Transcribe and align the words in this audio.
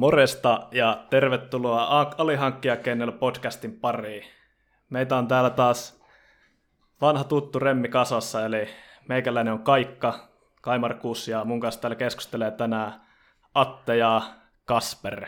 Moresta 0.00 0.68
ja 0.72 1.06
tervetuloa 1.10 2.12
Alihankkija 2.18 2.76
Kennel 2.76 3.12
podcastin 3.12 3.80
pariin. 3.80 4.24
Meitä 4.90 5.16
on 5.16 5.28
täällä 5.28 5.50
taas 5.50 6.02
vanha 7.00 7.24
tuttu 7.24 7.58
Remmi 7.58 7.88
kasassa, 7.88 8.44
eli 8.44 8.68
meikäläinen 9.08 9.52
on 9.52 9.62
Kaikka, 9.62 10.28
Kaimarkus, 10.62 11.28
ja 11.28 11.44
mun 11.44 11.60
kanssa 11.60 11.80
täällä 11.80 11.96
keskustelee 11.96 12.50
tänään 12.50 13.00
Atte 13.54 13.96
ja 13.96 14.22
Kasper. 14.64 15.26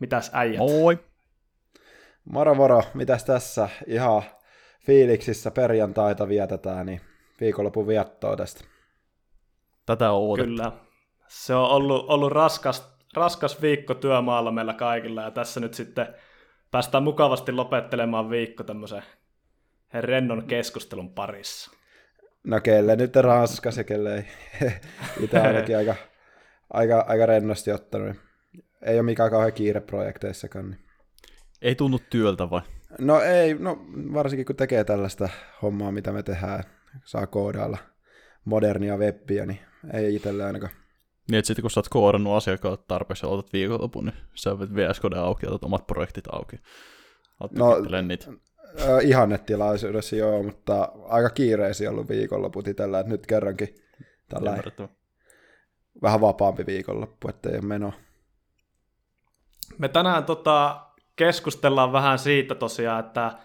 Mitäs 0.00 0.30
äijät? 0.34 0.58
Moi! 0.58 0.98
Moro 2.24 2.54
moro, 2.54 2.82
mitäs 2.94 3.24
tässä? 3.24 3.68
Ihan 3.86 4.22
fiiliksissä 4.86 5.50
perjantaita 5.50 6.28
vietetään, 6.28 6.86
niin 6.86 7.00
viikonlopun 7.40 7.86
viettoa 7.86 8.36
tästä. 8.36 8.64
Tätä 9.86 10.12
on 10.12 10.30
odotettu. 10.30 10.56
Kyllä. 10.56 10.72
Se 11.28 11.54
on 11.54 11.68
ollut, 11.68 12.04
ollut 12.08 12.32
raskas, 12.32 12.91
raskas 13.14 13.62
viikko 13.62 13.94
työmaalla 13.94 14.52
meillä 14.52 14.74
kaikilla, 14.74 15.22
ja 15.22 15.30
tässä 15.30 15.60
nyt 15.60 15.74
sitten 15.74 16.06
päästään 16.70 17.04
mukavasti 17.04 17.52
lopettelemaan 17.52 18.30
viikko 18.30 18.64
tämmöisen 18.64 19.02
rennon 20.00 20.46
keskustelun 20.46 21.14
parissa. 21.14 21.70
No 22.44 22.60
kelle 22.60 22.96
nyt 22.96 23.16
raskas 23.16 23.76
ja 23.76 23.84
kelle 23.84 24.16
ei. 24.16 24.24
Itse 25.20 25.40
ainakin 25.40 25.76
aika, 25.76 25.94
aika, 26.72 27.04
aika 27.08 27.26
rennosti 27.26 27.72
ottanut. 27.72 28.16
Ei 28.82 28.94
ole 28.94 29.02
mikään 29.02 29.30
kauhean 29.30 29.52
kiire 29.52 29.80
projekteissakaan. 29.80 30.70
Niin. 30.70 30.80
Ei 31.62 31.74
tunnu 31.74 31.98
työltä 32.10 32.50
vai? 32.50 32.60
No 32.98 33.20
ei, 33.20 33.54
no 33.54 33.86
varsinkin 34.14 34.46
kun 34.46 34.56
tekee 34.56 34.84
tällaista 34.84 35.28
hommaa, 35.62 35.92
mitä 35.92 36.12
me 36.12 36.22
tehdään, 36.22 36.64
saa 37.04 37.26
koodailla 37.26 37.78
modernia 38.44 38.96
webbiä, 38.96 39.46
niin 39.46 39.60
ei 39.92 40.14
itselle 40.14 40.44
ainakaan. 40.44 40.72
Niin, 41.30 41.38
että 41.38 41.46
sitten 41.46 41.62
kun 41.62 41.70
sä 41.70 41.80
oot 41.80 41.88
koodannut 41.88 42.36
asiakkaat 42.36 42.86
tarpeeksi 42.86 43.26
ja 43.26 43.30
otat 43.30 43.52
viikonlopun, 43.52 44.04
niin 44.04 44.16
sä 44.34 44.58
voit 44.58 44.74
VS 44.74 45.00
Code 45.00 45.16
auki 45.16 45.46
ja 45.46 45.50
otat 45.50 45.64
omat 45.64 45.86
projektit 45.86 46.24
auki. 46.32 46.56
Oot 47.40 47.52
no, 47.52 47.76
niitä. 48.02 48.26
Äh, 48.80 48.86
ihannetilaisuudessa 49.02 50.16
joo, 50.16 50.42
mutta 50.42 50.92
aika 51.04 51.30
kiireisiä 51.30 51.90
ollut 51.90 52.08
viikonloput 52.08 52.68
itsellä, 52.68 53.00
että 53.00 53.12
nyt 53.12 53.26
kerrankin 53.26 53.74
tällä 54.28 54.62
vähän 56.02 56.20
vapaampi 56.20 56.66
viikonloppu, 56.66 57.28
ettei 57.28 57.52
ole 57.52 57.62
meno. 57.62 57.92
Me 59.78 59.88
tänään 59.88 60.24
tota, 60.24 60.86
keskustellaan 61.16 61.92
vähän 61.92 62.18
siitä 62.18 62.54
tosiaan, 62.54 63.00
että 63.00 63.38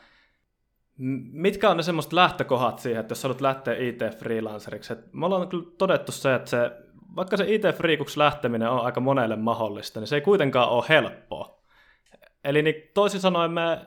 mitkä 1.31 1.69
on 1.69 1.77
ne 1.77 1.83
semmoiset 1.83 2.13
lähtökohdat 2.13 2.79
siihen, 2.79 2.99
että 2.99 3.11
jos 3.11 3.23
haluat 3.23 3.41
lähteä 3.41 3.73
IT-freelanceriksi. 3.73 4.93
Et 4.93 5.13
me 5.13 5.25
ollaan 5.25 5.47
kyllä 5.47 5.71
todettu 5.77 6.11
se, 6.11 6.35
että 6.35 6.49
se, 6.49 6.71
vaikka 7.15 7.37
se 7.37 7.45
IT-freekuksi 7.47 8.19
lähteminen 8.19 8.69
on 8.69 8.85
aika 8.85 8.99
monelle 8.99 9.35
mahdollista, 9.35 9.99
niin 9.99 10.07
se 10.07 10.15
ei 10.15 10.21
kuitenkaan 10.21 10.69
ole 10.69 10.85
helppoa. 10.89 11.61
Eli 12.43 12.61
niin 12.61 12.75
toisin 12.93 13.21
sanoen 13.21 13.51
me 13.51 13.85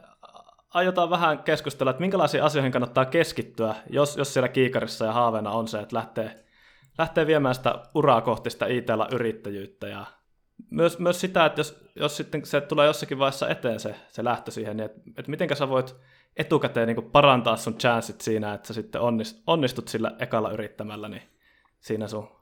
aiotaan 0.75 1.11
vähän 1.11 1.39
keskustella, 1.39 1.91
että 1.91 2.01
minkälaisiin 2.01 2.43
asioihin 2.43 2.73
kannattaa 2.73 3.05
keskittyä, 3.05 3.75
jos, 3.91 4.17
jos 4.17 4.33
siellä 4.35 4.49
kiikarissa 4.49 5.05
ja 5.05 5.13
haaveena 5.13 5.51
on 5.51 5.69
se, 5.69 5.81
että 5.81 5.97
lähtee, 5.97 6.45
lähtee 6.99 7.27
viemään 7.27 7.55
sitä 7.55 7.79
uraa 7.95 8.21
kohti 8.21 8.51
sitä 8.51 8.67
IT-yrittäjyyttä 8.67 9.89
ja 9.89 10.07
myös, 10.71 10.99
myös 10.99 11.21
sitä, 11.21 11.47
että 11.47 11.61
jos, 11.61 11.85
jos 11.95 12.17
sitten 12.17 12.47
se 12.47 12.61
tulee 12.61 12.87
jossakin 12.87 13.19
vaiheessa 13.19 13.49
eteen 13.49 13.81
se, 13.81 13.95
se 14.09 14.25
lähtö 14.25 14.51
siihen, 14.51 14.77
niin 14.77 14.85
että, 14.85 15.01
että 15.17 15.31
miten 15.31 15.57
sä 15.57 15.69
voit 15.69 15.97
etukäteen 16.37 16.89
niin 16.89 17.11
parantaa 17.13 17.57
sun 17.57 17.79
chanceit 17.79 18.21
siinä, 18.21 18.55
että 18.55 18.69
sä 18.69 18.75
sitten 18.75 19.01
onnist, 19.01 19.43
onnistut 19.47 19.89
sillä 19.89 20.13
ekalla 20.19 20.51
yrittämällä 20.51 21.09
niin 21.09 21.23
siinä 21.81 22.09
sun 22.09 22.40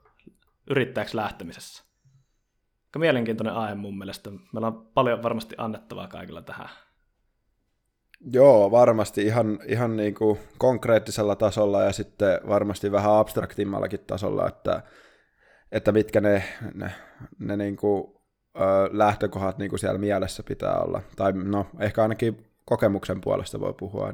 yrittäjäksi 0.69 1.15
lähtemisessä. 1.15 1.83
Aika 2.85 2.99
mielenkiintoinen 2.99 3.53
aihe 3.53 3.75
mun 3.75 3.97
mielestä. 3.97 4.29
Meillä 4.53 4.67
on 4.67 4.91
paljon 4.93 5.23
varmasti 5.23 5.55
annettavaa 5.57 6.07
kaikilla 6.07 6.41
tähän. 6.41 6.69
Joo, 8.31 8.71
varmasti 8.71 9.21
ihan, 9.21 9.59
ihan 9.65 9.97
niin 9.97 10.15
kuin 10.15 10.39
konkreettisella 10.57 11.35
tasolla 11.35 11.83
ja 11.83 11.91
sitten 11.91 12.39
varmasti 12.47 12.91
vähän 12.91 13.13
abstraktimmallakin 13.13 13.99
tasolla, 14.07 14.47
että, 14.47 14.83
että 15.71 15.91
mitkä 15.91 16.21
ne, 16.21 16.43
ne, 16.73 16.91
ne 17.39 17.57
niin 17.57 17.77
kuin, 17.77 18.13
ö, 18.55 18.89
lähtökohdat 18.91 19.57
niin 19.57 19.69
kuin 19.69 19.79
siellä 19.79 19.97
mielessä 19.97 20.43
pitää 20.43 20.79
olla. 20.79 21.01
Tai 21.15 21.33
no, 21.33 21.65
ehkä 21.79 22.01
ainakin 22.01 22.45
kokemuksen 22.65 23.21
puolesta 23.21 23.59
voi 23.59 23.73
puhua. 23.73 24.13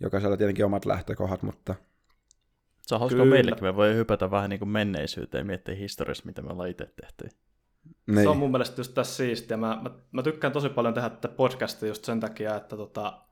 Jokaisella 0.00 0.36
tietenkin 0.36 0.64
omat 0.64 0.86
lähtökohdat, 0.86 1.42
mutta... 1.42 1.74
Se 2.88 2.94
on 2.94 3.00
hauskaa 3.00 3.24
meillekin, 3.24 3.64
me 3.64 3.76
voi 3.76 3.94
hypätä 3.94 4.30
vähän 4.30 4.50
niin 4.50 4.58
kuin 4.58 4.68
menneisyyteen 4.68 5.40
ja 5.40 5.44
miettiä 5.44 5.74
historiassa, 5.74 6.26
mitä 6.26 6.42
me 6.42 6.52
ollaan 6.52 6.68
itse 6.68 6.92
tehty. 7.00 7.28
Niin. 8.06 8.22
Se 8.22 8.28
on 8.28 8.36
mun 8.36 8.50
mielestä 8.50 8.80
just 8.80 8.94
tässä 8.94 9.16
siistiä. 9.16 9.56
Mä, 9.56 9.78
mä, 9.82 9.90
mä 10.12 10.22
tykkään 10.22 10.52
tosi 10.52 10.68
paljon 10.68 10.94
tehdä 10.94 11.10
tätä 11.10 11.28
podcastia 11.28 11.88
just 11.88 12.04
sen 12.04 12.20
takia, 12.20 12.56
että 12.56 12.76
tota, 12.76 13.22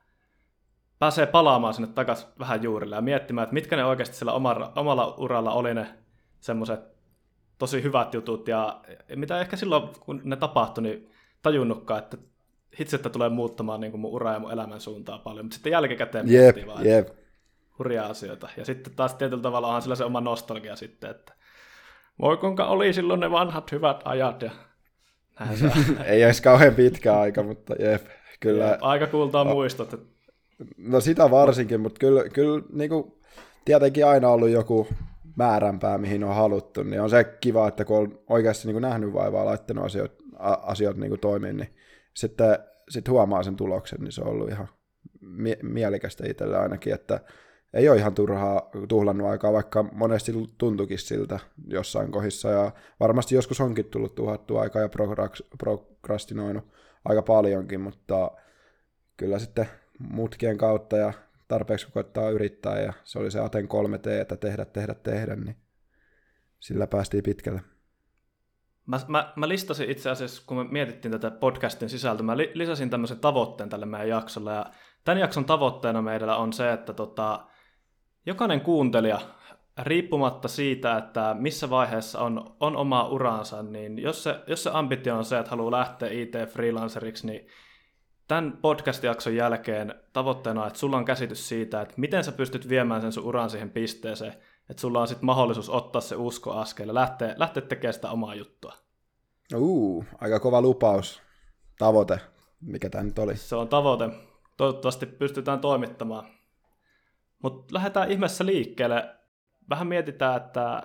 pääsee 0.98 1.26
palaamaan 1.26 1.74
sinne 1.74 1.88
takaisin 1.88 2.28
vähän 2.38 2.62
juurille 2.62 2.96
ja 2.96 3.02
miettimään, 3.02 3.42
että 3.42 3.54
mitkä 3.54 3.76
ne 3.76 3.84
oikeasti 3.84 4.16
sillä 4.16 4.32
omalla, 4.32 4.72
omalla 4.76 5.14
uralla 5.18 5.52
oli 5.52 5.74
ne 5.74 5.86
semmoiset 6.40 6.80
tosi 7.58 7.82
hyvät 7.82 8.14
jutut 8.14 8.48
ja 8.48 8.80
mitä 9.14 9.40
ehkä 9.40 9.56
silloin, 9.56 9.88
kun 10.00 10.20
ne 10.24 10.36
tapahtui, 10.36 10.82
niin 10.82 11.10
tajunnutkaan, 11.42 11.98
että 11.98 12.16
hitsi, 12.80 12.96
että 12.96 13.10
tulee 13.10 13.28
muuttamaan 13.28 13.80
niin 13.80 13.90
kuin 13.90 14.00
mun 14.00 14.12
ura 14.12 14.32
ja 14.32 14.38
mun 14.38 14.52
elämän 14.52 14.80
suuntaa 14.80 15.18
paljon, 15.18 15.44
mutta 15.44 15.54
sitten 15.54 15.70
jälkikäteen 15.72 16.30
yep, 16.30 16.42
miettii 16.42 16.66
vaan 16.66 16.86
yep. 16.86 17.25
Hurjaa 17.78 18.06
asioita. 18.06 18.48
Ja 18.56 18.64
sitten 18.64 18.94
taas 18.94 19.14
tietyllä 19.14 19.42
tavalla 19.42 19.66
onhan 19.66 19.82
sillä 19.82 19.96
se 19.96 20.04
oma 20.04 20.20
nostalgia 20.20 20.76
sitten, 20.76 21.10
että 21.10 21.32
voi 22.20 22.36
kuinka 22.36 22.66
oli 22.66 22.92
silloin 22.92 23.20
ne 23.20 23.30
vanhat 23.30 23.72
hyvät 23.72 24.00
ajat 24.04 24.42
ja 24.42 24.50
Ei 26.04 26.24
olisi 26.24 26.42
kauhean 26.42 26.74
pitkä 26.74 27.18
aika, 27.18 27.42
mutta 27.42 27.74
jep, 27.78 28.06
kyllä. 28.40 28.66
Jep, 28.66 28.82
aika 28.82 29.06
kultaa 29.06 29.44
muistot. 29.44 29.94
Että... 29.94 30.06
No 30.76 31.00
sitä 31.00 31.30
varsinkin, 31.30 31.80
mutta 31.80 31.98
kyllä, 31.98 32.28
kyllä 32.28 32.62
niin 32.72 32.90
kuin, 32.90 33.12
tietenkin 33.64 34.06
aina 34.06 34.28
ollut 34.28 34.48
joku 34.48 34.88
määränpää, 35.36 35.98
mihin 35.98 36.24
on 36.24 36.34
haluttu, 36.34 36.82
niin 36.82 37.00
on 37.00 37.10
se 37.10 37.24
kiva, 37.24 37.68
että 37.68 37.84
kun 37.84 37.96
on 37.96 38.18
oikeasti 38.28 38.68
niin 38.68 38.74
kuin 38.74 38.82
nähnyt 38.82 39.12
vaivaa 39.12 39.44
laittanut 39.44 39.84
asiat, 39.84 40.12
asiat 40.38 40.96
niin 40.96 41.10
kuin 41.10 41.20
toimiin, 41.20 41.56
niin 41.56 41.76
sitten 42.14 42.58
sit 42.88 43.08
huomaa 43.08 43.42
sen 43.42 43.56
tuloksen, 43.56 44.00
niin 44.00 44.12
se 44.12 44.20
on 44.20 44.28
ollut 44.28 44.50
ihan 44.50 44.68
mie- 45.20 45.58
mielekästä 45.62 46.24
itselle 46.28 46.58
ainakin, 46.58 46.94
että 46.94 47.20
ei 47.76 47.88
ole 47.88 47.98
ihan 47.98 48.14
turhaa 48.14 48.70
tuhlannut 48.88 49.28
aikaa, 49.28 49.52
vaikka 49.52 49.82
monesti 49.82 50.32
tuntukin 50.58 50.98
siltä 50.98 51.38
jossain 51.66 52.12
kohdissa, 52.12 52.48
ja 52.48 52.72
varmasti 53.00 53.34
joskus 53.34 53.60
onkin 53.60 53.84
tullut 53.84 54.14
tuhattu 54.14 54.56
aikaa 54.56 54.82
ja 54.82 54.88
prokrastinoinut 55.58 56.64
aika 57.04 57.22
paljonkin, 57.22 57.80
mutta 57.80 58.30
kyllä 59.16 59.38
sitten 59.38 59.66
mutkien 59.98 60.58
kautta 60.58 60.96
ja 60.96 61.12
tarpeeksi 61.48 61.86
kun 61.86 61.92
koittaa 61.92 62.30
yrittää, 62.30 62.80
ja 62.80 62.92
se 63.04 63.18
oli 63.18 63.30
se 63.30 63.40
Aten 63.40 63.68
3T, 63.68 64.08
että 64.20 64.36
tehdä, 64.36 64.64
tehdä, 64.64 64.94
tehdä, 64.94 65.36
niin 65.36 65.56
sillä 66.58 66.86
päästiin 66.86 67.22
pitkälle. 67.22 67.60
Mä, 68.86 69.00
mä, 69.08 69.32
mä 69.36 69.48
listasin 69.48 69.90
itse 69.90 70.10
asiassa, 70.10 70.42
kun 70.46 70.56
me 70.56 70.64
mietittiin 70.64 71.12
tätä 71.12 71.30
podcastin 71.30 71.88
sisältöä, 71.88 72.26
mä 72.26 72.36
li, 72.36 72.50
lisäsin 72.54 72.90
tämmöisen 72.90 73.18
tavoitteen 73.18 73.68
tälle 73.68 73.86
meidän 73.86 74.08
jaksolle, 74.08 74.52
ja 74.52 74.66
tämän 75.04 75.20
jakson 75.20 75.44
tavoitteena 75.44 76.02
meillä 76.02 76.36
on 76.36 76.52
se, 76.52 76.72
että 76.72 76.92
tota, 76.92 77.46
jokainen 78.26 78.60
kuuntelija, 78.60 79.20
riippumatta 79.82 80.48
siitä, 80.48 80.96
että 80.96 81.36
missä 81.38 81.70
vaiheessa 81.70 82.20
on, 82.20 82.56
on 82.60 82.76
oma 82.76 83.08
uransa, 83.08 83.62
niin 83.62 83.98
jos 83.98 84.22
se, 84.22 84.40
jos 84.46 84.62
se 84.62 84.70
ambitio 84.72 85.16
on 85.16 85.24
se, 85.24 85.38
että 85.38 85.50
haluaa 85.50 85.70
lähteä 85.70 86.08
IT-freelanceriksi, 86.08 87.26
niin 87.26 87.46
tämän 88.28 88.58
podcast-jakson 88.62 89.36
jälkeen 89.36 89.94
tavoitteena 90.12 90.60
on, 90.60 90.66
että 90.66 90.78
sulla 90.78 90.96
on 90.96 91.04
käsitys 91.04 91.48
siitä, 91.48 91.80
että 91.80 91.94
miten 91.96 92.24
sä 92.24 92.32
pystyt 92.32 92.68
viemään 92.68 93.00
sen 93.00 93.12
sun 93.12 93.24
uran 93.24 93.50
siihen 93.50 93.70
pisteeseen, 93.70 94.34
että 94.70 94.80
sulla 94.80 95.00
on 95.00 95.08
sitten 95.08 95.26
mahdollisuus 95.26 95.70
ottaa 95.70 96.00
se 96.00 96.16
usko 96.16 96.52
askel 96.52 96.88
ja 96.88 96.94
lähteä, 96.94 97.34
lähteä 97.36 97.62
tekemään 97.62 97.94
sitä 97.94 98.10
omaa 98.10 98.34
juttua. 98.34 98.72
Uu, 99.54 100.04
aika 100.20 100.40
kova 100.40 100.60
lupaus, 100.60 101.22
tavoite, 101.78 102.20
mikä 102.60 102.90
tämä 102.90 103.04
nyt 103.04 103.18
oli. 103.18 103.36
Se 103.36 103.56
on 103.56 103.68
tavoite. 103.68 104.08
Toivottavasti 104.56 105.06
pystytään 105.06 105.60
toimittamaan. 105.60 106.35
Mutta 107.42 107.74
lähdetään 107.74 108.10
ihmeessä 108.10 108.46
liikkeelle. 108.46 109.16
Vähän 109.70 109.86
mietitään, 109.86 110.36
että 110.36 110.82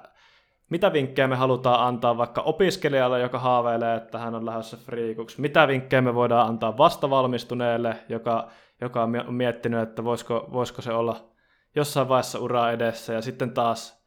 mitä 0.70 0.94
vinkkejä 0.94 1.28
me 1.28 1.36
halutaan 1.36 1.88
antaa 1.88 2.18
vaikka 2.18 2.42
opiskelijalle, 2.42 3.20
joka 3.20 3.40
haaveilee, 3.40 3.96
että 3.96 4.18
hän 4.18 4.36
on 4.36 4.46
lähdössä 4.46 4.78
friikuksi. 4.78 5.42
Mitä 5.42 5.68
vinkkejä 5.68 6.02
me 6.02 6.16
voidaan 6.16 6.48
antaa 6.48 6.78
vastavalmistuneelle, 6.78 7.96
joka, 8.10 8.50
joka 8.82 9.04
on 9.04 9.34
miettinyt, 9.34 9.82
että 9.82 10.04
voisiko, 10.04 10.50
voisiko 10.52 10.82
se 10.82 10.94
olla 10.94 11.32
jossain 11.76 12.10
vaiheessa 12.10 12.40
uraa 12.40 12.72
edessä. 12.72 13.14
Ja 13.14 13.22
sitten 13.22 13.52
taas 13.52 14.04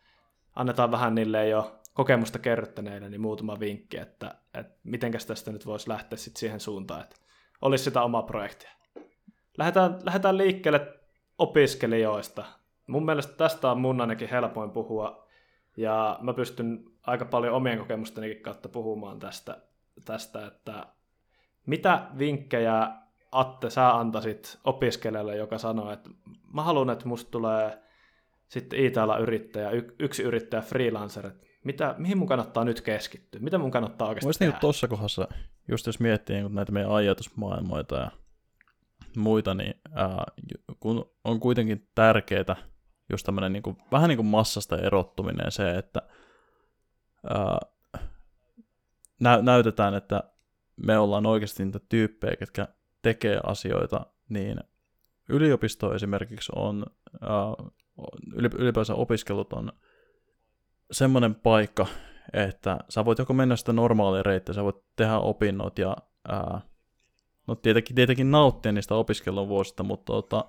annetaan 0.56 0.90
vähän 0.90 1.14
niille 1.14 1.49
jo 1.49 1.81
kokemusta 1.94 2.38
kerryttäneille 2.38 3.08
niin 3.08 3.20
muutama 3.20 3.61
vinkki, 3.61 3.99
että, 3.99 4.35
että 4.55 4.79
miten 4.85 5.12
tästä 5.26 5.52
nyt 5.52 5.67
voisi 5.67 5.88
lähteä 5.88 6.17
sit 6.17 6.37
siihen 6.37 6.61
suuntaan, 6.61 7.00
että 7.00 7.17
olisi 7.62 7.85
sitä 7.85 8.02
omaa 8.02 8.23
projektia. 8.23 8.70
Lähdetään, 9.58 9.99
lähdetään 10.02 10.38
liikkeelle 10.38 11.03
opiskelijoista. 11.38 12.44
Mun 12.86 13.04
mielestä 13.04 13.32
tästä 13.36 13.70
on 13.70 13.81
mun 13.81 14.00
ainakin 14.00 14.28
helpoin 14.28 14.70
puhua, 14.70 15.28
ja 15.76 16.19
mä 16.22 16.32
pystyn 16.32 16.84
aika 17.02 17.25
paljon 17.25 17.54
omien 17.54 17.78
kokemusteni 17.78 18.34
kautta 18.34 18.69
puhumaan 18.69 19.19
tästä. 19.19 19.60
tästä, 20.04 20.46
että 20.46 20.86
mitä 21.66 22.06
vinkkejä 22.19 22.90
Atte 23.32 23.70
sä 23.70 23.94
antaisit 23.94 24.58
opiskelijalle, 24.64 25.36
joka 25.36 25.58
sanoo, 25.58 25.92
että 25.92 26.10
mä 26.52 26.62
haluan, 26.62 26.90
että 26.90 27.08
musta 27.08 27.31
tulee 27.31 27.78
sitten 28.48 28.78
IT-yrittäjä, 28.78 29.70
yksi 29.98 30.22
yrittäjä, 30.22 30.60
freelancer, 30.60 31.26
että 31.26 31.46
mitä, 31.64 31.94
mihin 31.98 32.19
mun 32.19 32.28
kannattaa 32.28 32.64
nyt 32.64 32.80
keskittyä? 32.80 33.40
Mitä 33.40 33.58
mun 33.58 33.70
kannattaa 33.70 34.08
oikeasti 34.08 34.26
Mielestäni 34.26 34.50
niin 34.50 34.60
tuossa 34.60 34.88
kohdassa, 34.88 35.28
just 35.69 35.87
jos 35.87 36.00
miettii 36.00 36.37
niin 36.37 36.54
näitä 36.54 36.72
meidän 36.72 36.92
ajatusmaailmoita 36.92 37.96
ja 37.96 38.10
muita, 39.20 39.55
niin 39.55 39.75
ää, 39.93 40.25
kun 40.81 41.14
on 41.25 41.40
kuitenkin 41.40 41.88
tärkeää 41.94 42.56
just 43.11 43.26
tämmöinen 43.26 43.52
niin 43.52 43.62
kuin, 43.62 43.76
vähän 43.93 44.08
niin 44.08 44.19
kuin 44.19 44.26
massasta 44.26 44.78
erottuminen 44.78 45.52
se, 45.52 45.78
että 45.78 46.02
ää, 47.31 47.58
nä- 49.20 49.43
näytetään, 49.43 49.94
että 49.94 50.22
me 50.76 50.99
ollaan 50.99 51.26
oikeasti 51.26 51.64
niitä 51.64 51.81
tyyppejä, 51.88 52.37
jotka 52.40 52.69
tekee 53.02 53.40
asioita, 53.46 54.06
niin 54.28 54.61
yliopisto 55.28 55.94
esimerkiksi 55.94 56.52
on, 56.56 56.87
ää, 57.20 57.70
ylipäänsä 58.34 58.94
opiskelut 58.94 59.52
on 59.52 59.72
semmoinen 60.90 61.34
paikka, 61.34 61.87
että 62.32 62.78
sä 62.88 63.05
voit 63.05 63.19
joko 63.19 63.32
mennä 63.32 63.56
sitä 63.56 63.72
normaalia 63.72 64.22
reittiä, 64.22 64.55
sä 64.55 64.64
voit 64.64 64.76
tehdä 64.96 65.19
opinnot 65.19 65.78
ja 65.78 65.96
ää, 66.28 66.61
no 67.46 67.55
tietenkin, 67.55 67.96
tietenkin 67.96 68.31
nauttia 68.31 68.73
niistä 68.73 68.94
opiskelun 68.94 69.49
vuosista, 69.49 69.82
mutta 69.82 70.12
tota, 70.12 70.44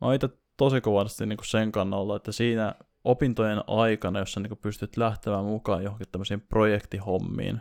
mä 0.00 0.14
itse 0.14 0.28
tosi 0.56 0.80
kovasti 0.80 1.26
niin 1.26 1.38
sen 1.44 1.72
kannalla, 1.72 2.16
että 2.16 2.32
siinä 2.32 2.74
opintojen 3.04 3.60
aikana, 3.66 4.18
jos 4.18 4.32
sä 4.32 4.40
niin 4.40 4.58
pystyt 4.62 4.96
lähtemään 4.96 5.44
mukaan 5.44 5.84
johonkin 5.84 6.08
tämmöisiin 6.12 6.40
projektihommiin, 6.40 7.60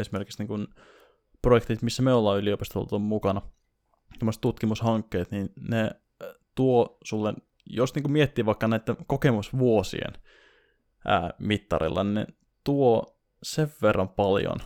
esimerkiksi 0.00 0.38
niin 0.38 0.48
kuin 0.48 0.66
projektit, 1.42 1.82
missä 1.82 2.02
me 2.02 2.12
ollaan 2.12 2.38
yliopistolta 2.38 2.98
mukana, 2.98 3.42
tämmöiset 4.18 4.40
tutkimushankkeet, 4.40 5.30
niin 5.30 5.52
ne 5.68 5.90
tuo 6.54 6.98
sulle, 7.04 7.34
jos 7.66 7.94
niin 7.94 8.12
miettii 8.12 8.46
vaikka 8.46 8.68
näiden 8.68 8.96
kokemusvuosien 9.06 10.12
ää, 11.04 11.30
mittarilla, 11.38 12.04
niin 12.04 12.14
ne 12.14 12.26
tuo 12.64 13.16
sen 13.42 13.72
verran 13.82 14.08
paljon 14.08 14.56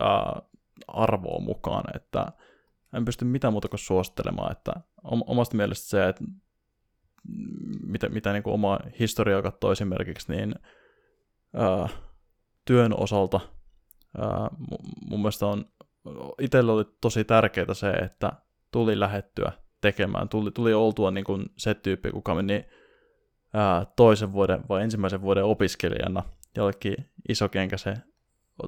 ää, 0.00 0.42
arvoa 0.86 1.40
mukaan, 1.40 1.84
että 1.96 2.26
en 2.94 3.04
pysty 3.04 3.24
mitään 3.24 3.52
muuta 3.52 3.68
kuin 3.68 3.80
suosittelemaan, 3.80 4.52
että 4.52 4.72
omasta 5.02 5.56
mielestä 5.56 5.88
se, 5.88 6.08
että 6.08 6.24
mitä, 7.86 8.08
mitä 8.08 8.32
niin 8.32 8.42
kuin 8.42 8.54
oma 8.54 8.78
historiaa 9.00 9.42
katsoo 9.42 9.72
esimerkiksi, 9.72 10.32
niin 10.32 10.54
ää, 11.54 11.88
työn 12.64 12.94
osalta 13.00 13.40
ää, 14.18 14.48
mun 15.10 15.20
mielestä 15.20 15.46
on 15.46 15.64
itselle 16.40 16.72
oli 16.72 16.84
tosi 17.00 17.24
tärkeää 17.24 17.74
se, 17.74 17.90
että 17.90 18.32
tuli 18.72 19.00
lähettyä 19.00 19.52
tekemään, 19.80 20.28
tuli, 20.28 20.50
tuli 20.50 20.74
oltua 20.74 21.10
niin 21.10 21.24
kuin 21.24 21.46
se 21.56 21.74
tyyppi, 21.74 22.10
kuka 22.10 22.34
meni 22.34 22.64
ää, 23.54 23.86
toisen 23.96 24.32
vuoden 24.32 24.60
vai 24.68 24.82
ensimmäisen 24.82 25.22
vuoden 25.22 25.44
opiskelijana 25.44 26.22
jollekin 26.56 26.96
isokenkäisen 27.28 28.13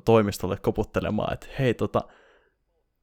toimistolle 0.05 0.57
koputtelemaan, 0.57 1.33
että 1.33 1.47
hei 1.59 1.75
tota, 1.75 2.03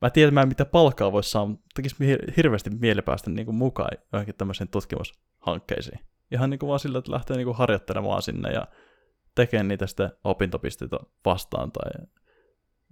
mä 0.01 0.09
tiedän, 0.09 0.33
mä 0.33 0.45
mitä 0.45 0.65
palkkaa 0.65 1.11
voisi 1.11 1.29
saada, 1.29 1.45
mutta 1.47 1.65
tekisi 1.75 1.95
hirveästi 2.37 2.69
mieli 2.69 3.01
päästä 3.01 3.29
niin 3.29 3.45
kuin 3.45 3.55
mukaan 3.55 3.97
johonkin 4.13 4.35
tämmöiseen 4.35 4.67
tutkimushankkeisiin. 4.67 5.99
Ihan 6.31 6.49
niin 6.49 6.59
kuin 6.59 6.67
vaan 6.67 6.79
sillä, 6.79 6.97
että 6.97 7.11
lähtee 7.11 7.37
niin 7.37 7.45
kuin 7.45 7.57
harjoittelemaan 7.57 8.21
sinne 8.21 8.51
ja 8.51 8.67
tekemään 9.35 9.67
niitä 9.67 9.87
sitten 9.87 10.11
opintopisteitä 10.23 10.97
vastaan, 11.25 11.71
tai 11.71 12.05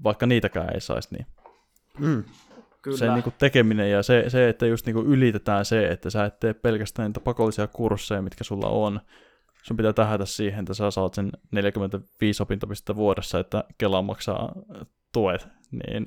vaikka 0.03 0.25
niitäkään 0.25 0.73
ei 0.73 0.81
saisi, 0.81 1.09
niin 1.11 1.25
mm. 1.99 2.23
Kyllä. 2.81 2.97
se 2.97 3.13
niin 3.13 3.23
kuin 3.23 3.35
tekeminen 3.37 3.91
ja 3.91 4.03
se, 4.03 4.25
se, 4.27 4.49
että 4.49 4.65
just 4.65 4.85
niin 4.85 4.93
kuin 4.93 5.07
ylitetään 5.07 5.65
se, 5.65 5.87
että 5.87 6.09
sä 6.09 6.25
et 6.25 6.39
tee 6.39 6.53
pelkästään 6.53 7.09
niitä 7.09 7.19
pakollisia 7.19 7.67
kursseja, 7.67 8.21
mitkä 8.21 8.43
sulla 8.43 8.69
on, 8.69 8.99
sun 9.61 9.77
pitää 9.77 9.93
tähätä 9.93 10.25
siihen, 10.25 10.59
että 10.59 10.73
sä 10.73 10.91
saat 10.91 11.13
sen 11.13 11.31
45 11.51 12.43
opintopistettä 12.43 12.95
vuodessa, 12.95 13.39
että 13.39 13.63
Kela 13.77 14.01
maksaa 14.01 14.51
tuet, 15.13 15.47
niin 15.71 16.05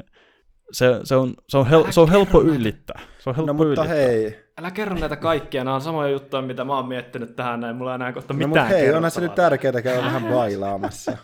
se, 0.73 1.01
se, 1.05 1.17
on, 1.17 1.35
se, 1.49 1.59
on, 1.59 1.67
hel, 1.67 1.85
se 1.91 2.01
on 2.01 2.11
helppo 2.11 2.43
ylittää. 2.43 3.01
Se 3.19 3.31
on 3.31 3.37
helppo 3.37 3.53
no, 3.53 3.57
mutta 3.57 3.85
ylittää. 3.85 3.97
hei. 3.97 4.45
Älä 4.59 4.71
kerro 4.71 4.97
näitä 4.97 5.17
kaikkia, 5.17 5.65
nämä 5.65 5.75
on 5.75 5.81
samoja 5.81 6.09
juttuja, 6.09 6.43
mitä 6.43 6.65
mä 6.65 6.77
oon 6.77 6.89
miettinyt 6.89 7.37
tähän 7.37 7.61
näin, 7.61 7.77
mulla 7.77 7.93
ei 7.93 7.95
enää 7.95 8.13
kohta 8.13 8.35
no, 8.35 8.39
mitään 8.39 8.51
mutta 8.51 8.65
hei, 8.65 8.93
onhan 8.93 9.11
se 9.11 9.21
nyt 9.21 9.35
tärkeää 9.35 9.83
käydä 9.83 10.03
vähän 10.03 10.25
bailaamassa. 10.25 11.17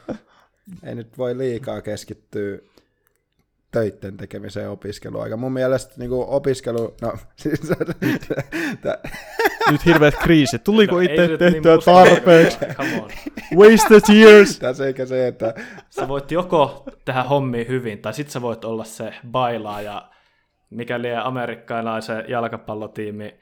ei 0.84 0.94
nyt 0.94 1.18
voi 1.18 1.38
liikaa 1.38 1.82
keskittyä 1.82 2.58
töitten 3.72 4.17
tekemiseen 4.17 4.64
ja 4.64 4.70
opiskeluaika. 4.70 5.37
Mun 5.37 5.52
mielestä 5.52 5.94
niin 5.96 6.11
kuin 6.11 6.28
opiskelu, 6.28 6.94
no 7.02 7.12
siis... 7.37 7.61
Nyt 9.70 9.87
hirveät 9.87 10.14
kriisit. 10.22 10.64
Tuliko 10.64 10.94
no, 10.94 11.00
itse 11.00 11.28
tehtyä 11.28 11.50
niin 11.50 11.62
tarpeeksi? 11.84 12.58
Wasted 13.56 14.14
years! 14.14 14.58
Tässä 14.58 14.87
eikä 14.87 15.06
se, 15.06 15.26
että... 15.26 15.55
Sä 15.90 16.08
voit 16.08 16.31
joko 16.31 16.84
tehdä 17.05 17.22
hommi 17.22 17.67
hyvin, 17.69 17.99
tai 17.99 18.14
sit 18.14 18.31
sä 18.31 18.43
voit 18.43 18.64
olla 18.64 18.84
se 18.84 19.14
bailaaja, 19.31 20.11
mikäli 20.70 21.14
amerikkalaisen 21.14 22.25
jalkapallotiimi 22.28 23.34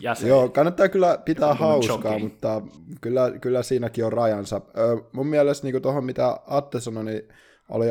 jäsen. 0.00 0.28
Joo, 0.28 0.48
kannattaa 0.48 0.88
kyllä 0.88 1.18
pitää 1.24 1.54
hauskaa, 1.54 2.18
mutta 2.18 2.62
kyllä, 3.00 3.30
kyllä 3.40 3.62
siinäkin 3.62 4.04
on 4.04 4.12
rajansa. 4.12 4.60
Ö, 4.78 4.96
mun 5.12 5.26
mielestä 5.26 5.66
niin 5.66 5.82
tuohon, 5.82 6.04
mitä 6.04 6.40
Atte 6.46 6.80
sanoi, 6.80 7.04
niin 7.04 7.28
oli 7.68 7.86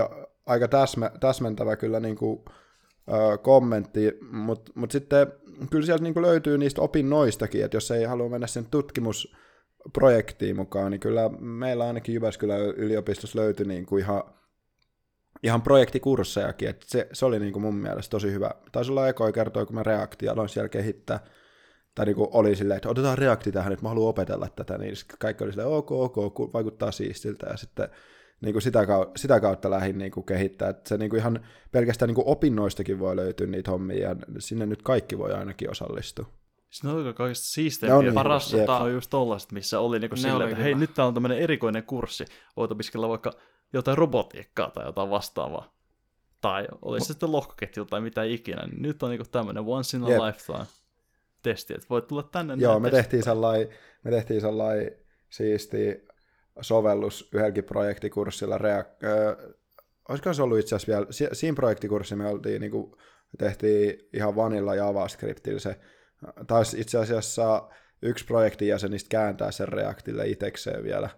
aika 0.49 0.67
täsmä, 0.67 1.11
täsmentävä 1.19 1.75
kyllä 1.75 1.99
niin 1.99 2.15
kuin, 2.15 2.45
ö, 3.11 3.37
kommentti, 3.37 4.17
mutta 4.31 4.71
mut 4.75 4.91
sitten 4.91 5.27
kyllä 5.71 5.85
sieltä 5.85 6.03
niin 6.03 6.13
kuin 6.13 6.25
löytyy 6.25 6.57
niistä 6.57 6.81
opinnoistakin, 6.81 7.65
että 7.65 7.77
jos 7.77 7.91
ei 7.91 8.03
halua 8.03 8.29
mennä 8.29 8.47
sen 8.47 8.65
tutkimusprojektiin 8.65 10.55
mukaan, 10.55 10.91
niin 10.91 10.99
kyllä 10.99 11.29
meillä 11.39 11.87
ainakin 11.87 12.15
Jyväskylän 12.15 12.61
yliopistossa 12.61 13.39
löytyi 13.39 13.65
niin 13.65 13.85
kuin 13.85 14.03
ihan, 14.03 14.23
ihan 15.43 15.61
projektikurssejakin, 15.61 16.69
että 16.69 16.85
se, 16.89 17.07
se 17.13 17.25
oli 17.25 17.39
niin 17.39 17.53
kuin 17.53 17.63
mun 17.63 17.75
mielestä 17.75 18.11
tosi 18.11 18.31
hyvä. 18.31 18.51
Taisi 18.71 18.91
olla 18.91 19.07
ekoja 19.07 19.31
kertoa, 19.31 19.65
kun 19.65 19.75
mä 19.75 19.83
reakti 19.83 20.29
aloin 20.29 20.49
siellä 20.49 20.69
kehittää, 20.69 21.19
tai 21.95 22.05
niin 22.05 22.15
kuin 22.15 22.29
oli 22.31 22.55
silleen, 22.55 22.77
että 22.77 22.89
otetaan 22.89 23.17
reakti 23.17 23.51
tähän, 23.51 23.73
että 23.73 23.85
mä 23.85 23.89
haluan 23.89 24.09
opetella 24.09 24.47
tätä, 24.55 24.77
niin 24.77 24.93
kaikki 25.19 25.43
oli 25.43 25.51
silleen, 25.51 25.69
ok, 25.69 25.91
ok, 25.91 26.53
vaikuttaa 26.53 26.91
siistiltä, 26.91 27.47
ja 27.49 27.57
sitten 27.57 27.89
niin 28.41 28.53
kuin 28.53 28.61
sitä, 28.61 28.85
kautta, 28.85 29.19
sitä 29.19 29.39
kautta 29.39 29.69
lähdin 29.69 29.97
niin 29.97 30.11
kuin 30.11 30.25
kehittää. 30.25 30.69
Että 30.69 30.89
se 30.89 30.97
niin 30.97 31.09
kuin 31.09 31.19
ihan 31.19 31.45
pelkästään 31.71 32.07
niin 32.07 32.15
kuin 32.15 32.27
opinnoistakin 32.27 32.99
voi 32.99 33.15
löytyä 33.15 33.47
niitä 33.47 33.71
hommia, 33.71 34.09
ja 34.09 34.15
sinne 34.39 34.65
nyt 34.65 34.81
kaikki 34.81 35.17
voi 35.17 35.33
ainakin 35.33 35.71
osallistua. 35.71 36.25
Siinä 36.69 36.93
oli 36.93 37.13
kaikista 37.13 37.47
siisteimpiä. 37.47 38.01
Niin, 38.01 38.13
paras 38.13 38.53
on 38.81 38.93
just 38.93 39.09
tollaset, 39.09 39.51
missä 39.51 39.79
oli 39.79 39.99
niinku 39.99 40.15
silleen, 40.15 40.49
että 40.49 40.63
hei, 40.63 40.75
nyt 40.75 40.93
tää 40.93 41.05
on 41.05 41.13
tämmöinen 41.13 41.37
erikoinen 41.37 41.83
kurssi. 41.83 42.25
Voit 42.57 42.71
opiskella 42.71 43.09
vaikka 43.09 43.31
jotain 43.73 43.97
robotiikkaa 43.97 44.71
tai 44.71 44.85
jotain 44.85 45.09
vastaavaa. 45.09 45.73
Tai 46.41 46.67
olisi 46.81 47.05
se 47.05 47.13
sitten 47.13 47.31
lohkoketju 47.31 47.85
tai 47.85 48.01
mitä 48.01 48.23
ikinä. 48.23 48.67
Niin 48.67 48.81
nyt 48.81 49.03
on 49.03 49.09
niinku 49.09 49.25
tämmöinen 49.31 49.63
once 49.63 49.97
in 49.97 50.03
a 50.03 50.09
yep. 50.09 50.21
lifetime 50.21 50.65
testi, 51.41 51.73
että 51.73 51.87
voit 51.89 52.07
tulla 52.07 52.23
tänne. 52.23 52.55
Joo, 52.57 52.79
me 52.79 52.91
tehtiin 52.91 53.23
sellainen, 53.23 53.69
me 54.03 54.11
tehtiin 54.11 54.41
sellainen 54.41 54.91
siisti 55.29 56.07
sovellus 56.61 57.29
yhdelläkin 57.33 57.63
projektikurssilla. 57.63 58.57
React, 58.57 59.03
äh, 59.03 59.53
olisiko 60.09 60.33
se 60.33 60.43
ollut 60.43 60.59
itse 60.59 60.75
asiassa 60.75 60.91
vielä, 60.91 61.07
si- 61.09 61.29
siinä 61.33 61.55
projektikurssissa 61.55 62.15
me 62.15 62.27
oltiin, 62.27 62.61
niin 62.61 62.71
kuin, 62.71 62.95
tehtiin 63.37 64.09
ihan 64.13 64.35
vanilla 64.35 64.75
JavaScriptilla 64.75 65.59
se, 65.59 65.79
taisi 66.47 66.81
itse 66.81 66.97
asiassa 66.97 67.69
yksi 68.01 68.25
projektin 68.25 68.67
jäsenistä 68.67 69.09
kääntää 69.09 69.51
sen 69.51 69.67
Reactille 69.67 70.27
itsekseen 70.27 70.83
vielä, 70.83 71.09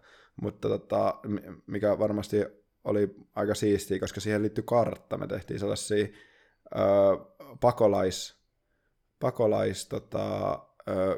mutta 0.41 0.69
tota, 0.69 1.19
mikä 1.67 1.99
varmasti 1.99 2.45
oli 2.83 3.15
aika 3.35 3.55
siistiä, 3.55 3.99
koska 3.99 4.19
siihen 4.19 4.41
liittyy 4.41 4.63
kartta. 4.67 5.17
Me 5.17 5.27
tehtiin 5.27 5.59
sellaisia 5.59 6.07
ö, 6.75 6.79
pakolais, 7.61 8.41
pakolais 9.19 9.87
tota, 9.87 10.59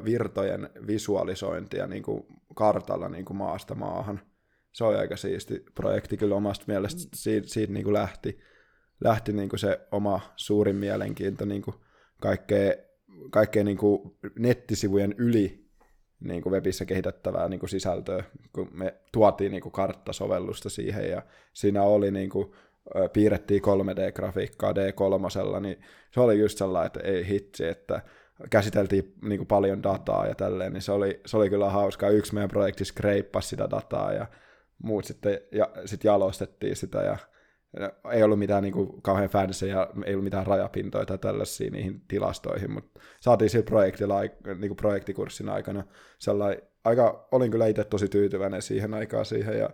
virtojen 0.04 0.70
visualisointia 0.86 1.86
niin 1.86 2.02
kuin 2.02 2.26
kartalla 2.54 3.08
niin 3.08 3.24
kuin 3.24 3.36
maasta 3.36 3.74
maahan. 3.74 4.20
Se 4.72 4.84
oli 4.84 4.96
aika 4.96 5.16
siisti 5.16 5.64
projekti 5.74 6.16
kyllä 6.16 6.34
omasta 6.34 6.64
mielestä. 6.68 7.02
Siitä, 7.14 7.48
siitä 7.48 7.72
niin 7.72 7.84
kuin 7.84 7.94
lähti, 7.94 8.38
lähti 9.04 9.32
niin 9.32 9.48
kuin 9.48 9.60
se 9.60 9.80
oma 9.92 10.20
suurin 10.36 10.76
mielenkiinto 10.76 11.44
niin 11.44 11.62
kuin 11.62 11.76
kaikkea, 12.20 12.72
kaikkea 13.30 13.64
niin 13.64 13.78
kuin 13.78 14.16
nettisivujen 14.38 15.14
yli 15.18 15.64
niin 16.20 16.42
kuin 16.42 16.52
webissä 16.52 16.84
kehitettävää 16.84 17.48
niin 17.48 17.60
kuin 17.60 17.70
sisältöä, 17.70 18.24
kun 18.52 18.68
me 18.72 18.94
tuotiin 19.12 19.52
niin 19.52 19.62
kuin 19.62 19.72
karttasovellusta 19.72 20.70
siihen 20.70 21.10
ja 21.10 21.22
siinä 21.52 21.82
oli 21.82 22.10
niin 22.10 22.30
kuin, 22.30 22.52
piirrettiin 23.12 23.62
3D-grafiikkaa 23.62 24.72
D3, 24.72 25.60
niin 25.60 25.82
se 26.10 26.20
oli 26.20 26.38
just 26.38 26.58
sellainen, 26.58 26.86
että 26.86 27.00
ei 27.00 27.28
hitsi, 27.28 27.64
että 27.66 28.02
käsiteltiin 28.50 29.14
niin 29.22 29.38
kuin 29.38 29.48
paljon 29.48 29.82
dataa 29.82 30.26
ja 30.26 30.34
tälleen, 30.34 30.72
niin 30.72 30.82
se 30.82 30.92
oli, 30.92 31.20
se 31.26 31.36
oli 31.36 31.50
kyllä 31.50 31.70
hauskaa. 31.70 32.10
Yksi 32.10 32.34
meidän 32.34 32.50
projekti 32.50 32.84
skreippasi 32.84 33.48
sitä 33.48 33.70
dataa 33.70 34.12
ja 34.12 34.26
muut 34.82 35.04
sitten 35.04 35.40
ja, 35.52 35.68
sit 35.84 36.04
jalostettiin 36.04 36.76
sitä 36.76 37.02
ja 37.02 37.18
ei 38.12 38.22
ollut 38.22 38.38
mitään 38.38 38.62
niin 38.62 38.72
kuin, 38.72 39.02
kauhean 39.02 39.28
fancy 39.28 39.66
ja 39.66 39.90
ei 40.04 40.14
ollut 40.14 40.24
mitään 40.24 40.46
rajapintoja 40.46 41.06
tai 41.06 41.18
tällaisia 41.18 41.70
niihin 41.70 42.00
tilastoihin, 42.08 42.70
mutta 42.72 43.00
saatiin 43.20 43.50
sillä 43.50 43.64
projektilla, 43.64 44.20
niin 44.20 44.68
kuin 44.68 44.76
projektikurssin 44.76 45.48
aikana 45.48 45.84
sellainen, 46.18 46.62
aika, 46.84 47.28
olin 47.32 47.50
kyllä 47.50 47.66
itse 47.66 47.84
tosi 47.84 48.08
tyytyväinen 48.08 48.62
siihen 48.62 48.94
aikaan 48.94 49.24
siihen 49.24 49.58
ja 49.58 49.70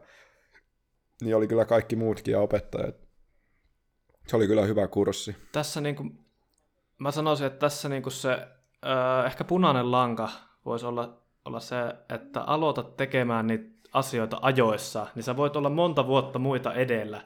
niin 1.22 1.36
oli 1.36 1.48
kyllä 1.48 1.64
kaikki 1.64 1.96
muutkin 1.96 2.32
ja 2.32 2.40
opettajat. 2.40 2.96
Se 4.26 4.36
oli 4.36 4.46
kyllä 4.46 4.64
hyvä 4.64 4.88
kurssi. 4.88 5.36
Tässä 5.52 5.80
niin 5.80 5.96
kuin, 5.96 6.18
mä 7.00 7.10
sanoisin, 7.10 7.46
että 7.46 7.58
tässä 7.58 7.88
niin 7.88 8.02
kuin 8.02 8.12
se 8.12 8.48
öö, 8.86 9.26
ehkä 9.26 9.44
punainen 9.44 9.90
lanka 9.92 10.28
voisi 10.64 10.86
olla, 10.86 11.18
olla 11.44 11.60
se, 11.60 11.76
että 12.14 12.42
aloitat 12.42 12.96
tekemään 12.96 13.46
niitä 13.46 13.80
asioita 13.92 14.38
ajoissa, 14.42 15.06
niin 15.14 15.22
sä 15.22 15.36
voit 15.36 15.56
olla 15.56 15.70
monta 15.70 16.06
vuotta 16.06 16.38
muita 16.38 16.74
edellä. 16.74 17.20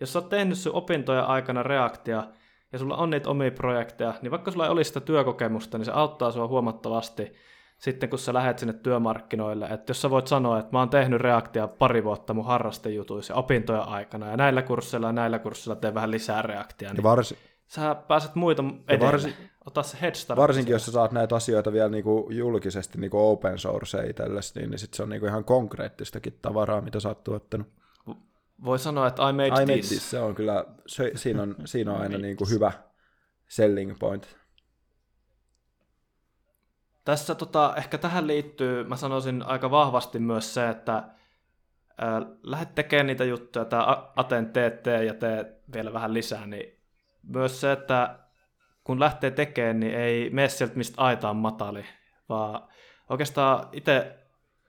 Jos 0.00 0.12
sä 0.12 0.18
oot 0.18 0.28
tehnyt 0.28 0.58
sun 0.58 0.74
opintojen 0.74 1.24
aikana 1.24 1.62
reaktia, 1.62 2.24
ja 2.72 2.78
sulla 2.78 2.96
on 2.96 3.10
niitä 3.10 3.30
omia 3.30 3.50
projekteja, 3.50 4.14
niin 4.22 4.30
vaikka 4.30 4.50
sulla 4.50 4.64
ei 4.64 4.70
olisi 4.70 4.88
sitä 4.88 5.00
työkokemusta, 5.00 5.78
niin 5.78 5.84
se 5.84 5.92
auttaa 5.92 6.32
sua 6.32 6.46
huomattavasti 6.46 7.32
sitten, 7.78 8.10
kun 8.10 8.18
sä 8.18 8.34
lähet 8.34 8.58
sinne 8.58 8.72
työmarkkinoille. 8.72 9.64
Että 9.64 9.90
jos 9.90 10.02
sä 10.02 10.10
voit 10.10 10.26
sanoa, 10.26 10.58
että 10.58 10.72
mä 10.72 10.78
oon 10.78 10.90
tehnyt 10.90 11.20
reaktia 11.20 11.68
pari 11.68 12.04
vuotta 12.04 12.34
mun 12.34 12.44
harrastejutuissa 12.44 13.34
opintojen 13.34 13.88
aikana, 13.88 14.26
ja 14.26 14.36
näillä 14.36 14.62
kursseilla 14.62 15.06
ja 15.06 15.12
näillä 15.12 15.38
kursseilla 15.38 15.80
teen 15.80 15.94
vähän 15.94 16.10
lisää 16.10 16.42
reaktia, 16.42 16.92
niin 16.92 17.02
varsi... 17.02 17.38
sä 17.70 17.94
pääset 17.94 18.34
muita 18.34 18.64
edelle. 18.88 19.12
Varsi... 19.12 19.34
Ota 19.66 19.82
se 19.82 19.98
head 20.00 20.14
start. 20.14 20.40
Varsinkin, 20.40 20.72
jos 20.72 20.86
sä 20.86 20.92
saat 20.92 21.12
näitä 21.12 21.36
asioita 21.36 21.72
vielä 21.72 21.88
niinku 21.88 22.28
julkisesti 22.30 22.98
niinku 22.98 23.30
open 23.30 23.58
source 23.58 24.06
itsellesi, 24.06 24.60
niin, 24.60 24.70
niin 24.70 24.78
sit 24.78 24.94
se 24.94 25.02
on 25.02 25.08
niinku 25.08 25.26
ihan 25.26 25.44
konkreettistakin 25.44 26.38
tavaraa, 26.42 26.80
mitä 26.80 27.00
sä 27.00 27.08
oot 27.08 27.24
tuottanut 27.24 27.66
voi 28.64 28.78
sanoa, 28.78 29.06
että 29.06 29.28
I 29.28 29.32
made, 29.32 29.46
I 29.46 29.50
this. 29.50 29.66
made 29.66 29.72
this. 29.74 30.10
Se 30.10 30.20
on 30.20 30.34
kyllä, 30.34 30.64
se, 30.86 31.12
siinä, 31.14 31.42
on, 31.42 31.56
siinä 31.64 31.92
on 31.92 32.00
aina 32.00 32.18
niin 32.18 32.36
kuin 32.36 32.50
hyvä 32.50 32.72
selling 33.48 33.98
point. 33.98 34.36
Tässä 37.04 37.34
tota, 37.34 37.74
ehkä 37.76 37.98
tähän 37.98 38.26
liittyy, 38.26 38.84
mä 38.84 38.96
sanoisin 38.96 39.42
aika 39.42 39.70
vahvasti 39.70 40.18
myös 40.18 40.54
se, 40.54 40.68
että 40.68 40.96
äh, 40.96 41.06
lähdet 42.42 42.74
tekemään 42.74 43.06
niitä 43.06 43.24
juttuja, 43.24 43.64
tämä 43.64 44.10
Aten 44.16 44.52
teet, 44.52 44.82
tee 44.82 45.04
ja 45.04 45.14
tee 45.14 45.60
vielä 45.72 45.92
vähän 45.92 46.14
lisää, 46.14 46.46
niin 46.46 46.79
myös 47.22 47.60
se, 47.60 47.72
että 47.72 48.18
kun 48.84 49.00
lähtee 49.00 49.30
tekemään, 49.30 49.80
niin 49.80 49.94
ei 49.94 50.30
mene 50.30 50.48
sieltä 50.48 50.76
mistä 50.76 51.02
aitaan 51.02 51.36
matali, 51.36 51.84
vaan 52.28 52.68
oikeastaan 53.08 53.68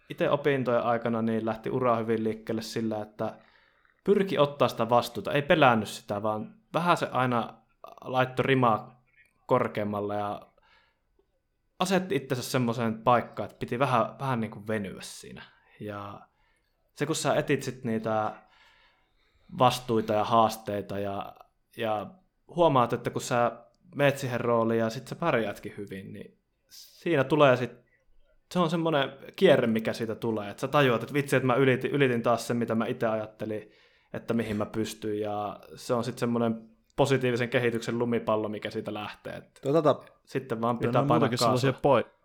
itse 0.10 0.30
opintojen 0.30 0.84
aikana 0.84 1.22
niin 1.22 1.46
lähti 1.46 1.70
ura 1.70 1.96
hyvin 1.96 2.24
liikkeelle 2.24 2.62
sillä, 2.62 3.02
että 3.02 3.38
pyrki 4.04 4.38
ottaa 4.38 4.68
sitä 4.68 4.90
vastuuta, 4.90 5.32
ei 5.32 5.42
pelännyt 5.42 5.90
sitä, 5.90 6.24
vaan 6.24 6.56
vähän 6.74 6.98
se 6.98 7.08
aina 7.12 7.54
laittoi 8.02 8.44
rimaa 8.44 9.04
korkeammalle 9.46 10.16
ja 10.16 10.42
asetti 11.80 12.16
itsensä 12.16 12.44
semmoiseen 12.44 13.02
paikkaan, 13.02 13.50
että 13.50 13.60
piti 13.60 13.80
vähän, 13.80 14.20
vähän 14.20 14.40
niin 14.40 14.52
kuin 14.52 14.68
venyä 14.68 15.02
siinä. 15.02 15.44
Ja 15.80 16.22
se, 16.96 17.06
kun 17.06 17.16
sä 17.16 17.36
etit 17.36 17.64
sit 17.64 17.84
niitä 17.84 18.36
vastuita 19.58 20.14
ja 20.14 20.24
haasteita 20.24 21.00
ja, 21.00 21.36
ja 21.78 22.08
huomaat, 22.56 22.94
että 22.94 23.10
kun 23.10 23.22
sä 23.22 23.52
meet 23.96 24.18
siihen 24.18 24.42
rooliin 24.42 24.80
ja 24.80 24.90
sit 24.90 25.08
sä 25.08 25.16
pärjäätkin 25.16 25.74
hyvin, 25.78 26.14
niin 26.14 26.38
siinä 26.70 27.24
tulee 27.24 27.58
sitten 27.58 27.82
se 28.52 28.60
on 28.60 28.70
semmoinen 28.70 29.12
kierre, 29.36 29.68
mikä 29.68 29.94
siitä 29.94 30.16
tulee, 30.16 30.50
että 30.50 30.62
sä 30.62 30.68
tajuat, 30.68 31.04
että 31.04 31.14
vitsi, 31.14 31.36
että 31.36 31.48
mä 31.48 31.56
ylitin, 31.56 31.92
ylitin 31.92 32.24
taas 32.24 32.48
sen, 32.48 32.58
mitä 32.58 32.76
mä 32.76 32.86
itse 32.86 33.08
ajattelin, 33.08 33.72
että 34.14 34.34
mihin 34.34 34.58
mä 34.58 34.66
pystyn, 34.66 35.20
ja 35.20 35.60
se 35.76 35.94
on 35.94 36.04
sitten 36.04 36.20
semmoinen 36.20 36.70
positiivisen 36.96 37.50
kehityksen 37.50 38.00
lumipallo, 38.00 38.50
mikä 38.50 38.70
siitä 38.70 38.94
lähtee. 38.94 39.34
Että 39.34 39.62
tota, 39.74 40.00
sitten 40.26 40.62
vaan 40.62 40.78
pitää 40.78 41.04
painaa 41.04 41.30
sellaisia 41.36 41.72
paik- 41.72 42.22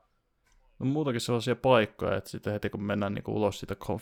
on 0.81 0.87
muutakin 0.87 1.21
sellaisia 1.21 1.57
paikkoja, 1.57 2.17
että 2.17 2.31
sitten 2.31 2.53
heti 2.53 2.71
kun 2.71 2.83
mennään 2.83 3.15
niin 3.15 3.23
kuin 3.23 3.35
ulos 3.35 3.61
siitä 3.61 3.77
uh, 3.91 4.01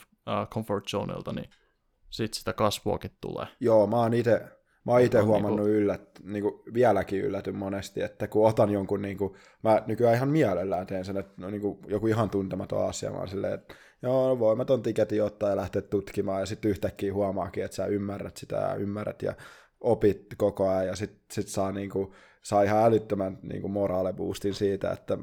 comfort 0.50 0.88
zoneilta, 0.88 1.32
niin 1.32 1.50
sitten 2.10 2.38
sitä 2.38 2.52
kasvuakin 2.52 3.10
tulee. 3.20 3.46
Joo, 3.60 3.86
mä 3.86 3.96
oon 3.96 4.14
itse 4.14 4.42
Mä 4.84 4.92
oon 4.92 5.00
itse 5.00 5.20
huomannut 5.20 5.66
niin 5.66 5.76
yllät, 5.76 6.02
niin 6.22 6.42
kuin 6.42 6.54
vieläkin 6.74 7.20
yllätyn 7.20 7.56
monesti, 7.56 8.02
että 8.02 8.28
kun 8.28 8.48
otan 8.48 8.70
jonkun, 8.70 9.02
niin 9.02 9.18
kuin, 9.18 9.34
mä 9.62 9.82
nykyään 9.86 10.14
ihan 10.14 10.28
mielellään 10.28 10.86
teen 10.86 11.04
sen, 11.04 11.16
että 11.16 11.32
no, 11.36 11.50
niin 11.50 11.60
kuin, 11.60 11.78
joku 11.86 12.06
ihan 12.06 12.30
tuntematon 12.30 12.88
asia, 12.88 13.10
mä 13.10 13.18
oon 13.18 13.28
silleen, 13.28 13.54
että 13.54 13.74
joo, 14.02 14.38
voin 14.38 14.58
mä 14.58 14.64
ton 14.64 14.82
tiketin 14.82 15.22
ottaa 15.22 15.50
ja 15.50 15.56
lähteä 15.56 15.82
tutkimaan, 15.82 16.40
ja 16.40 16.46
sitten 16.46 16.70
yhtäkkiä 16.70 17.14
huomaakin, 17.14 17.64
että 17.64 17.74
sä 17.74 17.86
ymmärrät 17.86 18.36
sitä 18.36 18.56
ja 18.56 18.74
ymmärrät 18.74 19.22
ja 19.22 19.34
opit 19.80 20.26
koko 20.36 20.68
ajan, 20.68 20.86
ja 20.86 20.96
sitten 20.96 21.20
sit 21.30 21.48
saa, 21.48 21.72
niin 21.72 21.90
kuin, 21.90 22.12
saa 22.42 22.62
ihan 22.62 22.84
älyttömän 22.84 23.38
niin 23.42 23.60
kuin 23.60 23.72
moraaleboostin 23.72 24.54
siitä, 24.54 24.90
että 24.90 25.18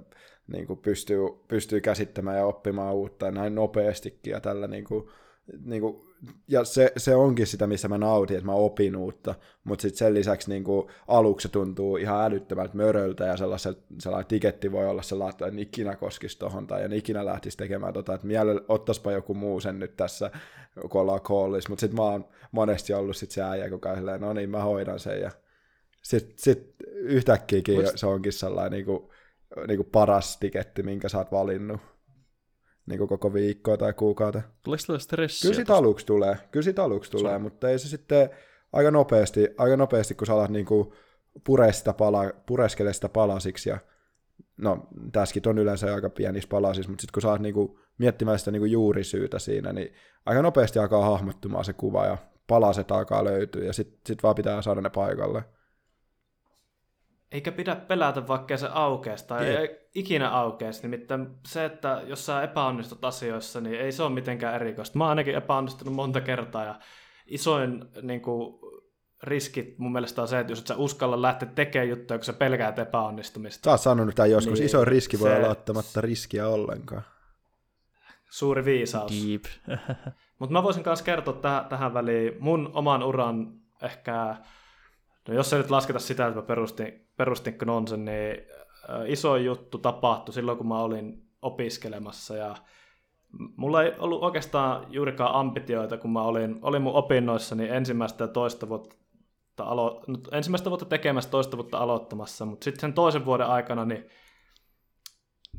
niin 0.48 0.68
kuin 0.68 0.80
pystyy, 0.80 1.20
pystyy 1.48 1.82
käsittämään 1.82 2.38
ja 2.38 2.46
oppimaan 2.46 2.96
uutta 2.96 3.26
ja 3.26 3.32
näin 3.32 3.56
nopeastikin 3.56 4.32
ja 4.32 4.40
tällä 4.40 4.68
niin 4.68 4.84
kuin, 4.84 5.10
niin 5.66 5.82
kuin, 5.82 6.11
ja 6.48 6.64
se, 6.64 6.92
se 6.98 7.16
onkin 7.16 7.48
sitä, 7.48 7.68
missä 7.68 7.88
mä 7.88 7.98
nautin, 7.98 8.38
että 8.38 8.46
mä 8.46 8.54
opin 8.54 8.96
uutta, 8.96 9.36
mutta 9.64 9.82
sitten 9.82 9.98
sen 9.98 10.14
lisäksi 10.14 10.50
niin 10.50 10.64
kuin, 10.64 10.88
aluksi 11.08 11.48
se 11.48 11.52
tuntuu 11.52 11.98
ihan 11.98 12.26
älyttömältä 12.26 12.78
möröltä 12.78 13.26
ja 13.26 13.38
sellainen 13.38 14.28
tiketti 14.28 14.72
voi 14.72 14.88
olla 14.88 15.02
sellainen, 15.02 15.32
että 15.32 15.46
en 15.46 15.60
ikinä 15.60 15.96
koskisi 15.96 16.40
tohon 16.40 16.68
tai 16.68 16.84
en 16.84 16.94
ikinä 16.94 17.26
lähtisi 17.26 17.58
tekemään 17.58 17.94
tota, 17.94 18.14
että 18.14 18.28
mielellä 18.28 18.62
ottaspa 18.68 19.12
joku 19.12 19.34
muu 19.34 19.60
sen 19.60 19.80
nyt 19.80 19.98
tässä, 19.98 20.32
kun 20.90 21.02
ollaan 21.02 21.22
callissa, 21.22 21.70
mutta 21.70 21.80
sitten 21.80 21.96
mä 21.96 22.04
oon 22.04 22.28
monesti 22.52 22.94
ollut 22.94 23.16
sit 23.16 23.32
se 23.32 23.44
äijä, 23.44 23.70
kuka 23.70 23.96
silleen, 23.96 24.22
no 24.22 24.34
niin, 24.34 24.50
mä 24.50 24.64
hoidan 24.64 25.00
sen. 25.00 25.22
Ja 25.22 25.32
sitten 26.02 26.34
sit 26.38 26.76
yhtäkkiäkin 26.94 27.76
Muist... 27.76 27.98
se 27.98 28.08
onkin 28.08 28.34
sellainen 28.34 28.72
niin 28.72 28.86
kuin, 28.86 29.10
niin 29.68 29.78
kuin 29.78 29.90
paras 29.92 30.38
tiketti, 30.38 30.84
minkä 30.84 31.10
sä 31.10 31.18
oot 31.18 31.32
valinnut 31.32 31.82
niin 32.86 32.98
kuin 32.98 33.08
koko 33.08 33.34
viikkoa 33.34 33.78
tai 33.78 33.94
kuukautta. 33.94 34.42
Tuleeko 34.64 34.84
tällä 34.88 35.00
stressiä? 35.00 35.50
Kyllä 35.50 35.62
sitä 35.62 35.76
aluksi 35.76 36.06
tulee, 36.06 36.38
kyllä 36.52 36.64
sitä 36.64 36.84
aluksi 36.84 37.12
tulee, 37.12 37.38
mutta 37.38 37.70
ei 37.70 37.80
se 37.80 37.88
sitten 37.88 38.30
aika 38.74 38.92
nopeasti, 38.92 39.48
aika 39.58 39.78
nopeasti 39.78 40.16
kun 40.16 40.28
sä 40.28 40.34
alat 40.34 40.52
niin 40.52 40.66
kuin 40.66 40.92
sitä 41.72 41.94
pala, 41.94 42.24
pureskele 42.46 42.94
sitä 42.94 43.10
palasiksi 43.10 43.70
ja 43.70 43.78
no 44.58 44.88
tässäkin 45.12 45.50
on 45.50 45.58
yleensä 45.58 45.96
aika 45.96 46.10
pienissä 46.10 46.50
palasissa, 46.50 46.92
mutta 46.92 47.02
sitten 47.02 47.14
kun 47.14 47.22
sä 47.22 47.30
alat 47.30 47.42
niin 47.42 47.54
kuin 47.54 47.80
miettimään 47.98 48.40
sitä 48.40 48.52
niin 48.52 48.62
kuin 48.62 48.72
juurisyytä 48.72 49.40
siinä, 49.40 49.74
niin 49.74 49.94
aika 50.26 50.42
nopeasti 50.42 50.80
alkaa 50.80 51.06
hahmottumaan 51.06 51.66
se 51.66 51.74
kuva 51.74 52.06
ja 52.06 52.18
palaset 52.48 52.92
alkaa 52.92 53.24
löytyä 53.24 53.64
ja 53.64 53.74
sitten 53.74 54.00
sit 54.06 54.24
vaan 54.24 54.36
pitää 54.36 54.62
saada 54.62 54.82
ne 54.82 54.90
paikalle. 54.90 55.44
Eikä 57.32 57.52
pidä 57.52 57.76
pelätä, 57.76 58.28
vaikka 58.28 58.58
se 58.58 58.68
aukeaa 58.72 59.16
tai 59.28 59.46
ei, 59.46 59.56
ei 59.56 59.90
ikinä 59.96 60.30
aukeaisi. 60.30 60.82
Nimittäin 60.82 61.28
se, 61.48 61.66
että 61.66 62.02
jos 62.06 62.26
sä 62.26 62.44
epäonnistut 62.44 63.06
asioissa, 63.06 63.62
niin 63.62 63.82
ei 63.82 63.92
se 63.92 64.04
ole 64.04 64.14
mitenkään 64.14 64.56
erikoista. 64.56 64.98
Mä 64.98 65.04
oon 65.04 65.10
ainakin 65.10 65.36
epäonnistunut 65.36 65.94
monta 65.94 66.22
kertaa 66.22 66.66
ja 66.66 66.80
isoin 67.26 67.86
niin 68.02 68.22
kuin, 68.22 68.60
riskit 69.24 69.78
mun 69.78 69.92
mielestä 69.92 70.22
on 70.22 70.28
se, 70.28 70.40
että 70.40 70.52
jos 70.52 70.60
et 70.60 70.68
sä 70.68 70.76
uskalla 70.76 71.22
lähteä 71.22 71.50
tekemään 71.56 71.90
juttuja, 71.90 72.18
kun 72.18 72.26
sä 72.26 72.34
pelkäät 72.34 72.80
epäonnistumista. 72.80 73.64
Sä 73.64 73.72
oot 73.72 73.82
sanonut 73.82 74.16
tämän 74.16 74.32
joskus. 74.32 74.60
Niin 74.60 74.66
Iso 74.66 74.86
riski 74.86 75.20
voi 75.20 75.30
se... 75.30 75.36
olla 75.36 75.50
ottamatta 75.50 76.02
riskiä 76.02 76.48
ollenkaan. 76.48 77.04
Suuri 78.32 78.66
viisaus. 78.66 79.12
Deep. 79.12 79.44
Mutta 80.40 80.54
mä 80.54 80.64
voisin 80.64 80.84
myös 80.86 81.02
kertoa 81.02 81.34
täh- 81.34 81.68
tähän 81.70 81.94
väliin 81.94 82.34
mun 82.40 82.70
oman 82.74 83.04
uran 83.04 83.54
ehkä 83.82 84.36
No 85.28 85.34
jos 85.34 85.50
se 85.50 85.58
nyt 85.58 85.72
lasketa 85.72 86.00
sitä, 86.00 86.28
että 86.28 86.40
mä 86.40 86.46
perustin, 86.46 87.08
perustin 87.18 87.58
Knonsen, 87.58 88.06
niin 88.06 88.38
iso 89.06 89.36
juttu 89.36 89.78
tapahtui 89.78 90.34
silloin, 90.34 90.58
kun 90.58 90.68
mä 90.68 90.80
olin 90.80 91.24
opiskelemassa 91.42 92.36
ja 92.36 92.56
mulla 93.56 93.84
ei 93.84 93.94
ollut 94.00 94.24
oikeastaan 94.24 94.86
juurikaan 94.90 95.36
ambitioita, 95.36 95.98
kun 95.98 96.12
mä 96.12 96.22
olin, 96.22 96.60
olin 96.62 96.82
mun 96.82 96.94
opinnoissa, 96.94 97.56
niin 97.56 97.74
ensimmäistä 97.74 98.24
ja 98.24 98.28
toista 98.28 98.70
vuotta 98.70 98.96
alo- 99.60 100.04
no, 100.08 100.18
ensimmäistä 100.32 100.70
vuotta 100.70 100.86
tekemässä, 100.86 101.30
toista 101.30 101.58
vuotta 101.58 101.78
aloittamassa, 101.78 102.46
mutta 102.46 102.64
sitten 102.64 102.82
sen 102.82 102.94
toisen 102.94 103.26
vuoden 103.26 103.48
aikana, 103.48 103.86
niin 103.86 104.06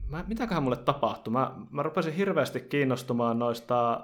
mä, 0.08 0.24
mitäköhän 0.28 0.62
mulle 0.62 0.76
tapahtui? 0.76 1.32
Mä, 1.32 1.52
mä 1.70 1.82
rupesin 1.82 2.12
hirveästi 2.14 2.60
kiinnostumaan 2.60 3.38
noista 3.38 3.92
ö, 3.92 3.98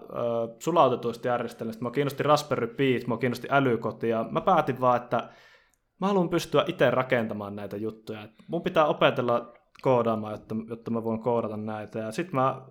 sulautetuista 0.58 1.28
järjestelmistä. 1.28 1.84
Mä 1.84 1.90
kiinnosti 1.90 2.22
Raspberry 2.22 2.66
Pi, 2.66 3.04
mä 3.06 3.16
kiinnosti 3.16 3.48
älykoti, 3.50 4.08
ja 4.08 4.26
mä 4.30 4.40
päätin 4.40 4.80
vaan, 4.80 4.96
että 4.96 5.28
mä 6.00 6.06
haluan 6.06 6.28
pystyä 6.28 6.64
itse 6.66 6.90
rakentamaan 6.90 7.56
näitä 7.56 7.76
juttuja. 7.76 8.22
Et 8.22 8.30
mun 8.48 8.62
pitää 8.62 8.86
opetella 8.86 9.54
koodaamaan, 9.82 10.32
jotta, 10.32 10.54
jotta 10.68 10.90
mä 10.90 11.04
voin 11.04 11.20
koodata 11.20 11.56
näitä. 11.56 11.98
Ja 11.98 12.12
sitten 12.12 12.34
mä 12.34 12.62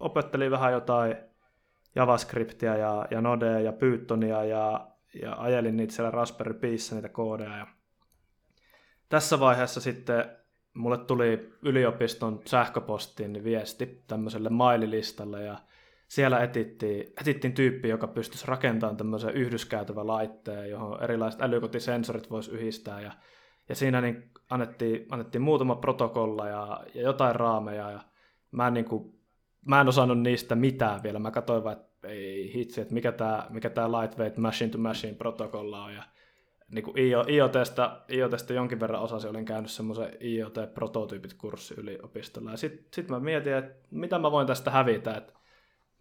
opettelin 0.00 0.50
vähän 0.50 0.72
jotain 0.72 1.16
JavaScriptia 1.94 2.76
ja, 2.76 3.06
ja 3.10 3.20
Nodea 3.20 3.60
ja 3.60 3.72
Pythonia 3.72 4.44
ja, 4.44 4.88
ja 5.22 5.34
ajelin 5.34 5.76
niitä 5.76 5.94
siellä 5.94 6.10
Raspberry 6.10 6.54
Piissä 6.54 6.94
niitä 6.94 7.08
koodeja. 7.08 7.56
Ja 7.56 7.66
tässä 9.08 9.40
vaiheessa 9.40 9.80
sitten 9.80 10.24
mulle 10.74 10.98
tuli 10.98 11.52
yliopiston 11.62 12.40
sähköpostiin 12.44 13.44
viesti 13.44 14.04
tämmöiselle 14.06 14.48
maililistalle 14.48 15.42
ja 15.42 15.58
siellä 16.08 16.40
etittiin, 16.40 17.12
etittiin 17.20 17.52
tyyppi, 17.52 17.88
joka 17.88 18.06
pystyisi 18.06 18.46
rakentamaan 18.46 18.96
tämmöisen 18.96 19.34
yhdyskäytävän 19.34 20.06
laitteen, 20.06 20.70
johon 20.70 21.02
erilaiset 21.02 21.42
älykotisensorit 21.42 22.30
voisi 22.30 22.50
yhdistää. 22.50 23.00
Ja, 23.00 23.12
ja 23.68 23.74
siinä 23.74 24.00
niin 24.00 24.30
annettiin, 24.50 25.06
annettiin 25.10 25.42
muutama 25.42 25.76
protokolla 25.76 26.48
ja, 26.48 26.84
ja 26.94 27.02
jotain 27.02 27.36
raameja. 27.36 27.90
Ja 27.90 28.00
mä, 28.50 28.66
en, 28.66 28.74
niin 28.74 28.84
kuin, 28.84 29.14
mä 29.66 29.80
en 29.80 29.88
osannut 29.88 30.20
niistä 30.20 30.54
mitään 30.54 31.02
vielä. 31.02 31.18
Mä 31.18 31.30
katsoin 31.30 31.64
vaan, 31.64 31.76
että 31.76 32.08
ei 32.08 32.54
hitsi, 32.54 32.80
että 32.80 32.94
mikä 32.94 33.12
tämä 33.12 33.46
mikä 33.50 33.70
tää 33.70 33.92
lightweight 33.92 34.38
machine 34.38 34.70
to 34.70 34.78
machine 34.78 35.14
protokolla 35.14 35.84
on. 35.84 35.94
Ja 35.94 36.02
niin 36.70 36.84
kuin 36.84 36.98
IoTsta, 37.28 38.00
IoTsta 38.12 38.52
jonkin 38.52 38.80
verran 38.80 39.02
osasin, 39.02 39.30
olin 39.30 39.44
käynyt 39.44 39.70
semmoisen 39.70 40.12
IoT-prototyypit-kurssi 40.20 41.74
yliopistolla. 41.76 42.50
Ja 42.50 42.56
sitten 42.56 42.86
sit 42.94 43.08
mä 43.08 43.20
mietin, 43.20 43.54
että 43.54 43.88
mitä 43.90 44.18
mä 44.18 44.30
voin 44.30 44.46
tästä 44.46 44.70
hävitä. 44.70 45.14
Että 45.14 45.32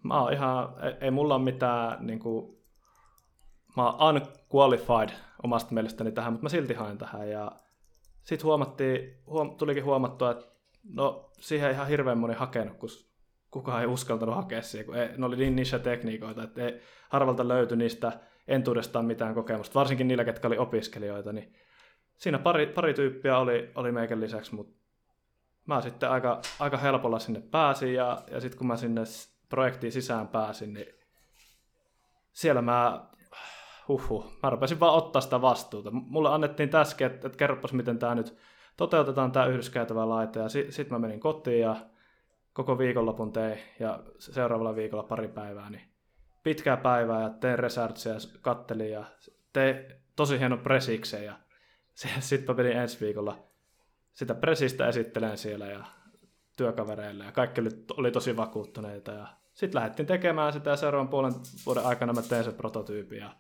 mä 0.04 0.22
oon 0.22 0.34
ihan, 0.34 0.74
ei, 0.84 0.94
ei 1.02 1.12
mulla 1.12 1.36
ole 1.36 1.44
mitään, 1.44 2.08
niin 2.08 2.20
kuin, 2.20 2.58
mä 3.78 3.92
oon 3.92 4.16
unqualified 4.16 5.10
omasta 5.44 5.74
mielestäni 5.74 6.12
tähän, 6.12 6.34
mutta 6.34 6.44
mä 6.44 6.50
silti 6.50 6.74
hain 6.74 6.98
tähän. 6.98 7.30
Ja 7.30 7.52
sitten 8.24 8.46
huomattiin, 8.46 9.22
huom, 9.26 9.58
tulikin 9.58 9.86
huomattua, 9.86 10.32
että 10.32 10.46
no 10.94 11.32
siihen 11.40 11.68
ei 11.68 11.74
ihan 11.74 11.88
hirveän 11.88 12.18
moni 12.18 12.34
hakenut, 12.34 12.78
kun 12.78 12.90
kukaan 13.52 13.82
ei 13.82 13.88
uskaltanut 13.88 14.36
hakea 14.36 14.62
siihen, 14.62 14.86
kun 14.86 14.96
ei, 14.96 15.10
ne 15.18 15.26
oli 15.26 15.36
niin 15.36 15.56
niissä 15.56 15.80
tekniikoita, 15.80 16.44
että 16.44 16.62
ei, 16.62 16.82
harvalta 17.10 17.48
löytyi 17.48 17.78
niistä 17.78 18.20
entuudestaan 18.48 19.06
mitään 19.06 19.34
kokemusta, 19.34 19.80
varsinkin 19.80 20.08
niillä, 20.08 20.24
ketkä 20.24 20.48
oli 20.48 20.58
opiskelijoita, 20.58 21.34
niin 21.34 21.54
siinä 22.18 22.40
pari, 22.40 22.68
pari 22.68 22.94
tyyppiä 22.94 23.38
oli, 23.38 23.72
oli 23.76 23.92
meikän 23.92 24.22
lisäksi, 24.22 24.56
mutta 24.56 24.78
mä 25.66 25.82
sitten 25.82 26.10
aika, 26.10 26.42
aika 26.60 26.78
helpolla 26.78 27.20
sinne 27.20 27.42
pääsin, 27.42 27.94
ja, 27.94 28.22
ja 28.32 28.40
sitten 28.42 28.58
kun 28.58 28.68
mä 28.68 28.78
sinne 28.78 29.02
projektiin 29.50 29.92
sisään 29.92 30.28
pääsin, 30.28 30.74
niin 30.74 30.88
siellä 32.32 32.62
mä, 32.62 33.06
huhhuh, 33.88 34.40
mä 34.44 34.50
rupesin 34.50 34.80
vaan 34.80 34.94
ottaa 34.94 35.22
sitä 35.22 35.42
vastuuta. 35.42 35.92
Mulle 35.92 36.30
annettiin 36.30 36.70
tässäkin, 36.70 37.08
että, 37.08 37.28
että 37.28 37.38
kerropas 37.38 37.74
miten 37.74 38.00
tämä 38.00 38.16
nyt 38.16 38.38
toteutetaan 38.78 39.32
tämä 39.32 39.46
yhdyskäytävä 39.46 40.10
laite, 40.10 40.40
ja 40.40 40.50
sitten 40.50 40.74
sit 40.74 40.90
mä 40.90 41.00
menin 41.00 41.20
kotiin 41.20 41.62
ja 41.62 41.76
koko 42.54 42.78
viikonlopun 42.78 43.34
tein, 43.34 43.60
ja 43.80 44.04
seuraavalla 44.20 44.76
viikolla 44.76 45.04
pari 45.04 45.28
päivää, 45.28 45.70
niin 45.70 45.90
pitkää 46.44 46.78
päivää 46.78 47.22
ja 47.22 47.30
tein 47.30 47.60
researchia 47.60 48.14
kattelin 48.42 48.92
ja 48.92 49.04
tein 49.54 49.86
tosi 50.16 50.40
hieno 50.40 50.58
presiksen 50.58 51.26
ja 51.26 51.36
sitten 52.20 52.56
mä 52.56 52.64
menin 52.64 52.78
ensi 52.78 53.06
viikolla 53.06 53.48
sitä 54.14 54.36
presistä 54.36 54.88
esittelen 54.88 55.38
siellä 55.38 55.66
ja 55.66 55.86
työkavereille 56.58 57.26
ja 57.26 57.32
kaikki 57.32 57.62
oli, 57.62 57.70
oli 57.98 58.12
tosi 58.12 58.38
vakuuttuneita 58.38 59.12
ja 59.12 59.28
sitten 59.54 59.80
lähdettiin 59.80 60.08
tekemään 60.08 60.54
sitä 60.54 60.70
ja 60.70 60.76
seuraavan 60.76 61.08
puolen 61.08 61.34
vuoden 61.66 61.86
aikana 61.86 62.14
mä 62.14 62.22
tein 62.22 62.44
se 62.44 62.52
prototyypin 62.52 63.20
ja, 63.20 63.36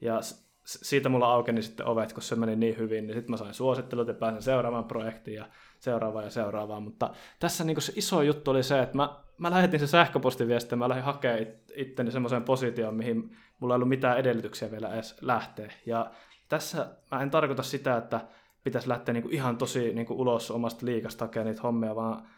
ja 0.00 0.20
siitä 0.64 1.08
mulla 1.08 1.32
aukeni 1.32 1.62
sitten 1.62 1.86
ovet, 1.86 2.12
kun 2.12 2.22
se 2.22 2.36
meni 2.36 2.56
niin 2.56 2.78
hyvin, 2.78 3.06
niin 3.06 3.14
sitten 3.14 3.30
mä 3.30 3.36
sain 3.36 3.54
suosittelut 3.54 4.08
ja 4.08 4.14
pääsin 4.14 4.42
seuraavaan 4.42 4.84
projektiin 4.84 5.34
ja 5.34 5.46
seuraavaan 5.78 6.24
ja 6.24 6.30
seuraavaan, 6.30 6.82
mutta 6.82 7.10
tässä 7.40 7.64
niin 7.64 7.82
se 7.82 7.92
iso 7.96 8.22
juttu 8.22 8.50
oli 8.50 8.62
se, 8.62 8.82
että 8.82 8.96
mä, 8.96 9.16
mä 9.38 9.50
lähetin 9.50 9.80
se 9.80 9.86
sähköpostiviesti 9.86 10.72
ja 10.72 10.76
mä 10.76 10.88
lähdin 10.88 11.04
hakemaan 11.04 11.46
itteni 11.74 12.10
semmoiseen 12.10 12.42
positioon, 12.42 12.94
mihin 12.94 13.36
mulla 13.60 13.74
ei 13.74 13.76
ollut 13.76 13.88
mitään 13.88 14.18
edellytyksiä 14.18 14.70
vielä 14.70 14.94
edes 14.94 15.16
lähteä. 15.20 15.72
Ja 15.86 16.10
tässä 16.48 16.86
mä 17.10 17.22
en 17.22 17.30
tarkoita 17.30 17.62
sitä, 17.62 17.96
että 17.96 18.20
pitäisi 18.64 18.88
lähteä 18.88 19.12
niin 19.12 19.32
ihan 19.32 19.56
tosi 19.56 19.94
niin 19.94 20.06
ulos 20.10 20.50
omasta 20.50 20.86
liikasta 20.86 21.24
hakemaan 21.24 21.46
niitä 21.46 21.62
hommia, 21.62 21.96
vaan 21.96 22.28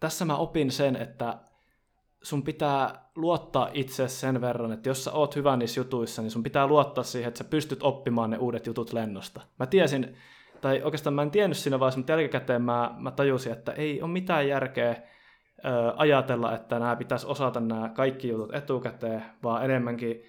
tässä 0.00 0.24
mä 0.24 0.36
opin 0.36 0.70
sen, 0.70 0.96
että 0.96 1.38
sun 2.22 2.42
pitää 2.42 3.10
luottaa 3.16 3.68
itse 3.72 4.08
sen 4.08 4.40
verran, 4.40 4.72
että 4.72 4.88
jos 4.88 5.04
sä 5.04 5.12
oot 5.12 5.36
hyvä 5.36 5.56
niissä 5.56 5.80
jutuissa, 5.80 6.22
niin 6.22 6.30
sun 6.30 6.42
pitää 6.42 6.66
luottaa 6.66 7.04
siihen, 7.04 7.28
että 7.28 7.38
sä 7.38 7.44
pystyt 7.44 7.82
oppimaan 7.82 8.30
ne 8.30 8.38
uudet 8.38 8.66
jutut 8.66 8.92
lennosta. 8.92 9.40
Mä 9.58 9.66
tiesin, 9.66 10.16
tai 10.60 10.82
oikeastaan 10.82 11.14
mä 11.14 11.22
en 11.22 11.30
tiennyt 11.30 11.58
siinä 11.58 11.80
vaiheessa, 11.80 11.98
mutta 11.98 12.12
jälkikäteen 12.12 12.62
mä, 12.62 12.94
mä 12.98 13.10
tajusin, 13.10 13.52
että 13.52 13.72
ei 13.72 14.02
ole 14.02 14.10
mitään 14.10 14.48
järkeä 14.48 14.90
ö, 14.90 15.92
ajatella, 15.96 16.54
että 16.54 16.78
nämä 16.78 16.96
pitäisi 16.96 17.26
osata 17.26 17.60
nämä 17.60 17.88
kaikki 17.88 18.28
jutut 18.28 18.54
etukäteen, 18.54 19.24
vaan 19.42 19.64
enemmänkin 19.64 20.22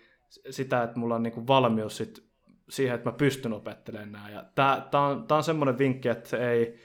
sitä, 0.50 0.84
että 0.84 1.00
mulla 1.00 1.16
on 1.16 1.24
niinku 1.24 1.48
valmius 1.48 1.98
sit 1.98 2.26
siihen, 2.70 2.96
että 2.96 3.10
mä 3.10 3.18
pystyn 3.18 3.54
opettelemaan 3.54 4.12
nämä. 4.12 4.30
Ja 4.30 4.46
tää, 4.56 4.90
on, 4.94 5.26
on 5.32 5.44
semmoinen 5.44 5.78
vinkki, 5.78 6.10
että 6.10 6.30
se 6.30 6.52
ei, 6.52 6.80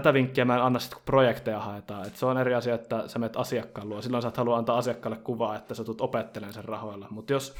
tätä 0.00 0.14
vinkkiä 0.14 0.44
mä 0.44 0.56
en 0.56 0.62
anna 0.62 0.78
sitten, 0.78 0.96
kun 0.96 1.04
projekteja 1.06 1.60
haetaan. 1.60 2.06
Et 2.06 2.16
se 2.16 2.26
on 2.26 2.38
eri 2.38 2.54
asia, 2.54 2.74
että 2.74 3.08
sä 3.08 3.18
menet 3.18 3.36
asiakkaan 3.36 3.88
luo. 3.88 4.02
Silloin 4.02 4.22
sä 4.22 4.28
et 4.28 4.36
halua 4.36 4.58
antaa 4.58 4.78
asiakkaalle 4.78 5.18
kuvaa, 5.18 5.56
että 5.56 5.74
sä 5.74 5.84
tulet 5.84 6.00
opettelemaan 6.00 6.52
sen 6.52 6.64
rahoilla. 6.64 7.06
Mutta 7.10 7.32
jos, 7.32 7.54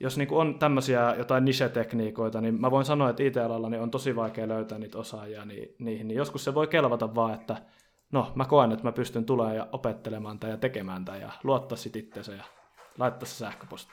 jos 0.00 0.18
niinku 0.18 0.38
on 0.38 0.58
tämmöisiä 0.58 1.14
jotain 1.18 1.44
niche-tekniikoita, 1.44 2.40
niin 2.40 2.60
mä 2.60 2.70
voin 2.70 2.84
sanoa, 2.84 3.10
että 3.10 3.22
IT-alalla 3.22 3.68
niin 3.68 3.82
on 3.82 3.90
tosi 3.90 4.16
vaikea 4.16 4.48
löytää 4.48 4.78
niitä 4.78 4.98
osaajia 4.98 5.44
niin, 5.44 5.74
niihin. 5.78 6.08
Niin 6.08 6.18
joskus 6.18 6.44
se 6.44 6.54
voi 6.54 6.66
kelvata 6.66 7.14
vaan, 7.14 7.34
että 7.34 7.56
no 8.12 8.32
mä 8.34 8.44
koen, 8.44 8.72
että 8.72 8.84
mä 8.84 8.92
pystyn 8.92 9.24
tulemaan 9.24 9.56
ja 9.56 9.66
opettelemaan 9.72 10.38
tai 10.38 10.50
ja 10.50 10.56
tekemään 10.56 11.04
tai 11.04 11.20
ja 11.20 11.30
luottaa 11.44 11.78
sit 11.78 11.96
itseensä 11.96 12.32
ja 12.32 12.44
laittaa 12.98 13.26
se 13.26 13.34
sähköposti. 13.34 13.92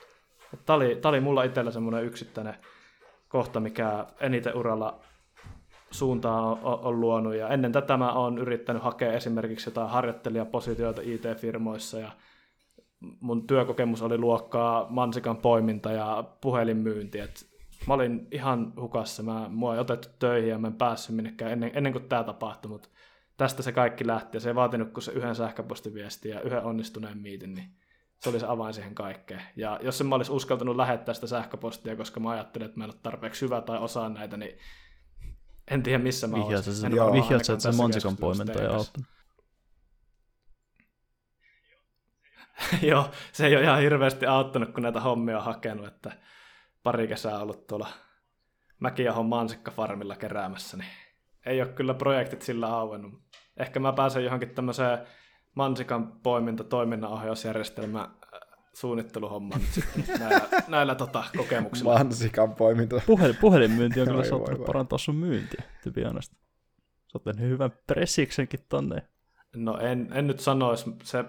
Tämä 0.66 0.76
oli, 0.76 1.00
oli 1.04 1.20
mulla 1.20 1.42
itsellä 1.42 1.70
semmoinen 1.70 2.04
yksittäinen 2.04 2.54
kohta, 3.28 3.60
mikä 3.60 4.06
eniten 4.20 4.56
uralla 4.56 5.00
suuntaa 5.90 6.42
on, 6.42 6.58
on, 6.62 6.78
on 6.80 7.00
luonut. 7.00 7.34
Ja 7.34 7.48
ennen 7.48 7.72
tätä 7.72 7.96
mä 7.96 8.12
oon 8.12 8.38
yrittänyt 8.38 8.82
hakea 8.82 9.12
esimerkiksi 9.12 9.68
jotain 9.70 9.90
harjoittelijapositioita 9.90 11.02
IT-firmoissa 11.04 11.98
ja 11.98 12.10
mun 13.20 13.46
työkokemus 13.46 14.02
oli 14.02 14.18
luokkaa 14.18 14.86
mansikan 14.90 15.36
poiminta 15.36 15.92
ja 15.92 16.24
puhelinmyynti. 16.40 17.18
Et 17.18 17.48
mä 17.86 17.94
olin 17.94 18.28
ihan 18.30 18.72
hukassa. 18.76 19.22
Mä, 19.22 19.48
mua 19.48 19.74
ei 19.74 19.80
otettu 19.80 20.08
töihin 20.18 20.50
ja 20.50 20.58
mä 20.58 20.66
en 20.66 20.74
päässyt 20.74 21.16
minnekään 21.16 21.52
ennen, 21.52 21.70
ennen 21.74 21.92
kuin 21.92 22.08
tämä 22.08 22.24
tapahtui, 22.24 22.70
mutta 22.70 22.88
tästä 23.36 23.62
se 23.62 23.72
kaikki 23.72 24.06
lähti 24.06 24.36
ja 24.36 24.40
se 24.40 24.48
ei 24.48 24.54
vaatinut 24.54 24.92
kuin 24.92 25.04
se 25.04 25.12
yhden 25.12 25.34
sähköpostiviesti 25.34 26.28
ja 26.28 26.40
yhden 26.40 26.64
onnistuneen 26.64 27.18
miitin, 27.18 27.54
niin 27.54 27.68
se 28.20 28.30
oli 28.30 28.40
se 28.40 28.46
avain 28.46 28.74
siihen 28.74 28.94
kaikkeen. 28.94 29.42
Ja 29.56 29.80
jos 29.82 30.00
en 30.00 30.06
mä 30.06 30.14
olisi 30.14 30.32
uskaltanut 30.32 30.76
lähettää 30.76 31.14
sitä 31.14 31.26
sähköpostia, 31.26 31.96
koska 31.96 32.20
mä 32.20 32.30
ajattelin, 32.30 32.66
että 32.66 32.78
mä 32.78 32.84
en 32.84 32.90
ole 32.90 32.98
tarpeeksi 33.02 33.44
hyvä 33.44 33.60
tai 33.60 33.78
osaan 33.78 34.14
näitä, 34.14 34.36
niin 34.36 34.58
en 35.70 35.82
tiedä 35.82 35.98
missä 35.98 36.26
mä 36.26 36.36
Vihjaat 36.36 36.66
olisin. 36.66 36.74
Sen, 36.74 36.92
vihjaat 36.92 37.44
sä, 37.44 37.52
että 37.52 37.72
se 37.72 37.76
mansikan 37.76 38.16
poimentaja 38.16 38.74
auttanut. 38.74 39.08
Joo, 42.82 43.10
se 43.32 43.46
ei 43.46 43.56
ole 43.56 43.64
ihan 43.64 43.80
hirveästi 43.80 44.26
auttanut, 44.26 44.72
kun 44.72 44.82
näitä 44.82 45.00
hommia 45.00 45.38
on 45.38 45.44
hakenut, 45.44 45.86
että 45.86 46.12
pari 46.82 47.08
kesää 47.08 47.38
ollut 47.38 47.66
tuolla 47.66 47.88
Mäkiahon 48.80 49.26
mansikkafarmilla 49.26 50.16
keräämässä, 50.16 50.76
niin 50.76 50.90
ei 51.46 51.62
ole 51.62 51.68
kyllä 51.72 51.94
projektit 51.94 52.42
sillä 52.42 52.66
auennut. 52.66 53.22
Ehkä 53.56 53.80
mä 53.80 53.92
pääsen 53.92 54.24
johonkin 54.24 54.50
tämmöiseen 54.50 54.98
mansikan 55.54 56.12
poiminta 56.12 56.64
toiminnanohjausjärjestelmä 58.68 58.74
suunnitteluhomman 58.74 59.60
sitten 59.60 60.04
näillä, 60.18 60.48
näillä 60.68 60.94
tota, 60.94 61.24
kokemuksilla. 61.36 61.98
Mansikan 61.98 62.54
poiminta. 62.54 63.00
Puhelin, 63.06 63.36
puhelinmyynti 63.36 64.00
on 64.00 64.08
kyllä 64.08 64.24
saattanut 64.24 64.64
parantaa 64.64 64.98
sun 64.98 65.16
myyntiä, 65.16 65.62
to 65.84 65.90
be 65.90 66.04
honest. 66.04 66.32
Sä 66.32 66.38
oot 67.14 67.24
tehnyt 67.24 67.50
hyvän 67.50 67.72
pressiksenkin 67.86 68.60
tonne. 68.68 69.08
No 69.56 69.78
en, 69.78 70.08
en 70.12 70.26
nyt 70.26 70.40
sanoisi. 70.40 70.90
Se, 71.02 71.24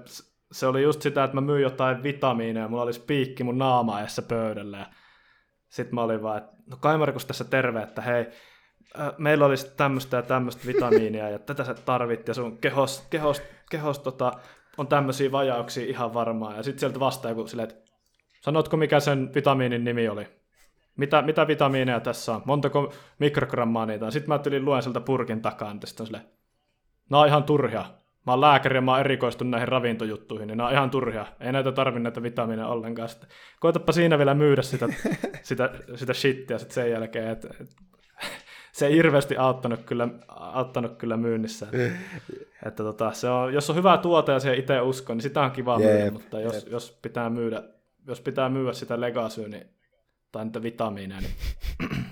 se 0.51 0.67
oli 0.67 0.83
just 0.83 1.01
sitä, 1.01 1.23
että 1.23 1.35
mä 1.35 1.41
myin 1.41 1.61
jotain 1.61 2.03
vitamiineja, 2.03 2.67
mulla 2.67 2.83
oli 2.83 2.91
piikki 3.07 3.43
mun 3.43 3.57
naamaessa 3.57 4.21
pöydällä. 4.21 4.77
Ja 4.77 4.85
sitten 5.69 5.95
mä 5.95 6.01
olin 6.01 6.21
vaan, 6.21 6.37
että 6.37 6.51
no 6.69 6.77
kai 6.77 6.97
Markus 6.97 7.25
tässä 7.25 7.43
terve, 7.43 7.83
että 7.83 8.01
hei, 8.01 8.25
meillä 9.17 9.45
olisi 9.45 9.75
tämmöistä 9.77 10.17
ja 10.17 10.23
tämmöistä 10.23 10.67
vitamiinia 10.67 11.29
ja 11.29 11.39
tätä 11.39 11.63
sä 11.63 11.73
tarvit 11.73 12.27
ja 12.27 12.33
sun 12.33 12.57
kehos, 12.57 13.07
kehos, 13.09 13.41
kehos 13.69 13.99
tota, 13.99 14.33
on 14.79 14.87
tämmöisiä 14.87 15.31
vajauksia 15.31 15.85
ihan 15.85 16.13
varmaan. 16.13 16.55
Ja 16.55 16.63
sitten 16.63 16.79
sieltä 16.79 16.99
vastaa 16.99 17.31
joku 17.31 17.47
silleen, 17.47 17.69
että 17.69 17.91
sanotko 18.41 18.77
mikä 18.77 18.99
sen 18.99 19.31
vitamiinin 19.35 19.83
nimi 19.83 20.09
oli? 20.09 20.27
Mitä, 20.97 21.21
mitä 21.21 21.47
vitamiineja 21.47 21.99
tässä 21.99 22.35
on? 22.35 22.41
Montako 22.45 22.93
mikrogrammaa 23.19 23.85
niitä 23.85 24.05
on? 24.05 24.11
Sitten 24.11 24.29
mä 24.29 24.39
tulin 24.39 24.65
luen 24.65 24.83
sieltä 24.83 25.01
purkin 25.01 25.41
takaa, 25.41 25.73
niin 25.73 25.87
sitten 25.87 26.05
silleen, 26.05 26.25
nämä 27.09 27.21
on 27.21 27.27
ihan 27.27 27.43
turhia. 27.43 27.85
Mä 28.25 28.31
oon 28.31 28.41
lääkäri 28.41 28.77
ja 28.77 28.81
mä 28.81 28.91
oon 28.91 28.99
erikoistunut 28.99 29.51
näihin 29.51 29.67
ravintojuttuihin, 29.67 30.47
niin 30.47 30.57
nämä 30.57 30.67
on 30.67 30.73
ihan 30.73 30.89
turhia. 30.89 31.25
Ei 31.39 31.51
näitä 31.51 31.71
tarvitse 31.71 32.03
näitä 32.03 32.23
vitamiineja 32.23 32.67
ollenkaan. 32.67 33.09
Sitten 33.09 33.29
koetapa 33.59 33.91
siinä 33.91 34.17
vielä 34.17 34.33
myydä 34.33 34.61
sitä, 34.61 34.87
sitä, 35.41 35.69
sitä 35.95 36.13
shittiä 36.13 36.57
sitten 36.57 36.75
sen 36.75 36.91
jälkeen, 36.91 37.27
että 37.27 37.47
et, 37.61 37.69
se 38.71 38.87
ei 38.87 38.93
hirveästi 38.93 39.37
auttanut 39.37 39.79
kyllä, 39.85 40.07
auttanut 40.27 40.97
kyllä 40.97 41.17
myynnissä. 41.17 41.67
että 42.65 42.83
tota, 42.83 43.11
se 43.11 43.29
on, 43.29 43.53
jos 43.53 43.69
on 43.69 43.75
hyvä 43.75 43.97
tuote 43.97 44.31
ja 44.31 44.39
se 44.39 44.55
itse 44.55 44.81
usko, 44.81 45.13
niin 45.13 45.21
sitä 45.21 45.41
on 45.41 45.51
kiva 45.51 45.79
yep. 45.79 45.91
myydä, 45.91 46.11
mutta 46.11 46.39
jos, 46.39 46.65
jos, 46.69 46.99
pitää 47.01 47.29
myydä, 47.29 47.63
jos 48.07 48.21
pitää 48.21 48.49
myydä 48.49 48.73
sitä 48.73 49.01
legasyä 49.01 49.47
niin, 49.47 49.69
tai 50.31 50.45
niitä 50.45 50.63
vitamiineja, 50.63 51.21
niin 51.21 51.35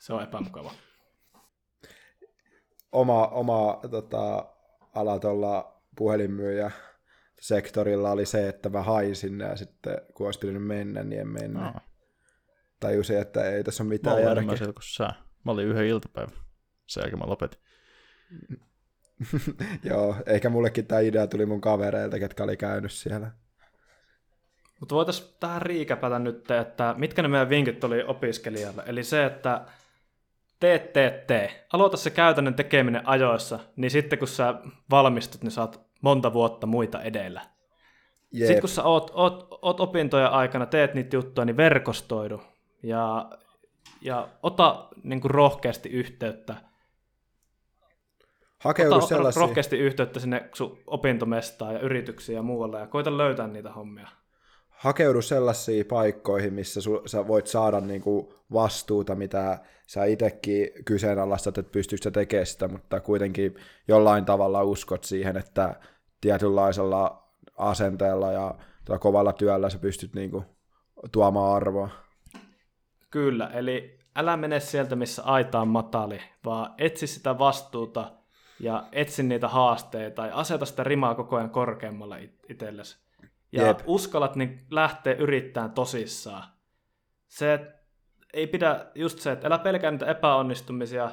se 0.00 0.12
on 0.12 0.22
epämukava. 0.22 0.72
Oma, 2.92 3.26
oma 3.26 3.80
tota, 3.90 4.46
ala 4.94 5.18
tuolla 5.18 5.82
puhelinmyyjä 5.96 6.70
sektorilla 7.42 8.10
oli 8.10 8.26
se, 8.26 8.48
että 8.48 8.68
mä 8.68 8.82
hain 8.82 9.16
sinne 9.16 9.44
ja 9.44 9.56
sitten 9.56 9.98
kun 10.14 10.26
olisi 10.26 10.38
pitänyt 10.38 10.66
mennä, 10.66 11.02
niin 11.02 11.20
en 11.20 11.28
mennyt. 11.28 11.62
Aa. 11.62 11.80
Tajusin, 12.80 13.18
että 13.18 13.44
ei 13.44 13.64
tässä 13.64 13.82
ole 13.82 13.88
Mä 13.88 13.92
mitään 13.92 14.16
järkeä. 14.16 14.32
enemmän 14.32 14.58
siellä 14.58 14.72
kuin 14.72 14.82
sä. 14.82 15.12
Mä 15.44 15.52
olin 15.52 15.66
yhden 15.66 15.86
iltapäivän. 15.86 16.36
Sen 16.86 17.00
jälkeen 17.00 17.18
mä 17.18 17.26
lopetin. 17.26 17.60
Joo, 19.90 20.16
ehkä 20.26 20.50
mullekin 20.50 20.86
tämä 20.86 21.00
idea 21.00 21.26
tuli 21.26 21.46
mun 21.46 21.60
kavereilta, 21.60 22.18
ketkä 22.18 22.44
oli 22.44 22.56
käynyt 22.56 22.92
siellä. 22.92 23.30
Mutta 24.80 24.94
voitaisiin 24.94 25.34
tähän 25.40 25.62
riikäpätä 25.62 26.18
nyt, 26.18 26.50
että 26.50 26.94
mitkä 26.98 27.22
ne 27.22 27.28
meidän 27.28 27.48
vinkit 27.48 27.84
oli 27.84 28.02
opiskelijalle. 28.02 28.82
Eli 28.86 29.04
se, 29.04 29.24
että 29.24 29.64
tee, 30.60 30.78
tee, 30.78 31.24
tee. 31.26 31.66
Aloita 31.72 31.96
se 31.96 32.10
käytännön 32.10 32.54
tekeminen 32.54 33.08
ajoissa, 33.08 33.58
niin 33.76 33.90
sitten 33.90 34.18
kun 34.18 34.28
sä 34.28 34.54
valmistut, 34.90 35.42
niin 35.42 35.50
saat 35.50 35.80
monta 36.00 36.32
vuotta 36.32 36.66
muita 36.66 37.02
edellä. 37.02 37.40
Jep. 38.32 38.46
Sitten 38.46 38.60
kun 38.60 38.68
sä 38.68 38.82
oot, 38.82 39.10
oot, 39.14 39.58
oot 39.62 39.80
opintojen 39.80 40.30
aikana, 40.30 40.66
teet 40.66 40.94
niitä 40.94 41.16
juttuja, 41.16 41.44
niin 41.44 41.56
verkostoidu 41.56 42.42
ja, 42.82 43.30
ja 44.04 44.28
ota 44.42 44.88
niin 45.02 45.20
kuin 45.20 45.30
rohkeasti 45.30 45.88
yhteyttä. 45.88 46.54
Hakeudu 48.58 48.96
Ota 48.96 49.06
sellaisiin. 49.06 49.40
rohkeasti 49.40 49.78
yhteyttä 49.78 50.20
sinne 50.20 50.50
sun 50.54 50.78
opintomestaan 50.86 51.74
ja 51.74 51.80
yrityksiin 51.80 52.36
ja 52.36 52.42
muualle 52.42 52.78
ja 52.80 52.86
koita 52.86 53.18
löytää 53.18 53.46
niitä 53.46 53.72
hommia. 53.72 54.08
hakeudu 54.68 55.22
sellaisiin 55.22 55.86
paikkoihin, 55.86 56.54
missä 56.54 56.80
su, 56.80 57.02
sä 57.06 57.28
voit 57.28 57.46
saada 57.46 57.80
niinku 57.80 58.34
vastuuta, 58.52 59.14
mitä 59.14 59.58
sä 59.86 60.04
itsekin 60.04 60.70
kyseenalaistat, 60.84 61.58
että 61.58 61.72
pystyykö 61.72 62.02
sä 62.04 62.10
tekemään 62.10 62.46
sitä, 62.46 62.68
mutta 62.68 63.00
kuitenkin 63.00 63.54
jollain 63.88 64.24
tavalla 64.24 64.62
uskot 64.62 65.04
siihen, 65.04 65.36
että 65.36 65.80
tietynlaisella 66.20 67.28
asenteella 67.58 68.32
ja 68.32 68.54
kovalla 69.00 69.32
työllä 69.32 69.70
sä 69.70 69.78
pystyt 69.78 70.14
niinku 70.14 70.44
tuomaan 71.12 71.56
arvoa. 71.56 71.88
Kyllä, 73.12 73.46
eli 73.46 73.98
älä 74.16 74.36
mene 74.36 74.60
sieltä, 74.60 74.96
missä 74.96 75.22
aita 75.22 75.60
on 75.60 75.68
matali, 75.68 76.20
vaan 76.44 76.74
etsi 76.78 77.06
sitä 77.06 77.38
vastuuta 77.38 78.12
ja 78.60 78.84
etsi 78.92 79.22
niitä 79.22 79.48
haasteita 79.48 80.26
ja 80.26 80.36
aseta 80.36 80.66
sitä 80.66 80.84
rimaa 80.84 81.14
koko 81.14 81.36
ajan 81.36 81.50
korkeammalle 81.50 82.22
it- 82.22 82.40
itsellesi. 82.48 82.98
Ja 83.52 83.66
Jep. 83.66 83.80
uskallat 83.86 84.36
niin 84.36 84.66
lähteä 84.70 85.14
yrittämään 85.14 85.72
tosissaan. 85.72 86.44
Se 87.28 87.74
ei 88.34 88.46
pidä 88.46 88.86
just 88.94 89.18
se, 89.18 89.32
että 89.32 89.46
älä 89.46 89.58
pelkää 89.58 89.90
niitä 89.90 90.06
epäonnistumisia 90.06 91.10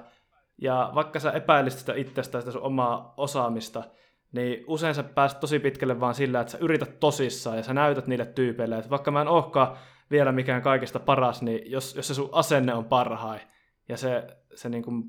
ja 0.62 0.92
vaikka 0.96 1.20
sä 1.20 1.32
epäilisit 1.32 1.80
sitä 1.80 1.94
itsestä, 1.94 2.40
sitä 2.40 2.52
sun 2.52 2.62
omaa 2.62 3.14
osaamista, 3.18 3.84
niin 4.32 4.64
usein 4.68 4.96
sä 4.96 5.04
pääset 5.04 5.40
tosi 5.40 5.60
pitkälle 5.60 6.00
vaan 6.00 6.16
sillä, 6.16 6.40
että 6.40 6.52
sä 6.52 6.58
yrität 6.62 7.00
tosissaan 7.00 7.58
ja 7.58 7.64
sä 7.64 7.74
näytät 7.74 8.08
niille 8.08 8.26
tyypeille, 8.26 8.78
että 8.78 8.90
vaikka 8.90 9.12
mä 9.12 9.22
en 9.22 9.28
olekaan 9.28 9.78
vielä 10.12 10.32
mikään 10.32 10.62
kaikista 10.62 11.00
paras, 11.00 11.42
niin 11.42 11.72
jos, 11.72 11.96
jos 11.96 12.08
se 12.08 12.14
sun 12.14 12.30
asenne 12.32 12.74
on 12.74 12.86
parhain 12.86 13.42
ja 13.90 13.98
se, 13.98 14.28
se 14.56 14.70
niin 14.70 14.84
kuin, 14.84 15.04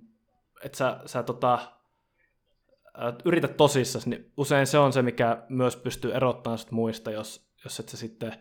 että 0.65 0.79
sä, 0.79 1.01
sä 1.07 1.23
tota, 1.23 1.59
yrität 3.25 3.57
tosissas, 3.57 4.07
niin 4.07 4.33
usein 4.37 4.67
se 4.67 4.79
on 4.79 4.93
se, 4.93 5.03
mikä 5.03 5.43
myös 5.49 5.77
pystyy 5.77 6.15
erottamaan 6.15 6.59
sut 6.59 6.71
muista, 6.71 7.11
jos, 7.11 7.51
jos 7.65 7.81
et 7.81 7.89
sä 7.89 7.97
sitten 7.97 8.35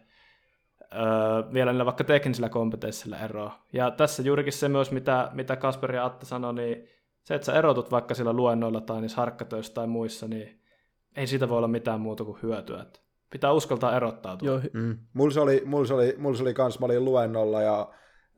öö, 0.93 1.53
vielä 1.53 1.71
niillä 1.71 1.85
vaikka 1.85 2.03
teknisillä 2.03 2.49
kompetensseilla 2.49 3.17
eroa. 3.17 3.65
Ja 3.73 3.91
tässä 3.91 4.23
juurikin 4.23 4.53
se 4.53 4.69
myös, 4.69 4.91
mitä, 4.91 5.29
mitä 5.33 5.55
Kasper 5.55 5.95
ja 5.95 6.05
Atta 6.05 6.25
sanoi, 6.25 6.53
niin 6.53 6.87
se, 7.23 7.35
että 7.35 7.45
sä 7.45 7.53
erotut 7.53 7.91
vaikka 7.91 8.13
sillä 8.13 8.33
luennoilla 8.33 8.81
tai 8.81 9.01
niissä 9.01 9.17
harkkatöissä 9.17 9.73
tai 9.73 9.87
muissa, 9.87 10.27
niin 10.27 10.61
ei 11.15 11.27
siitä 11.27 11.49
voi 11.49 11.57
olla 11.57 11.67
mitään 11.67 12.01
muuta 12.01 12.23
kuin 12.23 12.39
hyötyä. 12.43 12.81
Että 12.81 12.99
pitää 13.29 13.51
uskaltaa 13.51 13.95
erottautua. 13.95 14.47
Joo, 14.47 14.61
Mm. 14.73 14.97
Mulla 15.13 15.31
se 15.31 15.39
oli, 15.39 15.63
mulla 15.65 15.85
se 15.85 15.93
oli, 15.93 16.15
mulla 16.17 16.37
se 16.37 16.43
oli 16.43 16.53
kans, 16.53 16.79
mä 16.79 16.85
olin 16.85 17.05
luennolla 17.05 17.61
ja 17.61 17.89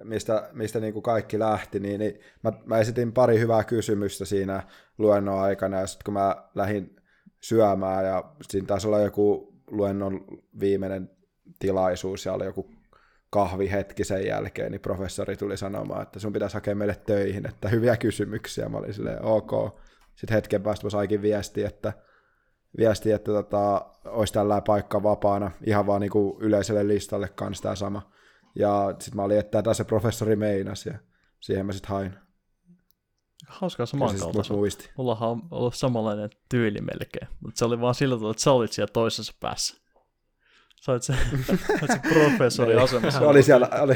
mistä, 0.03 0.49
mistä 0.53 0.79
niin 0.79 0.93
kuin 0.93 1.03
kaikki 1.03 1.39
lähti, 1.39 1.79
niin, 1.79 1.99
niin 1.99 2.19
mä, 2.43 2.51
mä, 2.65 2.79
esitin 2.79 3.13
pari 3.13 3.39
hyvää 3.39 3.63
kysymystä 3.63 4.25
siinä 4.25 4.63
luennon 4.97 5.39
aikana, 5.39 5.79
ja 5.79 5.87
sitten 5.87 6.05
kun 6.05 6.13
mä 6.13 6.35
lähdin 6.55 6.95
syömään, 7.41 8.05
ja 8.05 8.23
siinä 8.41 8.67
taisi 8.67 8.87
olla 8.87 8.99
joku 8.99 9.53
luennon 9.67 10.25
viimeinen 10.59 11.09
tilaisuus, 11.59 12.25
ja 12.25 12.33
oli 12.33 12.45
joku 12.45 12.69
kahvihetki 13.29 14.03
sen 14.03 14.25
jälkeen, 14.27 14.71
niin 14.71 14.81
professori 14.81 15.37
tuli 15.37 15.57
sanomaan, 15.57 16.01
että 16.01 16.19
sun 16.19 16.33
pitäisi 16.33 16.53
hakea 16.53 16.75
meille 16.75 16.95
töihin, 17.05 17.49
että 17.49 17.69
hyviä 17.69 17.97
kysymyksiä. 17.97 18.69
Mä 18.69 18.77
olin 18.77 18.93
silleen, 18.93 19.25
ok. 19.25 19.79
Sitten 20.15 20.35
hetken 20.35 20.63
päästä 20.63 20.85
mä 20.85 20.89
saikin 20.89 21.21
viesti, 21.21 21.63
että 21.63 21.93
viesti, 22.77 23.11
että 23.11 23.31
tota, 23.31 23.85
olisi 24.05 24.33
tällä 24.33 24.61
paikka 24.61 25.03
vapaana, 25.03 25.51
ihan 25.65 25.87
vaan 25.87 26.01
niinku 26.01 26.37
yleiselle 26.41 26.87
listalle 26.87 27.29
kanssa 27.29 27.63
tämä 27.63 27.75
sama. 27.75 28.11
Ja 28.55 28.95
sitten 28.99 29.15
mä 29.15 29.23
olin, 29.23 29.39
että 29.39 29.57
tätä 29.61 29.73
se 29.73 29.83
professori 29.83 30.35
meinasi, 30.35 30.89
ja 30.89 30.99
siihen 31.39 31.65
mä 31.65 31.71
sitten 31.73 31.89
hain. 31.89 32.15
hauskaa 33.47 33.85
samankaltaista. 33.85 34.53
muisti. 34.53 34.89
Mullahan 34.97 35.29
on 35.29 35.41
ollut 35.51 35.75
samanlainen 35.75 36.29
tyyli 36.49 36.81
melkein, 36.81 37.27
mutta 37.39 37.59
se 37.59 37.65
oli 37.65 37.81
vaan 37.81 37.95
sillä 37.95 38.15
tavalla, 38.15 38.31
että 38.31 38.43
sä 38.43 38.51
olit 38.51 38.71
siellä 38.71 38.91
toisessa 38.93 39.33
päässä. 39.39 39.81
Sä 40.81 40.91
olit 40.91 41.03
se, 41.03 41.13
se 41.93 41.99
professori 42.13 42.75
asemassa. 42.75 43.19
Se 43.19 43.25
oli 43.25 43.43
siellä, 43.43 43.69
oli, 43.81 43.95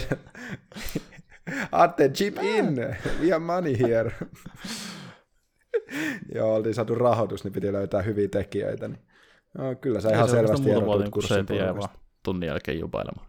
Atte, 1.71 2.09
chip 2.09 2.37
in, 2.43 2.75
we 3.21 3.31
have 3.31 3.39
money 3.39 3.75
here. 3.79 4.11
Joo, 6.35 6.55
oltiin 6.55 6.75
saatu 6.75 6.95
rahoitus, 6.95 7.43
niin 7.43 7.53
piti 7.53 7.73
löytää 7.73 8.01
hyviä 8.01 8.27
tekijöitä. 8.27 8.87
Niin. 8.87 8.99
No, 9.57 9.75
kyllä 9.75 10.01
sä 10.01 10.09
Ei 10.09 10.15
ihan 10.15 10.27
se 10.27 10.31
selvästi 10.31 10.71
erotut 10.71 11.09
kurssiporukasta. 11.09 11.75
vaan 11.79 11.89
tunnin 12.23 12.47
jälkeen 12.47 12.79
jubailemaan. 12.79 13.27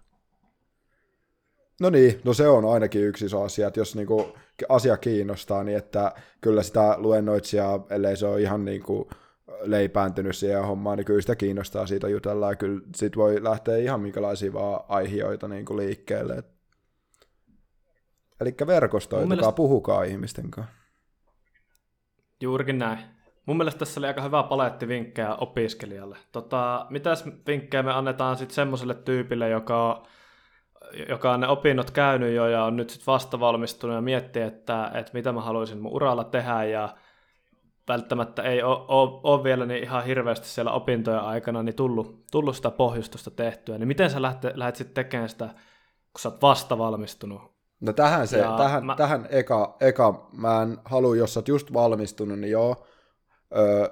No 1.81 1.91
niin, 1.91 2.21
no 2.25 2.35
se 2.35 2.49
on 2.49 2.65
ainakin 2.73 3.03
yksi 3.03 3.27
iso 3.27 3.43
asia, 3.43 3.69
että 3.69 3.81
jos 3.81 3.97
niinku 3.97 4.33
asia 4.69 4.97
kiinnostaa, 4.97 5.65
niin 5.65 5.79
että 5.79 6.13
kyllä 6.41 6.63
sitä 6.63 6.95
luennoitsijaa, 6.99 7.87
ellei 7.91 8.17
se 8.17 8.27
ole 8.27 8.41
ihan 8.41 8.65
niinku 8.65 9.11
leipääntynyt 9.61 10.37
siihen 10.37 10.65
hommaan, 10.65 10.97
niin 10.99 11.05
kyllä 11.05 11.21
sitä 11.21 11.37
kiinnostaa 11.37 11.87
siitä 11.87 12.09
jutella, 12.09 12.49
ja 12.51 12.57
kyllä 12.57 12.81
sit 12.95 13.17
voi 13.17 13.45
lähteä 13.45 13.77
ihan 13.77 14.01
minkälaisia 14.01 14.53
vaan 14.53 14.81
aiheita 14.89 15.49
niinku 15.49 15.77
liikkeelle. 15.77 16.43
Eli 18.41 18.55
verkostoitukaa, 18.67 19.37
mielestä- 19.37 19.53
puhukaa 19.53 20.03
ihmisten 20.03 20.51
kanssa. 20.51 20.73
Juurikin 22.41 22.79
näin. 22.79 22.99
Mun 23.47 23.57
mielestä 23.57 23.79
tässä 23.79 24.01
oli 24.01 24.07
aika 24.07 24.23
hyvä 24.23 24.43
paletti 24.43 24.89
vinkkejä 24.89 25.35
opiskelijalle. 25.35 26.19
Tota, 26.33 26.87
mitäs 26.91 27.25
vinkkejä 27.47 27.83
me 27.83 27.93
annetaan 27.93 28.37
sitten 28.37 28.55
semmoiselle 28.55 28.95
tyypille, 28.95 29.49
joka 29.49 29.91
on, 29.91 30.07
joka 31.09 31.33
on 31.33 31.41
ne 31.41 31.49
opinnot 31.49 31.91
käynyt 31.91 32.35
jo 32.35 32.47
ja 32.47 32.65
on 32.65 32.77
nyt 32.77 32.91
sitten 32.91 33.07
vasta 33.07 33.41
valmistunut 33.41 33.97
ja 33.97 34.01
miettii, 34.01 34.43
että, 34.43 34.91
että 34.95 35.13
mitä 35.15 35.33
mä 35.33 35.41
haluaisin 35.41 35.79
mun 35.79 35.93
uralla 35.93 36.25
tehdä 36.25 36.65
ja 36.65 36.89
välttämättä 37.89 38.43
ei 38.43 38.63
ole, 38.63 39.45
vielä 39.45 39.67
niin 39.67 39.83
ihan 39.83 40.05
hirveästi 40.05 40.49
siellä 40.49 40.73
opintojen 40.73 41.21
aikana 41.21 41.63
niin 41.63 41.77
tullut, 41.77 42.25
tullut 42.31 42.57
sitä 42.57 42.71
pohjustusta 42.71 43.31
tehtyä. 43.31 43.79
Niin 43.79 43.89
miten 43.89 44.11
sä 44.11 44.23
lähdet, 44.23 44.57
lähdet 44.57 44.77
sitten 44.77 45.05
tekemään 45.05 45.29
sitä, 45.29 45.47
kun 45.47 46.21
sä 46.21 46.29
oot 46.29 46.43
vasta 46.43 46.79
valmistunut? 46.79 47.56
No 47.81 47.93
tähän, 47.93 48.29
se, 48.29 48.39
Ja 48.39 48.57
tähän, 48.57 48.87
mä- 48.87 48.97
tähän 48.97 49.27
eka, 49.31 49.77
eka, 49.81 50.29
mä 50.33 50.63
en 50.63 50.79
halua, 50.85 51.17
jos 51.17 51.35
sä 51.35 51.41
oot 51.41 51.49
just 51.49 51.73
valmistunut, 51.73 52.39
niin 52.39 52.51
joo, 52.51 52.87
öö, 53.57 53.89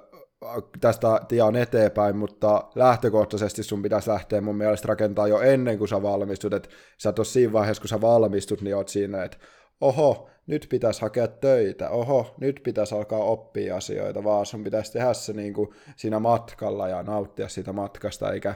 tästä 0.80 1.20
tie 1.28 1.42
on 1.42 1.56
eteenpäin, 1.56 2.16
mutta 2.16 2.64
lähtökohtaisesti 2.74 3.62
sun 3.62 3.82
pitäisi 3.82 4.10
lähteä 4.10 4.40
mun 4.40 4.56
mielestä 4.56 4.88
rakentaa 4.88 5.28
jo 5.28 5.40
ennen 5.40 5.78
kuin 5.78 5.88
sä 5.88 6.02
valmistut, 6.02 6.54
että 6.54 6.68
sä 6.98 7.10
et 7.10 7.18
ole 7.18 7.24
siinä 7.24 7.52
vaiheessa, 7.52 7.80
kun 7.80 7.88
sä 7.88 8.00
valmistut, 8.00 8.60
niin 8.60 8.76
oot 8.76 8.88
siinä, 8.88 9.24
että 9.24 9.36
oho, 9.80 10.28
nyt 10.46 10.66
pitäisi 10.70 11.00
hakea 11.02 11.28
töitä, 11.28 11.90
oho, 11.90 12.34
nyt 12.40 12.60
pitäisi 12.64 12.94
alkaa 12.94 13.18
oppia 13.18 13.76
asioita, 13.76 14.24
vaan 14.24 14.46
sun 14.46 14.64
pitäisi 14.64 14.92
tehdä 14.92 15.14
se 15.14 15.32
niin 15.32 15.54
kuin 15.54 15.68
siinä 15.96 16.18
matkalla 16.18 16.88
ja 16.88 17.02
nauttia 17.02 17.48
siitä 17.48 17.72
matkasta, 17.72 18.32
eikä, 18.32 18.54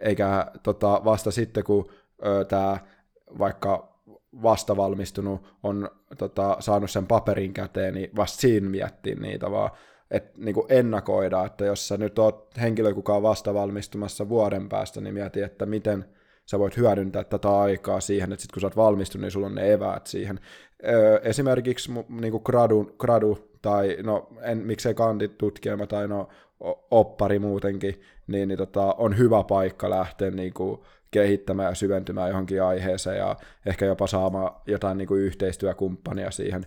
eikä 0.00 0.46
tota, 0.62 1.00
vasta 1.04 1.30
sitten, 1.30 1.64
kun 1.64 1.90
tämä 2.48 2.78
vaikka 3.38 3.97
vastavalmistunut 4.42 5.40
on 5.62 5.90
tota, 6.18 6.56
saanut 6.60 6.90
sen 6.90 7.06
paperin 7.06 7.52
käteen, 7.52 7.94
niin 7.94 8.10
vasta 8.16 8.40
siinä 8.40 8.70
miettii 8.70 9.14
niitä, 9.14 9.50
vaan 9.50 9.70
että 10.10 10.32
niin 10.36 10.54
ennakoida, 10.68 11.44
että 11.44 11.64
jos 11.64 11.88
sä 11.88 11.96
nyt 11.96 12.18
oot 12.18 12.56
henkilö, 12.60 12.94
kuka 12.94 13.14
on 13.14 13.22
vastavalmistumassa 13.22 14.28
vuoden 14.28 14.68
päästä, 14.68 15.00
niin 15.00 15.14
mieti, 15.14 15.42
että 15.42 15.66
miten 15.66 16.04
sä 16.46 16.58
voit 16.58 16.76
hyödyntää 16.76 17.24
tätä 17.24 17.58
aikaa 17.58 18.00
siihen, 18.00 18.32
että 18.32 18.42
sit 18.42 18.52
kun 18.52 18.60
sä 18.60 18.66
oot 18.66 18.76
valmistunut, 18.76 19.22
niin 19.22 19.30
sulla 19.30 19.46
on 19.46 19.54
ne 19.54 19.72
eväät 19.72 20.06
siihen. 20.06 20.40
Öö, 20.86 21.20
esimerkiksi 21.22 21.92
niin 22.08 22.30
kuin 22.30 22.42
gradu, 22.44 22.94
gradu, 22.98 23.38
tai 23.62 23.96
no 24.02 24.28
en, 24.42 24.58
miksei 24.58 24.94
kanditutkielma 24.94 25.86
tai 25.86 26.08
no 26.08 26.28
oppari 26.90 27.38
muutenkin, 27.38 28.00
niin, 28.26 28.48
niin 28.48 28.58
tota, 28.58 28.94
on 28.98 29.18
hyvä 29.18 29.44
paikka 29.44 29.90
lähteä 29.90 30.30
niin 30.30 30.54
kuin 30.54 30.80
kehittämään 31.10 31.68
ja 31.68 31.74
syventymään 31.74 32.28
johonkin 32.28 32.62
aiheeseen 32.62 33.18
ja 33.18 33.36
ehkä 33.66 33.86
jopa 33.86 34.06
saamaan 34.06 34.50
jotain 34.66 34.98
niin 34.98 35.08
kuin 35.08 35.20
yhteistyökumppania 35.20 36.30
siihen, 36.30 36.66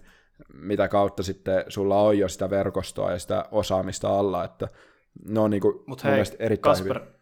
mitä 0.54 0.88
kautta 0.88 1.24
sitten 1.24 1.64
sulla 1.68 2.02
on 2.02 2.18
jo 2.18 2.30
sitä 2.30 2.50
verkostoa 2.50 3.12
ja 3.12 3.20
sitä 3.20 3.46
osaamista 3.52 4.20
alla, 4.20 4.44
että 4.44 4.68
ne 5.26 5.40
on 5.40 5.50
niin 5.50 5.62
kuin 5.62 5.84
mun 5.88 5.98
hei, 6.04 6.24
erittäin 6.40 6.72
Kasper, 6.72 7.00
hyvin. 7.00 7.14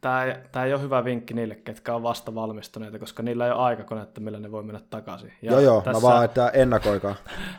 tämä, 0.00 0.24
ei, 0.24 0.34
tämä 0.52 0.66
ei 0.66 0.72
ole 0.72 0.82
hyvä 0.82 1.04
vinkki 1.04 1.34
niille, 1.34 1.54
ketkä 1.54 1.94
on 1.94 2.02
vasta 2.02 2.34
valmistuneita, 2.34 2.98
koska 2.98 3.22
niillä 3.22 3.46
ei 3.46 3.52
ole 3.52 3.60
aikakonetta, 3.60 4.20
millä 4.20 4.40
ne 4.40 4.52
voi 4.52 4.62
mennä 4.62 4.80
takaisin. 4.90 5.32
Ja 5.42 5.52
joo, 5.52 5.60
joo, 5.60 5.80
tässä... 5.80 5.92
mä 5.92 6.02
vaan, 6.02 6.24
että 6.24 6.48
ennakoikaa. 6.48 7.14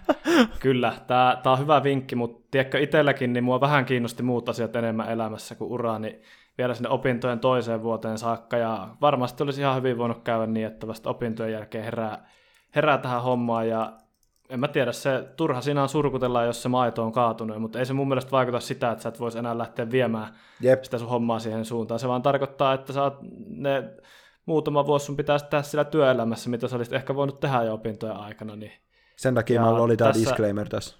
Kyllä, 0.59 0.93
tämä, 1.07 1.39
tämä 1.43 1.53
on 1.53 1.59
hyvä 1.59 1.83
vinkki, 1.83 2.15
mutta 2.15 2.47
tiedätkö 2.51 2.79
itselläkin, 2.79 3.33
niin 3.33 3.43
mua 3.43 3.61
vähän 3.61 3.85
kiinnosti 3.85 4.23
muut 4.23 4.49
asiat 4.49 4.75
enemmän 4.75 5.09
elämässä 5.09 5.55
kuin 5.55 5.71
uraani 5.71 6.07
niin 6.07 6.21
vielä 6.57 6.73
sinne 6.73 6.89
opintojen 6.89 7.39
toiseen 7.39 7.83
vuoteen 7.83 8.17
saakka, 8.17 8.57
ja 8.57 8.87
varmasti 9.01 9.43
olisi 9.43 9.61
ihan 9.61 9.75
hyvin 9.75 9.97
voinut 9.97 10.23
käydä 10.23 10.45
niin, 10.45 10.67
että 10.67 10.87
vasta 10.87 11.09
opintojen 11.09 11.53
jälkeen 11.53 11.83
herää, 11.83 12.29
herää 12.75 12.97
tähän 12.97 13.21
hommaan, 13.21 13.69
ja 13.69 13.93
en 14.49 14.59
mä 14.59 14.67
tiedä, 14.67 14.91
se 14.91 15.27
turha 15.37 15.61
siinä 15.61 15.81
on 15.81 15.89
surkutella, 15.89 16.43
jos 16.43 16.63
se 16.63 16.69
maito 16.69 17.03
on 17.03 17.11
kaatunut, 17.11 17.61
mutta 17.61 17.79
ei 17.79 17.85
se 17.85 17.93
mun 17.93 18.07
mielestä 18.07 18.31
vaikuta 18.31 18.59
sitä, 18.59 18.91
että 18.91 19.03
sä 19.03 19.09
et 19.09 19.19
voisi 19.19 19.39
enää 19.39 19.57
lähteä 19.57 19.91
viemään 19.91 20.35
Jep. 20.61 20.83
sitä 20.83 20.97
sun 20.97 21.09
hommaa 21.09 21.39
siihen 21.39 21.65
suuntaan. 21.65 21.99
Se 21.99 22.07
vaan 22.07 22.21
tarkoittaa, 22.21 22.73
että 22.73 22.93
sä 22.93 23.03
oot 23.03 23.17
ne 23.47 23.83
muutama 24.45 24.85
vuosi 24.85 25.05
sun 25.05 25.17
pitäisi 25.17 25.45
tehdä 25.45 25.61
sillä 25.61 25.83
työelämässä, 25.83 26.49
mitä 26.49 26.67
sä 26.67 26.75
olisit 26.75 26.93
ehkä 26.93 27.15
voinut 27.15 27.39
tehdä 27.39 27.63
jo 27.63 27.73
opintojen 27.73 28.15
aikana. 28.15 28.55
Niin... 28.55 28.71
Sen 29.17 29.35
takia 29.35 29.61
mulla 29.61 29.81
oli 29.81 29.97
tämä 29.97 30.13
disclaimer 30.13 30.69
tässä. 30.69 30.97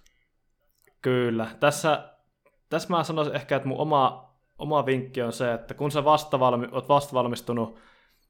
Kyllä. 1.01 1.47
Tässä, 1.59 2.09
tässä 2.69 2.89
mä 2.89 3.03
sanoisin 3.03 3.35
ehkä, 3.35 3.55
että 3.55 3.67
mun 3.67 3.77
oma, 3.77 4.30
oma 4.61 4.85
vinkki 4.85 5.21
on 5.21 5.33
se, 5.33 5.53
että 5.53 5.73
kun 5.73 5.91
sä 5.91 6.03
vastavalmi, 6.03 6.67
oot 6.71 6.89
vastavalmistunut, 6.89 7.79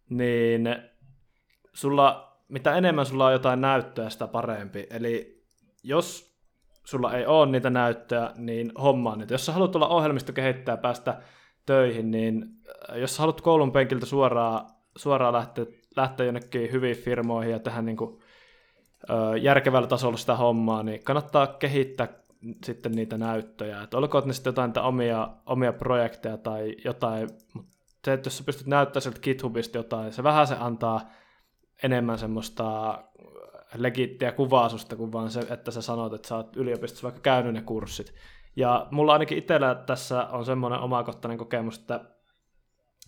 niin 0.10 0.70
sulla 1.74 2.32
mitä 2.52 2.76
enemmän 2.76 3.06
sulla 3.06 3.26
on 3.26 3.34
jotain 3.34 3.62
näyttöä, 3.62 4.10
sitä 4.10 4.28
parempi. 4.28 4.88
Eli 4.90 5.44
jos 5.84 6.38
sulla 6.86 7.14
ei 7.14 7.26
ole 7.26 7.52
niitä 7.52 7.70
näyttöjä, 7.70 8.32
niin 8.36 8.72
hommaa 8.82 9.16
niitä. 9.16 9.34
Jos 9.34 9.46
sä 9.46 9.52
haluat 9.52 9.76
olla 9.76 9.88
ohjelmistokehittäjä 9.88 10.74
ja 10.74 10.78
päästä 10.78 11.22
töihin, 11.66 12.12
niin 12.12 12.46
äh, 12.90 12.98
jos 12.98 13.16
sä 13.16 13.22
haluat 13.22 13.42
koulun 13.42 13.72
penkiltä 13.72 14.06
suoraan, 14.06 14.66
suoraan 14.98 15.34
lähteä, 15.34 15.66
lähteä 15.96 16.26
jonnekin 16.26 16.72
hyviin 16.72 16.98
firmoihin 16.98 17.52
ja 17.52 17.60
tehdä 17.60 17.82
niin 17.82 17.98
kuin, 17.98 18.22
ö, 19.10 19.38
järkevällä 19.38 19.88
tasolla 19.88 20.18
sitä 20.18 20.36
hommaa, 20.36 20.84
niin 20.84 21.04
kannattaa 21.04 21.48
kehittää 21.48 22.08
sitten 22.66 22.92
niitä 22.92 23.18
näyttöjä. 23.18 23.82
Että 23.82 23.98
olkoon 23.98 24.28
ne 24.28 24.34
sitten 24.34 24.52
jotain 24.52 24.80
omia, 24.80 25.30
omia 25.46 25.74
projekteja 25.74 26.38
tai 26.38 26.76
jotain, 26.86 27.30
mutta 27.54 27.72
se, 28.06 28.14
että 28.14 28.28
jos 28.28 28.38
sä 28.38 28.44
pystyt 28.44 28.68
näyttämään 28.68 29.02
sieltä 29.02 29.20
GitHubista 29.20 29.78
jotain, 29.78 30.14
se 30.14 30.24
vähän 30.24 30.48
se 30.48 30.56
antaa 30.60 31.10
enemmän 31.84 32.18
semmoista 32.18 32.98
legittiä 33.76 34.32
kuvaa 34.32 34.70
susta 34.70 34.96
kuin 34.96 35.12
vaan 35.12 35.32
se, 35.32 35.40
että 35.50 35.72
sä 35.72 35.82
sanot, 35.82 36.14
että 36.14 36.28
sä 36.28 36.36
oot 36.36 36.56
yliopistossa 36.56 37.04
vaikka 37.04 37.22
käynyt 37.22 37.54
ne 37.54 37.62
kurssit. 37.62 38.14
Ja 38.56 38.88
mulla 38.92 39.14
ainakin 39.14 39.38
itsellä 39.38 39.76
tässä 39.76 40.26
on 40.26 40.46
semmoinen 40.46 40.80
omakohtainen 40.80 41.38
kokemus, 41.38 41.78
että 41.78 42.02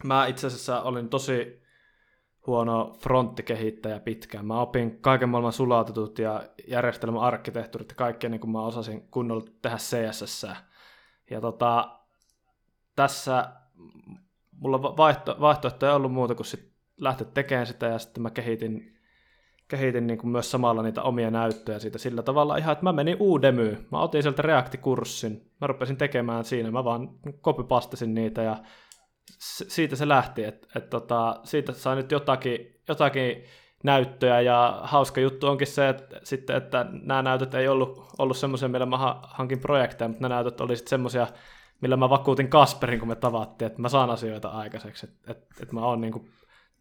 mä 0.04 0.26
itse 0.26 0.48
asiassa 0.48 0.82
olin 0.82 1.10
tosi 1.10 1.63
huono 2.48 2.96
fronttikehittäjä 3.00 4.00
pitkään. 4.00 4.46
Mä 4.46 4.62
opin 4.62 5.02
kaiken 5.02 5.30
maailman 5.30 5.54
sulautetut 5.54 6.20
ja 6.20 6.44
järjestelmäarkkitehtuurit 6.68 7.90
ja 7.90 7.96
kaikkea 7.96 8.30
niin 8.30 8.42
kuin 8.42 8.52
mä 8.52 8.62
osasin 8.62 9.08
kunnolla 9.12 9.46
tehdä 9.62 9.78
CSS. 9.78 10.48
Ja 11.30 11.42
tota, 11.42 12.00
tässä 12.96 13.50
mulla 14.60 14.82
vaihto, 14.82 15.38
vaihtoehto 15.40 15.86
ei 15.86 15.94
ollut 15.94 16.14
muuta 16.14 16.36
kuin 16.36 16.46
sit 16.46 16.74
lähteä 16.98 17.28
tekemään 17.34 17.68
sitä 17.68 17.86
ja 17.86 18.00
sitten 18.00 18.24
mä 18.24 18.30
kehitin, 18.30 18.98
kehitin 19.68 20.08
niin 20.08 20.18
kuin 20.18 20.32
myös 20.32 20.52
samalla 20.52 20.84
niitä 20.84 21.02
omia 21.02 21.32
näyttöjä 21.32 21.80
siitä 21.80 21.98
sillä 21.98 22.24
tavalla 22.24 22.58
ihan, 22.58 22.72
että 22.72 22.84
mä 22.84 22.94
menin 22.94 23.18
Udemyyn. 23.20 23.88
Mä 23.92 24.02
otin 24.02 24.24
sieltä 24.24 24.42
React-kurssin. 24.42 25.52
Mä 25.62 25.68
rupesin 25.68 25.98
tekemään 25.98 26.44
siinä. 26.44 26.72
Mä 26.72 26.84
vaan 26.84 27.10
copypastasin 27.42 28.14
niitä 28.14 28.42
ja 28.42 28.58
siitä 29.40 29.96
se 29.96 30.08
lähti. 30.08 30.44
että 30.44 30.68
et 30.76 30.90
tota, 30.90 31.40
siitä 31.44 31.72
sai 31.72 31.96
nyt 31.96 32.12
jotakin, 32.12 32.80
jotakin 32.88 33.44
näyttöjä 33.84 34.42
ja 34.42 34.80
hauska 34.84 35.22
juttu 35.22 35.48
onkin 35.48 35.68
se, 35.68 35.90
että, 35.90 36.20
sitten, 36.24 36.56
että 36.56 36.86
nämä 36.92 37.22
näytöt 37.22 37.54
ei 37.54 37.68
ollut, 37.68 38.06
ollut 38.18 38.38
semmoisia, 38.38 38.68
millä 38.68 38.86
mä 38.86 38.98
hankin 39.24 39.60
projekteja, 39.60 40.08
mutta 40.08 40.22
nämä 40.22 40.36
näytöt 40.36 40.62
oli 40.62 40.76
sitten 40.76 40.90
semmoisia, 40.90 41.28
millä 41.82 41.98
mä 41.98 42.10
vakuutin 42.10 42.50
Kasperin, 42.50 43.00
kun 43.00 43.08
me 43.08 43.16
tavattiin, 43.16 43.68
että 43.68 43.82
mä 43.82 43.90
saan 43.90 44.10
asioita 44.10 44.50
aikaiseksi, 44.50 45.06
että, 45.06 45.32
että, 45.32 45.46
että 45.62 45.76
mä 45.76 45.86
oon 45.86 46.02
niin 46.02 46.14
kuin 46.14 46.30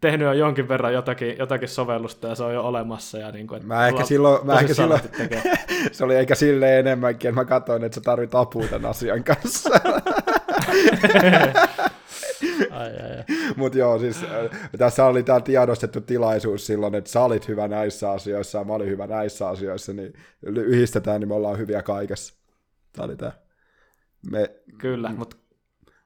tehnyt 0.00 0.26
jo 0.26 0.32
jonkin 0.32 0.68
verran 0.68 0.94
jotakin, 0.94 1.38
jotakin 1.38 1.68
sovellusta 1.68 2.28
ja 2.28 2.34
se 2.34 2.44
on 2.44 2.54
jo 2.54 2.62
olemassa. 2.62 3.18
Ja 3.18 3.32
niin 3.32 3.46
kuin, 3.46 3.56
että 3.56 3.68
mä 3.68 3.86
ehkä 3.86 4.04
silloin, 4.04 4.46
mä 4.46 4.60
ehkä 4.60 4.74
silloin 4.74 5.00
se 5.92 6.04
oli 6.04 6.16
eikä 6.16 6.34
sille 6.34 6.78
enemmänkin, 6.78 7.28
että 7.28 7.40
mä 7.40 7.44
katsoin, 7.44 7.84
että 7.84 7.94
sä 7.94 8.00
tarvit 8.00 8.34
apua 8.34 8.64
tämän 8.70 8.90
asian 8.90 9.24
kanssa. 9.24 9.70
Mutta 13.56 13.78
joo, 13.78 13.98
siis 13.98 14.22
äh, 14.22 14.70
tässä 14.78 15.04
oli 15.04 15.22
tämä 15.22 15.40
tiedostettu 15.40 16.00
tilaisuus 16.00 16.66
silloin, 16.66 16.94
että 16.94 17.10
sä 17.10 17.20
olit 17.20 17.48
hyvä 17.48 17.68
näissä 17.68 18.10
asioissa 18.10 18.58
ja 18.58 18.64
mä 18.64 18.72
olin 18.72 18.88
hyvä 18.88 19.06
näissä 19.06 19.48
asioissa, 19.48 19.92
niin 19.92 20.12
yhdistetään, 20.42 21.20
niin 21.20 21.28
me 21.28 21.34
ollaan 21.34 21.58
hyviä 21.58 21.82
kaikessa. 21.82 22.34
Tämä 22.92 23.06
oli 23.06 23.16
tämä. 23.16 23.32
Me, 24.30 24.50
Kyllä, 24.78 25.12
mutta 25.12 25.36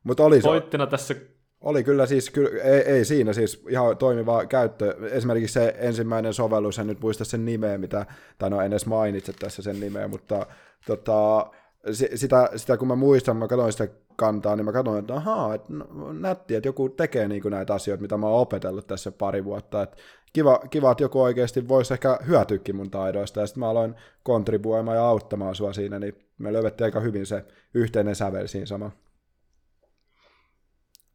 mut 0.05 0.21
oli 0.21 0.41
pointtina 0.41 0.85
se... 0.85 0.91
tässä 0.91 1.15
oli 1.61 1.85
kyllä 1.85 2.07
siis, 2.07 2.31
kyllä, 2.31 2.63
ei, 2.63 2.81
ei 2.81 3.05
siinä 3.05 3.33
siis 3.33 3.65
ihan 3.69 3.97
toimiva 3.97 4.47
käyttö. 4.47 4.97
Esimerkiksi 5.11 5.53
se 5.53 5.75
ensimmäinen 5.79 6.35
sovellus, 6.35 6.79
en 6.79 6.87
nyt 6.87 7.01
muista 7.01 7.25
sen 7.25 7.45
nimeä, 7.45 7.79
mitä, 7.79 8.07
tai 8.39 8.51
no 8.51 8.61
en 8.61 8.73
edes 8.73 8.87
mainitse 8.87 9.33
tässä 9.33 9.63
sen 9.63 9.81
nimeä, 9.81 10.09
mutta 10.09 10.47
tota, 10.87 11.51
sitä, 11.93 12.51
sitä 12.57 12.77
kun 12.77 12.89
mä 12.89 12.97
muistan, 12.97 13.37
mä 13.37 13.49
katsoin 13.49 13.73
sitä 13.73 13.89
kantaa, 14.17 14.57
niin 14.57 14.65
mä 14.65 14.73
katsoin, 14.73 14.99
että 14.99 15.15
ahaa, 15.15 15.55
että 15.55 15.73
nätti, 16.21 16.55
että 16.55 16.69
joku 16.69 16.89
tekee 16.89 17.29
niin 17.29 17.43
näitä 17.51 17.75
asioita, 17.75 18.03
mitä 18.03 18.17
mä 18.17 18.27
oon 18.27 18.41
opetellut 18.41 18.87
tässä 18.87 19.13
pari 19.13 19.45
vuotta, 19.45 19.83
että 19.83 19.97
kiva, 20.33 20.59
kiva, 20.71 20.91
että 20.93 21.05
joku 21.05 21.23
oikeasti 21.23 21.69
voisi 21.69 21.95
ehkä 21.95 22.19
hyötyäkin 22.27 22.77
mun 22.77 22.91
taidoista, 22.91 23.41
ja 23.41 23.47
sitten 23.47 23.61
mä 23.61 23.69
aloin 23.69 23.95
kontribuoimaan 24.23 24.97
ja 24.97 25.09
auttamaan 25.09 25.55
sua 25.55 25.73
siinä, 25.73 25.99
niin 25.99 26.15
me 26.39 26.53
löydettiin 26.53 26.85
aika 26.85 27.01
hyvin 27.01 27.27
se 27.27 27.45
yhteinen 27.75 28.15
sävel 28.15 28.47
siinä 28.47 28.67
sama. 28.67 28.91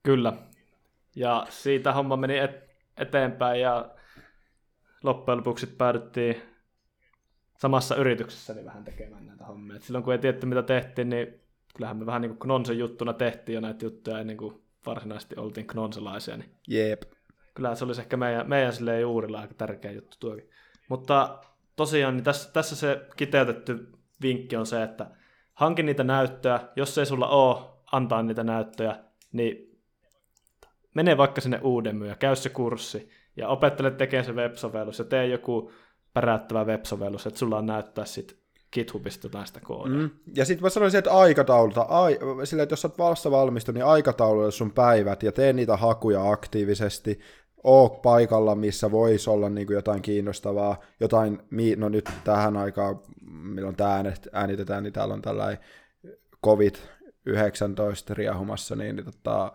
Kyllä. 0.03 0.33
Ja 1.15 1.45
siitä 1.49 1.93
homma 1.93 2.17
meni 2.17 2.37
et- 2.37 2.69
eteenpäin 2.97 3.61
ja 3.61 3.89
loppujen 5.03 5.37
lopuksi 5.37 5.67
päädyttiin 5.67 6.50
samassa 7.61 7.95
yrityksessä 7.95 8.53
niin 8.53 8.65
vähän 8.65 8.83
tekemään 8.83 9.27
näitä 9.27 9.45
hommia. 9.45 9.75
Et 9.75 9.83
silloin 9.83 10.03
kun 10.03 10.13
ei 10.13 10.19
tiedetty 10.19 10.45
mitä 10.45 10.63
tehtiin, 10.63 11.09
niin 11.09 11.41
kyllähän 11.75 11.97
me 11.97 12.05
vähän 12.05 12.21
niin 12.21 12.29
kuin 12.29 12.39
Knonsen 12.39 12.79
juttuna 12.79 13.13
tehtiin 13.13 13.53
jo 13.53 13.61
näitä 13.61 13.85
juttuja 13.85 14.19
ennen 14.19 14.37
kuin 14.37 14.61
varsinaisesti 14.85 15.35
oltiin 15.37 15.67
knonselaisia. 15.67 16.37
Niin 16.37 16.49
Jep. 16.67 17.03
Kyllä 17.53 17.75
se 17.75 17.85
olisi 17.85 18.01
ehkä 18.01 18.17
meidän, 18.17 18.49
meidän 18.49 18.73
silleen 18.73 19.01
juurilla 19.01 19.39
aika 19.39 19.53
tärkeä 19.53 19.91
juttu 19.91 20.17
tuokin. 20.19 20.49
Mutta 20.89 21.39
tosiaan 21.75 22.15
niin 22.15 22.23
tässä, 22.23 22.53
tässä 22.53 22.75
se 22.75 23.07
kiteytetty 23.15 23.91
vinkki 24.21 24.55
on 24.55 24.65
se, 24.65 24.83
että 24.83 25.07
hankin 25.53 25.85
niitä 25.85 26.03
näyttöjä, 26.03 26.59
jos 26.75 26.97
ei 26.97 27.05
sulla 27.05 27.27
ole 27.27 27.69
antaa 27.91 28.23
niitä 28.23 28.43
näyttöjä, 28.43 28.95
niin 29.31 29.79
mene 30.95 31.17
vaikka 31.17 31.41
sinne 31.41 31.59
uudemmin 31.63 32.09
ja 32.09 32.15
käy 32.15 32.35
se 32.35 32.49
kurssi 32.49 33.09
ja 33.35 33.47
opettele 33.47 33.91
tekemään 33.91 34.25
se 34.25 34.31
web-sovellus 34.31 34.99
ja 34.99 35.05
tee 35.05 35.27
joku 35.27 35.71
päräyttävä 36.13 36.65
web-sovellus, 36.65 37.27
että 37.27 37.39
sulla 37.39 37.57
on 37.57 37.65
näyttää 37.65 38.05
sitten 38.05 38.37
GitHubista 38.73 39.45
sitä 39.45 39.59
koodia. 39.59 39.97
Mm. 39.97 40.09
Ja 40.35 40.45
sitten 40.45 40.63
mä 40.63 40.69
sanoisin, 40.69 40.97
että 40.97 41.11
aikatauluta, 41.11 41.81
ai, 41.81 42.19
sillä, 42.43 42.63
että 42.63 42.73
jos 42.73 42.81
sä 42.81 42.87
oot 42.87 42.97
vasta 42.97 43.31
valmistunut, 43.31 43.75
niin 43.75 43.85
aikataululla 43.85 44.51
sun 44.51 44.71
päivät 44.71 45.23
ja 45.23 45.31
tee 45.31 45.53
niitä 45.53 45.77
hakuja 45.77 46.31
aktiivisesti, 46.31 47.19
oo 47.63 47.89
paikalla, 47.89 48.55
missä 48.55 48.91
voisi 48.91 49.29
olla 49.29 49.49
niin 49.49 49.67
kuin 49.67 49.75
jotain 49.75 50.01
kiinnostavaa, 50.01 50.79
jotain, 50.99 51.39
no 51.77 51.89
nyt 51.89 52.09
tähän 52.23 52.57
aikaan, 52.57 52.99
milloin 53.31 53.75
tämä 53.75 54.03
äänitetään, 54.33 54.83
niin 54.83 54.93
täällä 54.93 55.13
on 55.13 55.21
tällainen 55.21 55.63
COVID-19 56.45 58.13
riahumassa, 58.13 58.75
niin, 58.75 59.05
tota, 59.05 59.51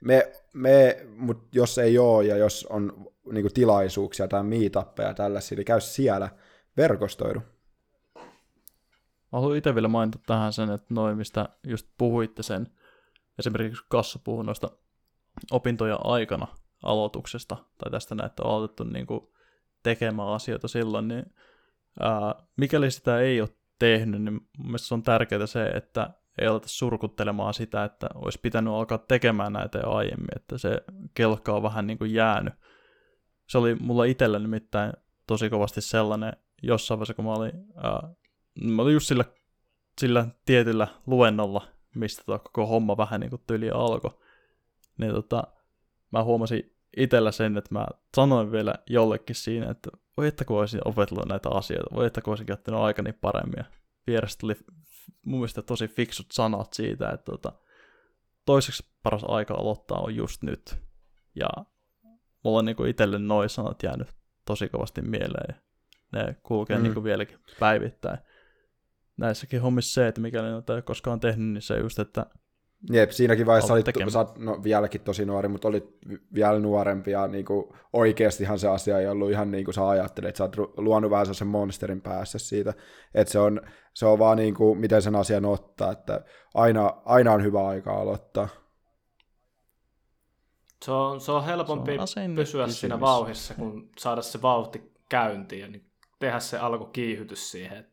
me, 0.00 0.32
me 0.52 1.06
mutta 1.16 1.44
jos 1.52 1.78
ei 1.78 1.98
ole 1.98 2.24
ja 2.24 2.36
jos 2.36 2.66
on 2.70 3.13
niin 3.32 3.54
tilaisuuksia 3.54 4.28
tai 4.28 4.44
meetappeja 4.44 5.14
tällaisia, 5.14 5.56
niin 5.56 5.64
käy 5.64 5.80
siellä 5.80 6.28
verkostoidu. 6.76 7.40
Mä 9.32 9.40
haluan 9.40 9.56
itse 9.56 9.74
vielä 9.74 9.88
mainita 9.88 10.18
tähän 10.26 10.52
sen, 10.52 10.70
että 10.70 10.94
noin, 10.94 11.16
mistä 11.16 11.48
just 11.66 11.88
puhuitte 11.98 12.42
sen, 12.42 12.66
esimerkiksi 13.38 13.84
Kassa 13.88 14.18
puhui 14.24 14.44
noista 14.44 14.70
opintoja 15.50 15.98
aikana 16.04 16.46
aloituksesta, 16.82 17.56
tai 17.78 17.90
tästä 17.90 18.14
näette 18.14 18.42
on 18.42 18.50
aloitettu 18.50 18.84
niin 18.84 19.06
kuin 19.06 19.20
tekemään 19.82 20.28
asioita 20.28 20.68
silloin, 20.68 21.08
niin 21.08 21.34
ää, 22.00 22.34
mikäli 22.56 22.90
sitä 22.90 23.20
ei 23.20 23.40
ole 23.40 23.48
tehnyt, 23.78 24.22
niin 24.22 24.40
mielestäni 24.58 24.96
on 24.96 25.02
tärkeää 25.02 25.46
se, 25.46 25.64
että 25.66 26.10
ei 26.38 26.46
aleta 26.46 26.68
surkuttelemaan 26.68 27.54
sitä, 27.54 27.84
että 27.84 28.08
olisi 28.14 28.40
pitänyt 28.42 28.74
alkaa 28.74 28.98
tekemään 28.98 29.52
näitä 29.52 29.78
jo 29.78 29.90
aiemmin, 29.90 30.36
että 30.36 30.58
se 30.58 30.80
kelkka 31.14 31.52
on 31.52 31.62
vähän 31.62 31.86
niin 31.86 31.98
kuin 31.98 32.14
jäänyt. 32.14 32.54
Se 33.46 33.58
oli 33.58 33.74
mulla 33.74 34.04
itsellä 34.04 34.38
nimittäin 34.38 34.92
tosi 35.26 35.50
kovasti 35.50 35.80
sellainen 35.80 36.32
jossain 36.62 36.98
vaiheessa, 36.98 37.14
kun 37.14 37.24
mä 37.24 37.32
olin, 37.32 37.52
ää, 37.76 38.08
mä 38.60 38.82
olin 38.82 38.94
just 38.94 39.06
sillä, 39.06 39.24
sillä 40.00 40.26
tietyllä 40.46 40.88
luennolla, 41.06 41.68
mistä 41.94 42.22
tuo 42.26 42.38
koko 42.38 42.66
homma 42.66 42.96
vähän 42.96 43.20
niin 43.20 43.30
kuin 43.30 43.42
tyli 43.46 43.70
alkoi. 43.70 44.10
Niin 44.98 45.12
tota, 45.12 45.44
mä 46.12 46.24
huomasin 46.24 46.76
itsellä 46.96 47.32
sen, 47.32 47.56
että 47.56 47.74
mä 47.74 47.86
sanoin 48.16 48.52
vielä 48.52 48.74
jollekin 48.86 49.36
siinä, 49.36 49.70
että 49.70 49.90
voi 50.16 50.26
että 50.26 50.44
kun 50.44 50.58
olisin 50.58 50.80
opetellut 50.84 51.28
näitä 51.28 51.48
asioita, 51.48 51.94
voi 51.94 52.06
että 52.06 52.20
kun 52.20 52.30
olisin 52.30 52.46
käyttänyt 52.46 52.80
aikani 52.80 53.12
paremmin. 53.12 53.58
Ja 53.58 53.64
vierestä 54.06 54.40
tuli 54.40 54.56
mun 55.24 55.38
mielestä 55.38 55.62
tosi 55.62 55.88
fiksut 55.88 56.26
sanat 56.32 56.72
siitä, 56.72 57.10
että 57.10 57.32
tota, 57.32 57.52
toiseksi 58.46 58.84
paras 59.02 59.24
aika 59.28 59.54
aloittaa 59.54 59.98
on 59.98 60.16
just 60.16 60.42
nyt. 60.42 60.76
Ja 61.34 61.48
mulla 62.44 62.58
on 62.58 62.64
niinku 62.64 62.84
itselle 62.84 63.18
noin 63.18 63.48
sanat 63.48 63.82
jäänyt 63.82 64.08
tosi 64.44 64.68
kovasti 64.68 65.02
mieleen. 65.02 65.54
Ne 66.12 66.36
kulkee 66.42 66.76
mm. 66.76 66.82
niinku 66.82 67.04
vieläkin 67.04 67.38
päivittäin. 67.60 68.18
Näissäkin 69.16 69.60
hommissa 69.60 69.94
se, 69.94 70.08
että 70.08 70.20
mikäli 70.20 70.50
noita 70.50 70.76
ei 70.76 70.82
koskaan 70.82 71.20
tehnyt, 71.20 71.52
niin 71.52 71.62
se 71.62 71.78
just, 71.78 71.98
että 71.98 72.26
Jep, 72.92 73.10
siinäkin 73.10 73.46
vaiheessa 73.46 73.74
olit, 73.74 73.86
sä 74.10 74.18
olit 74.18 74.38
no, 74.38 74.60
vieläkin 74.62 75.00
tosi 75.00 75.24
nuori, 75.24 75.48
mutta 75.48 75.68
olit 75.68 75.84
vielä 76.34 76.58
nuorempi 76.58 77.10
ja 77.10 77.28
niin 77.28 77.44
kuin, 77.44 77.66
oikeastihan 77.92 78.58
se 78.58 78.68
asia 78.68 78.98
ei 78.98 79.08
ollut 79.08 79.30
ihan 79.30 79.50
niin 79.50 79.64
kuin 79.64 79.74
sä 79.74 79.88
ajattelet, 79.88 80.28
että 80.28 80.38
sä 80.38 80.44
oot 80.44 80.76
luonut 80.76 81.10
vähän 81.10 81.34
sen 81.34 81.46
monsterin 81.46 82.00
päässä 82.00 82.38
siitä, 82.38 82.74
että 83.14 83.32
se 83.32 83.38
on, 83.38 83.60
se 83.94 84.06
on 84.06 84.18
vaan 84.18 84.36
niin 84.36 84.54
kuin, 84.54 84.78
miten 84.78 85.02
sen 85.02 85.16
asian 85.16 85.44
ottaa, 85.44 85.92
että 85.92 86.24
aina, 86.54 86.94
aina 87.04 87.32
on 87.32 87.44
hyvä 87.44 87.66
aika 87.66 87.92
aloittaa. 87.92 88.48
Se 90.84 90.90
on, 90.90 91.20
se 91.20 91.32
on 91.32 91.44
helpompi 91.44 91.92
se 91.92 92.20
on 92.20 92.34
pysyä 92.34 92.64
kysymys. 92.64 92.80
siinä 92.80 93.00
vauhissa, 93.00 93.54
kun 93.54 93.90
saada 93.98 94.22
se 94.22 94.42
vauhti 94.42 94.92
käyntiin 95.08 95.60
ja 95.60 95.68
niin 95.68 95.90
tehdä 96.18 96.40
se 96.40 96.58
alkukiihytys 96.58 97.50
siihen, 97.50 97.86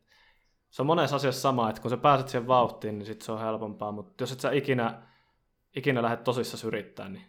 se 0.70 0.82
on 0.82 0.86
monessa 0.86 1.16
asiassa 1.16 1.40
sama, 1.40 1.70
että 1.70 1.82
kun 1.82 1.90
sä 1.90 1.96
pääset 1.96 2.28
siihen 2.28 2.46
vauhtiin, 2.46 2.98
niin 2.98 3.06
sit 3.06 3.22
se 3.22 3.32
on 3.32 3.40
helpompaa, 3.40 3.92
mutta 3.92 4.22
jos 4.22 4.32
et 4.32 4.40
sä 4.40 4.50
ikinä, 4.50 5.02
ikinä 5.76 6.02
lähde 6.02 6.16
tosissaan 6.16 6.68
yrittää, 6.68 7.08
niin 7.08 7.24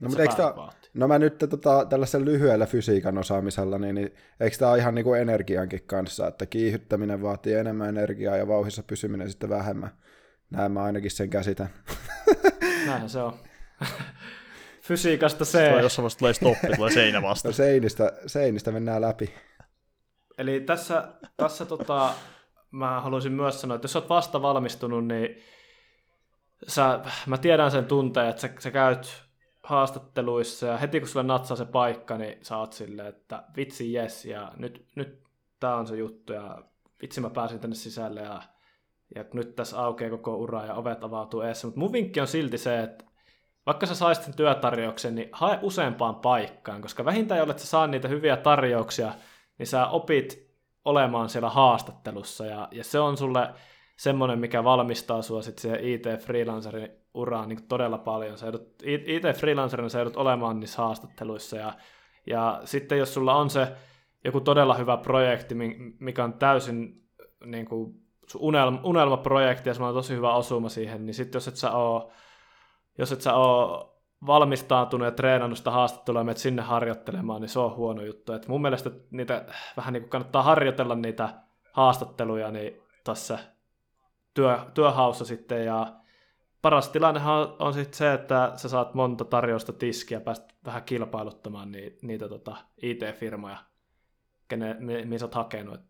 No, 0.00 0.08
mutta 0.08 0.22
eikö 0.22 0.34
tämä, 0.34 0.54
no 0.94 1.08
mä 1.08 1.18
nyt 1.18 1.38
tota, 1.38 1.86
tällaisella 1.88 2.24
lyhyellä 2.24 2.66
fysiikan 2.66 3.18
osaamisella, 3.18 3.78
niin, 3.78 3.94
niin 3.94 4.14
eikö 4.40 4.56
tämä 4.56 4.70
ole 4.70 4.78
ihan 4.78 4.94
niin 4.94 5.04
kuin 5.04 5.20
energiankin 5.20 5.82
kanssa, 5.86 6.26
että 6.26 6.46
kiihyttäminen 6.46 7.22
vaatii 7.22 7.54
enemmän 7.54 7.88
energiaa 7.88 8.36
ja 8.36 8.48
vauhissa 8.48 8.82
pysyminen 8.82 9.30
sitten 9.30 9.48
vähemmän. 9.48 9.90
Näin 10.50 10.72
mä 10.72 10.82
ainakin 10.82 11.10
sen 11.10 11.30
käsitän. 11.30 11.68
Näinhän 12.86 13.10
se 13.10 13.18
on. 13.20 13.32
Fysiikasta 14.86 15.44
se. 15.44 15.68
Tulee 15.68 15.82
jossain 15.82 16.02
vaiheessa 16.02 16.18
tulee 16.18 16.34
stoppi, 16.34 16.76
tulee 16.76 16.90
seinä 16.90 17.22
vasta. 17.22 17.48
No 17.48 17.52
seinistä, 17.52 18.12
seinistä 18.26 18.72
mennään 18.72 19.02
läpi. 19.02 19.34
Eli 20.38 20.60
tässä, 20.60 21.08
tässä 21.36 21.66
tota, 21.66 22.10
mä 22.70 23.00
haluaisin 23.00 23.32
myös 23.32 23.60
sanoa, 23.60 23.74
että 23.74 23.84
jos 23.84 23.96
olet 23.96 24.08
vasta 24.08 24.42
valmistunut, 24.42 25.06
niin 25.06 25.42
sä, 26.68 27.00
mä 27.26 27.38
tiedän 27.38 27.70
sen 27.70 27.84
tunteen, 27.84 28.28
että 28.28 28.42
sä, 28.42 28.50
sä 28.58 28.70
käyt 28.70 29.22
haastatteluissa 29.62 30.66
ja 30.66 30.76
heti 30.76 31.00
kun 31.00 31.08
sulle 31.08 31.26
natsaa 31.26 31.56
se 31.56 31.64
paikka, 31.64 32.18
niin 32.18 32.38
sä 32.42 32.56
oot 32.56 32.72
silleen, 32.72 33.08
että 33.08 33.42
vitsi 33.56 33.92
jes 33.92 34.24
ja 34.24 34.52
nyt, 34.56 34.86
nyt 34.94 35.22
tää 35.60 35.76
on 35.76 35.86
se 35.86 35.96
juttu 35.96 36.32
ja 36.32 36.62
vitsi 37.02 37.20
mä 37.20 37.30
pääsin 37.30 37.60
tänne 37.60 37.76
sisälle 37.76 38.20
ja, 38.20 38.42
ja 39.14 39.24
nyt 39.32 39.56
tässä 39.56 39.80
aukeaa 39.80 40.10
koko 40.10 40.36
ura 40.36 40.66
ja 40.66 40.74
ovet 40.74 41.04
avautuu 41.04 41.40
eessä. 41.40 41.66
Mutta 41.66 41.80
mun 41.80 41.92
vinkki 41.92 42.20
on 42.20 42.26
silti 42.26 42.58
se, 42.58 42.82
että 42.82 43.04
vaikka 43.66 43.86
sä 43.86 43.94
saisit 43.94 44.36
työtarjouksen, 44.36 45.14
niin 45.14 45.28
hae 45.32 45.58
useampaan 45.62 46.16
paikkaan, 46.16 46.82
koska 46.82 47.04
vähintään 47.04 47.38
jollet 47.38 47.58
sä 47.58 47.66
saa 47.66 47.86
niitä 47.86 48.08
hyviä 48.08 48.36
tarjouksia, 48.36 49.12
niin 49.58 49.66
sä 49.66 49.86
opit 49.86 50.46
olemaan 50.84 51.28
siellä 51.28 51.50
haastattelussa, 51.50 52.46
ja, 52.46 52.68
ja 52.70 52.84
se 52.84 53.00
on 53.00 53.16
sulle 53.16 53.48
semmoinen, 53.96 54.38
mikä 54.38 54.64
valmistaa 54.64 55.22
sua 55.22 55.42
sitten 55.42 55.62
siihen 55.62 55.80
IT-freelancerin 55.80 56.90
uraan 57.14 57.48
niin 57.48 57.68
todella 57.68 57.98
paljon. 57.98 58.36
IT-freelancerina 58.82 59.88
sä 59.88 59.98
joudut 59.98 60.16
olemaan 60.16 60.60
niissä 60.60 60.82
haastatteluissa, 60.82 61.56
ja, 61.56 61.72
ja 62.26 62.60
sitten 62.64 62.98
jos 62.98 63.14
sulla 63.14 63.34
on 63.34 63.50
se 63.50 63.72
joku 64.24 64.40
todella 64.40 64.74
hyvä 64.74 64.96
projekti, 64.96 65.54
mikä 65.98 66.24
on 66.24 66.32
täysin 66.32 67.02
niin 67.44 67.66
kuin, 67.66 67.94
unelma, 68.38 68.80
unelmaprojekti, 68.84 69.68
ja 69.68 69.74
sulla 69.74 69.88
on 69.88 69.94
tosi 69.94 70.14
hyvä 70.14 70.34
osuma 70.34 70.68
siihen, 70.68 71.06
niin 71.06 71.14
sitten 71.14 71.36
jos 71.36 71.48
et 71.48 71.56
sä 71.56 71.72
oo, 71.72 72.12
jos 72.98 73.12
et 73.12 73.20
sä 73.20 73.34
oo 73.34 73.92
valmistautunut 74.26 75.04
ja 75.04 75.12
treenannut 75.12 75.58
sitä 75.58 75.70
haastattelua 75.70 76.24
ja 76.28 76.34
sinne 76.34 76.62
harjoittelemaan, 76.62 77.40
niin 77.40 77.48
se 77.48 77.58
on 77.58 77.76
huono 77.76 78.02
juttu. 78.02 78.32
Et 78.32 78.48
mun 78.48 78.62
mielestä 78.62 78.90
niitä 79.10 79.44
vähän 79.76 79.92
niin 79.92 80.02
kuin 80.02 80.10
kannattaa 80.10 80.42
harjoitella 80.42 80.94
niitä 80.94 81.28
haastatteluja 81.72 82.50
niin 82.50 82.82
tässä 83.04 83.38
työ, 84.34 84.58
työhaussa 84.74 85.24
sitten 85.24 85.64
ja 85.64 85.92
paras 86.62 86.88
tilannehan 86.88 87.54
on 87.58 87.74
sitten 87.74 87.98
se, 87.98 88.12
että 88.12 88.52
sä 88.56 88.68
saat 88.68 88.94
monta 88.94 89.24
tarjousta 89.24 89.72
tiskiä 89.72 90.16
ja 90.16 90.20
pääst 90.20 90.52
vähän 90.64 90.82
kilpailuttamaan 90.82 91.72
niitä, 91.72 92.06
niitä 92.06 92.28
tota 92.28 92.56
IT-firmoja, 92.82 93.56
kene, 94.48 94.76
mihin 94.80 95.18
sä 95.18 95.24
oot 95.24 95.34
hakenut. 95.34 95.80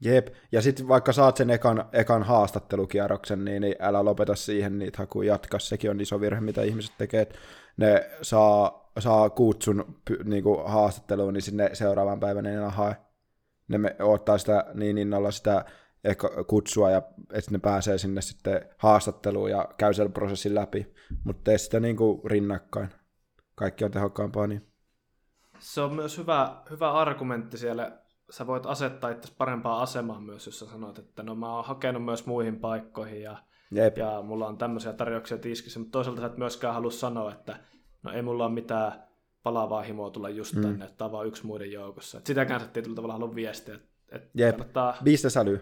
Jep, 0.00 0.28
ja 0.52 0.62
sitten 0.62 0.88
vaikka 0.88 1.12
saat 1.12 1.36
sen 1.36 1.50
ekan, 1.50 1.88
ekan 1.92 2.22
haastattelukierroksen, 2.22 3.44
niin, 3.44 3.62
niin 3.62 3.74
älä 3.80 4.04
lopeta 4.04 4.34
siihen 4.34 4.78
niitä 4.78 4.98
hakuja 4.98 5.32
jatkaa. 5.32 5.60
Sekin 5.60 5.90
on 5.90 6.00
iso 6.00 6.20
virhe, 6.20 6.40
mitä 6.40 6.62
ihmiset 6.62 6.94
tekee, 6.98 7.28
ne 7.76 8.10
saa, 8.22 8.90
saa 8.98 9.30
kutsun 9.30 10.00
niin 10.24 10.42
kuin 10.42 10.68
haastatteluun, 10.70 11.34
niin 11.34 11.42
sinne 11.42 11.70
seuraavan 11.72 12.20
päivän 12.20 12.46
ei 12.46 12.54
enää 12.54 12.70
hae. 12.70 12.96
Ne 13.68 13.78
me, 13.78 13.96
ottaa 14.00 14.38
sitä 14.38 14.66
niin 14.74 14.98
innolla 14.98 15.30
sitä 15.30 15.64
eka, 16.04 16.44
kutsua, 16.44 16.90
ja 16.90 17.02
että 17.32 17.50
ne 17.50 17.58
pääsee 17.58 17.98
sinne 17.98 18.20
sitten 18.20 18.68
haastatteluun 18.78 19.50
ja 19.50 19.68
käy 19.78 19.94
sen 19.94 20.12
prosessin 20.12 20.54
läpi, 20.54 20.94
mutta 21.24 21.42
tee 21.44 21.58
sitä 21.58 21.80
niin 21.80 21.96
kuin 21.96 22.20
rinnakkain. 22.24 22.88
Kaikki 23.54 23.84
on 23.84 23.90
tehokkaampaa 23.90 24.46
niin. 24.46 24.68
Se 25.58 25.80
on 25.80 25.94
myös 25.94 26.18
hyvä, 26.18 26.62
hyvä 26.70 26.92
argumentti 26.92 27.58
siellä 27.58 27.98
sä 28.30 28.46
voit 28.46 28.66
asettaa 28.66 29.10
itse 29.10 29.32
parempaa 29.38 29.82
asemaan 29.82 30.22
myös, 30.22 30.46
jos 30.46 30.58
sä 30.58 30.66
sanot, 30.66 30.98
että 30.98 31.22
no 31.22 31.34
mä 31.34 31.54
oon 31.54 31.64
hakenut 31.64 32.04
myös 32.04 32.26
muihin 32.26 32.60
paikkoihin 32.60 33.22
ja, 33.22 33.36
Jep. 33.70 33.98
ja 33.98 34.22
mulla 34.22 34.46
on 34.46 34.58
tämmöisiä 34.58 34.92
tarjouksia 34.92 35.38
tiskissä, 35.38 35.78
mutta 35.78 35.92
toisaalta 35.92 36.20
sä 36.20 36.26
et 36.26 36.36
myöskään 36.36 36.74
halua 36.74 36.90
sanoa, 36.90 37.32
että 37.32 37.56
no 38.02 38.12
ei 38.12 38.22
mulla 38.22 38.46
ole 38.46 38.54
mitään 38.54 38.92
palavaa 39.42 39.82
himoa 39.82 40.10
tulla 40.10 40.28
just 40.28 40.54
mm. 40.54 40.62
tänne, 40.62 40.84
että 40.84 40.96
tämä 40.96 41.06
on 41.06 41.12
vaan 41.12 41.26
yksi 41.26 41.46
muiden 41.46 41.72
joukossa. 41.72 42.18
Et 42.18 42.26
sitäkään 42.26 42.60
sä 42.60 42.66
tietyllä 42.66 42.96
tavalla 42.96 43.12
halua 43.12 43.34
viestiä. 43.34 43.74
Että, 43.74 43.88
että 44.12 44.28
Jep, 44.34 44.56
kannattaa... 44.56 44.96
bisnesäly. 45.04 45.60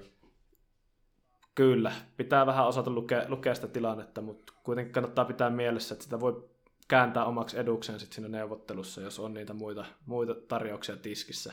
Kyllä, 1.54 1.92
pitää 2.16 2.46
vähän 2.46 2.66
osata 2.66 2.90
lukea, 2.90 3.24
lukea 3.28 3.54
sitä 3.54 3.68
tilannetta, 3.68 4.20
mutta 4.20 4.52
kuitenkin 4.62 4.92
kannattaa 4.92 5.24
pitää 5.24 5.50
mielessä, 5.50 5.94
että 5.94 6.04
sitä 6.04 6.20
voi 6.20 6.48
kääntää 6.88 7.24
omaksi 7.24 7.58
edukseen 7.58 8.00
sit 8.00 8.12
siinä 8.12 8.28
neuvottelussa, 8.28 9.00
jos 9.00 9.20
on 9.20 9.34
niitä 9.34 9.54
muita, 9.54 9.84
muita 10.06 10.34
tarjouksia 10.34 10.96
tiskissä. 10.96 11.52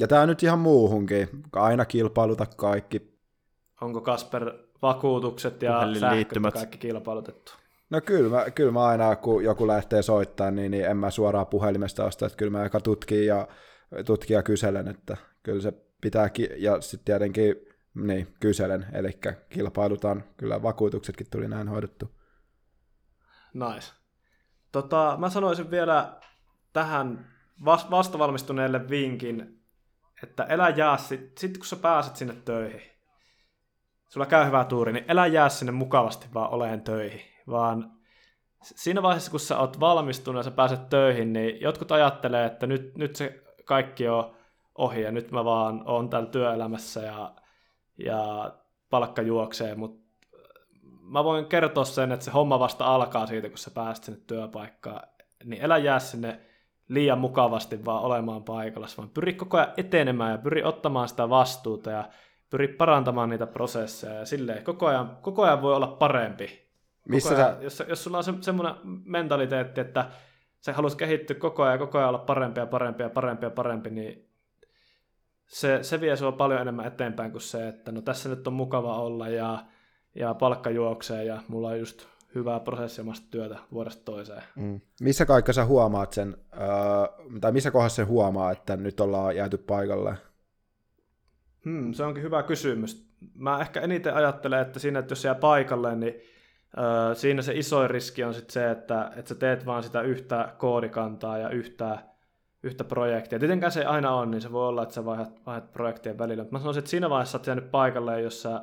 Ja 0.00 0.08
tämä 0.08 0.26
nyt 0.26 0.42
ihan 0.42 0.58
muuhunkin. 0.58 1.28
Aina 1.52 1.84
kilpailuta 1.84 2.46
kaikki. 2.46 3.16
Onko 3.80 4.00
Kasper 4.00 4.52
vakuutukset 4.82 5.62
ja 5.62 5.94
sähköt 6.00 6.38
kaikki 6.52 6.78
kilpailutettu? 6.78 7.52
No 7.90 8.00
kyllä 8.00 8.30
mä, 8.30 8.50
kyllä 8.50 8.72
mä 8.72 8.84
aina, 8.84 9.16
kun 9.16 9.44
joku 9.44 9.66
lähtee 9.66 10.02
soittamaan, 10.02 10.54
niin, 10.56 10.70
niin 10.70 10.84
en 10.84 10.96
mä 10.96 11.10
suoraan 11.10 11.46
puhelimesta 11.46 12.04
osta, 12.04 12.26
että 12.26 12.36
kyllä 12.36 12.50
mä 12.50 12.60
aika 12.60 12.80
tutkin 12.80 13.26
ja, 13.26 13.48
tutkin 14.06 14.34
ja 14.34 14.42
kyselen, 14.42 14.88
että 14.88 15.16
kyllä 15.42 15.60
se 15.60 15.72
pitää, 16.00 16.30
ki- 16.30 16.50
ja 16.56 16.80
sitten 16.80 17.04
tietenkin 17.04 17.56
niin, 17.94 18.34
kyselen, 18.40 18.86
eli 18.92 19.10
kilpailutaan, 19.48 20.24
kyllä 20.36 20.62
vakuutuksetkin 20.62 21.26
tuli 21.30 21.48
näin 21.48 21.68
hoidettu. 21.68 22.10
Nice. 23.54 23.92
Tota, 24.72 25.16
mä 25.18 25.30
sanoisin 25.30 25.70
vielä 25.70 26.20
tähän 26.72 27.26
vastavalmistuneelle 27.90 28.88
vinkin, 28.90 29.62
että 30.22 30.44
elä 30.44 30.68
jää 30.68 30.96
sitten 30.96 31.38
sit 31.38 31.58
kun 31.58 31.66
sä 31.66 31.76
pääset 31.76 32.16
sinne 32.16 32.34
töihin, 32.44 32.82
sulla 34.08 34.26
käy 34.26 34.46
hyvä 34.46 34.64
tuuri, 34.64 34.92
niin 34.92 35.04
elä 35.08 35.26
jää 35.26 35.48
sinne 35.48 35.72
mukavasti 35.72 36.26
vaan 36.34 36.50
oleen 36.50 36.82
töihin, 36.82 37.20
vaan 37.50 37.92
siinä 38.62 39.02
vaiheessa, 39.02 39.30
kun 39.30 39.40
sä 39.40 39.58
oot 39.58 39.80
valmistunut 39.80 40.40
ja 40.40 40.42
sä 40.42 40.50
pääset 40.50 40.88
töihin, 40.88 41.32
niin 41.32 41.60
jotkut 41.60 41.92
ajattelee, 41.92 42.46
että 42.46 42.66
nyt, 42.66 42.96
nyt 42.96 43.16
se 43.16 43.42
kaikki 43.64 44.08
on 44.08 44.36
ohi 44.74 45.02
ja 45.02 45.12
nyt 45.12 45.30
mä 45.30 45.44
vaan 45.44 45.82
oon 45.86 46.10
täällä 46.10 46.28
työelämässä 46.28 47.00
ja, 47.00 47.34
ja 47.98 48.52
palkka 48.90 49.22
juoksee, 49.22 49.74
mutta 49.74 50.06
mä 51.00 51.24
voin 51.24 51.46
kertoa 51.46 51.84
sen, 51.84 52.12
että 52.12 52.24
se 52.24 52.30
homma 52.30 52.58
vasta 52.58 52.94
alkaa 52.94 53.26
siitä, 53.26 53.48
kun 53.48 53.58
sä 53.58 53.70
pääset 53.70 54.04
sinne 54.04 54.20
työpaikkaan, 54.26 55.08
niin 55.44 55.62
elä 55.62 55.78
jää 55.78 55.98
sinne 55.98 56.40
liian 56.88 57.18
mukavasti 57.18 57.84
vaan 57.84 58.02
olemaan 58.02 58.44
paikalla, 58.44 58.86
vaan 58.98 59.10
pyri 59.10 59.34
koko 59.34 59.56
ajan 59.56 59.72
etenemään 59.76 60.32
ja 60.32 60.38
pyri 60.38 60.64
ottamaan 60.64 61.08
sitä 61.08 61.28
vastuuta 61.28 61.90
ja 61.90 62.04
pyri 62.50 62.68
parantamaan 62.68 63.28
niitä 63.28 63.46
prosesseja 63.46 64.14
ja 64.14 64.26
silleen 64.26 64.64
koko 64.64 64.86
ajan, 64.86 65.18
koko 65.22 65.42
ajan 65.42 65.62
voi 65.62 65.74
olla 65.74 65.86
parempi. 65.86 66.66
Missä 67.08 67.36
ajan, 67.36 67.56
sä... 67.56 67.62
jos, 67.62 67.82
jos 67.88 68.04
sulla 68.04 68.18
on 68.18 68.24
se, 68.24 68.32
semmoinen 68.40 68.74
mentaliteetti, 69.04 69.80
että 69.80 70.10
sä 70.60 70.72
haluat 70.72 70.94
kehittyä 70.94 71.36
koko 71.36 71.62
ajan 71.62 71.78
koko 71.78 71.98
ajan 71.98 72.08
olla 72.08 72.18
parempi 72.18 72.60
ja 72.60 72.66
parempi 72.66 73.02
ja 73.02 73.10
parempi 73.10 73.46
ja 73.46 73.50
parempi, 73.50 73.90
niin 73.90 74.28
se, 75.46 75.78
se 75.82 76.00
vie 76.00 76.16
sua 76.16 76.32
paljon 76.32 76.60
enemmän 76.60 76.86
eteenpäin 76.86 77.30
kuin 77.30 77.42
se, 77.42 77.68
että 77.68 77.92
no 77.92 78.00
tässä 78.00 78.28
nyt 78.28 78.46
on 78.46 78.52
mukava 78.52 78.98
olla 78.98 79.28
ja, 79.28 79.64
ja 80.14 80.34
palkka 80.34 80.70
juoksee 80.70 81.24
ja 81.24 81.42
mulla 81.48 81.68
on 81.68 81.78
just 81.78 82.06
hyvää 82.36 82.60
prosessiomasta 82.60 83.26
työtä 83.30 83.58
vuodesta 83.72 84.04
toiseen. 84.04 84.42
Mm. 84.56 84.80
Missä 85.00 85.26
kaikessa 85.26 85.62
sä 85.62 85.66
huomaat 85.66 86.12
sen, 86.12 86.36
öö, 86.54 86.68
tai 87.40 87.52
missä 87.52 87.70
kohdassa 87.70 87.96
sen 87.96 88.06
huomaa, 88.06 88.52
että 88.52 88.76
nyt 88.76 89.00
ollaan 89.00 89.36
jääty 89.36 89.58
paikalle? 89.58 90.14
Hmm, 91.64 91.92
se 91.92 92.04
onkin 92.04 92.22
hyvä 92.22 92.42
kysymys. 92.42 93.06
Mä 93.34 93.60
ehkä 93.60 93.80
eniten 93.80 94.14
ajattelen, 94.14 94.60
että 94.60 94.78
siinä, 94.78 94.98
että 94.98 95.12
jos 95.12 95.24
jää 95.24 95.34
paikalle, 95.34 95.96
niin 95.96 96.14
öö, 96.78 97.14
siinä 97.14 97.42
se 97.42 97.54
isoin 97.54 97.90
riski 97.90 98.24
on 98.24 98.34
sit 98.34 98.50
se, 98.50 98.70
että, 98.70 99.12
että 99.16 99.28
sä 99.28 99.34
teet 99.34 99.66
vaan 99.66 99.82
sitä 99.82 100.00
yhtä 100.02 100.54
koodikantaa 100.58 101.38
ja 101.38 101.48
yhtä, 101.50 101.98
yhtä 102.62 102.84
projektia. 102.84 103.38
Tietenkään 103.38 103.72
se 103.72 103.80
ei 103.80 103.86
aina 103.86 104.14
on, 104.14 104.30
niin 104.30 104.40
se 104.40 104.52
voi 104.52 104.68
olla, 104.68 104.82
että 104.82 104.94
sä 104.94 105.04
vaihdat, 105.04 105.46
vaihdat 105.46 105.72
projektien 105.72 106.18
välillä. 106.18 106.42
Mutta 106.42 106.52
mä 106.52 106.58
sanoisin, 106.58 106.78
että 106.78 106.90
siinä 106.90 107.10
vaiheessa 107.10 107.32
sä 107.32 107.38
oot 107.38 107.46
jäänyt 107.46 107.70
paikalle, 107.70 108.20
jos 108.20 108.42
sä 108.42 108.62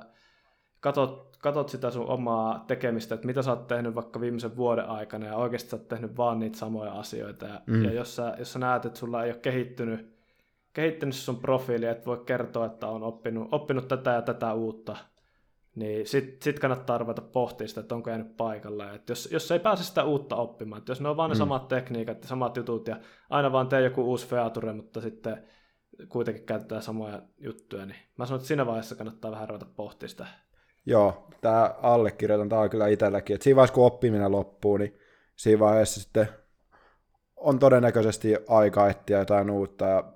katot, 0.80 1.33
katot 1.44 1.70
sitä 1.70 1.92
sun 1.92 2.08
omaa 2.08 2.64
tekemistä, 2.68 3.16
että 3.16 3.28
mitä 3.28 3.42
sä 3.42 3.52
oot 3.52 3.68
tehnyt 3.68 3.96
vaikka 3.96 4.22
viimeisen 4.22 4.56
vuoden 4.56 4.86
aikana, 4.86 5.26
ja 5.26 5.36
oikeasti 5.36 5.70
sä 5.70 5.76
oot 5.76 5.88
tehnyt 5.88 6.18
vaan 6.18 6.40
niitä 6.40 6.58
samoja 6.58 6.92
asioita. 6.92 7.46
Ja, 7.46 7.62
mm. 7.68 7.84
ja 7.84 7.94
jos, 7.94 8.16
sä, 8.16 8.36
jos 8.40 8.54
sä 8.54 8.60
näet, 8.60 8.86
että 8.86 9.00
sulla 9.00 9.24
ei 9.24 9.32
ole 9.32 9.40
kehittynyt, 9.40 10.16
kehittynyt 10.74 11.16
sun 11.16 11.38
profiili, 11.38 11.86
että 11.86 12.06
voi 12.06 12.24
kertoa, 12.26 12.66
että 12.66 12.88
on 12.88 13.04
oppinut, 13.04 13.48
oppinut 13.52 13.88
tätä 13.88 14.12
ja 14.12 14.22
tätä 14.22 14.54
uutta, 14.54 14.98
niin 15.76 16.08
sit, 16.08 16.42
sit 16.42 16.60
kannattaa 16.60 16.98
ruveta 16.98 17.22
pohtimaan 17.22 17.70
sitä, 17.70 17.82
että 17.82 17.96
onko 17.96 18.10
jäänyt 18.10 18.38
paikalle. 18.38 18.96
Että 18.96 19.12
jos, 19.12 19.30
jos 19.32 19.52
ei 19.52 19.60
pääse 19.60 19.84
sitä 19.84 20.04
uutta 20.04 20.36
oppimaan, 20.36 20.80
että 20.80 20.92
jos 20.92 21.02
ne 21.02 21.10
on 21.10 21.18
vaan 21.18 21.30
ne 21.30 21.36
mm. 21.36 21.38
samat 21.38 21.68
tekniikat 21.68 22.22
ja 22.22 22.28
samat 22.28 22.58
jutut 22.58 22.88
ja 22.88 23.00
aina 23.30 23.52
vaan 23.52 23.68
tee 23.68 23.82
joku 23.82 24.04
uusi 24.04 24.28
feature, 24.28 24.74
mutta 24.74 25.02
sitten 25.02 25.44
kuitenkin 26.10 26.46
käytetään 26.46 26.82
samoja 26.82 27.22
juttuja, 27.38 27.86
niin 27.86 28.00
mä 28.18 28.26
sanon, 28.26 28.38
että 28.38 28.48
siinä 28.48 28.66
vaiheessa 28.66 28.96
kannattaa 28.96 29.32
vähän 29.32 29.50
ruveta 29.50 29.66
pohtimaan 29.76 30.10
sitä 30.10 30.28
Joo, 30.86 31.28
tämä 31.42 31.76
allekirjoitan, 31.82 32.50
tämä 32.50 32.62
on 32.62 32.70
kyllä 32.70 32.88
itselläkin, 32.88 33.38
siinä 33.42 33.56
vaiheessa 33.56 33.74
kun 33.74 33.86
oppiminen 33.86 34.32
loppuu, 34.32 34.78
niin 34.78 35.00
siinä 35.36 35.60
vaiheessa 35.60 36.02
sitten 36.02 36.30
on 37.36 37.60
todennäköisesti 37.60 38.36
aika 38.48 38.90
etsiä 38.90 39.20
jotain 39.20 39.50
uutta, 39.50 39.86
ja 39.86 40.14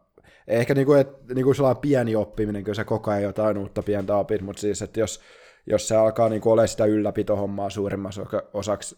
ehkä 0.47 0.73
niin 0.73 0.85
kuin, 0.85 0.99
että, 0.99 1.33
niin 1.33 1.43
kuin 1.43 1.55
sellainen 1.55 1.81
pieni 1.81 2.15
oppiminen, 2.15 2.63
kyllä 2.63 2.75
se 2.75 2.83
koko 2.83 3.11
ajan 3.11 3.23
jotain 3.23 3.57
uutta 3.57 3.83
pientä 3.83 4.15
opit, 4.15 4.41
mutta 4.41 4.59
siis, 4.59 4.81
että 4.81 4.99
jos, 4.99 5.21
jos 5.65 5.87
se 5.87 5.95
alkaa 5.95 6.29
niin 6.29 6.41
olla 6.45 6.67
sitä 6.67 6.85
ylläpitohommaa 6.85 7.69
suurimmassa 7.69 8.25
osaksi, 8.53 8.97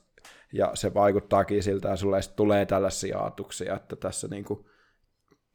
ja 0.54 0.72
se 0.74 0.94
vaikuttaakin 0.94 1.64
siltä, 1.64 1.90
ja 1.90 1.96
sulle 1.96 2.20
tulee 2.36 2.66
tällaisia 2.66 3.20
ajatuksia, 3.20 3.76
että 3.76 3.96
tässä, 3.96 4.28
niin 4.28 4.44
kuin, 4.44 4.66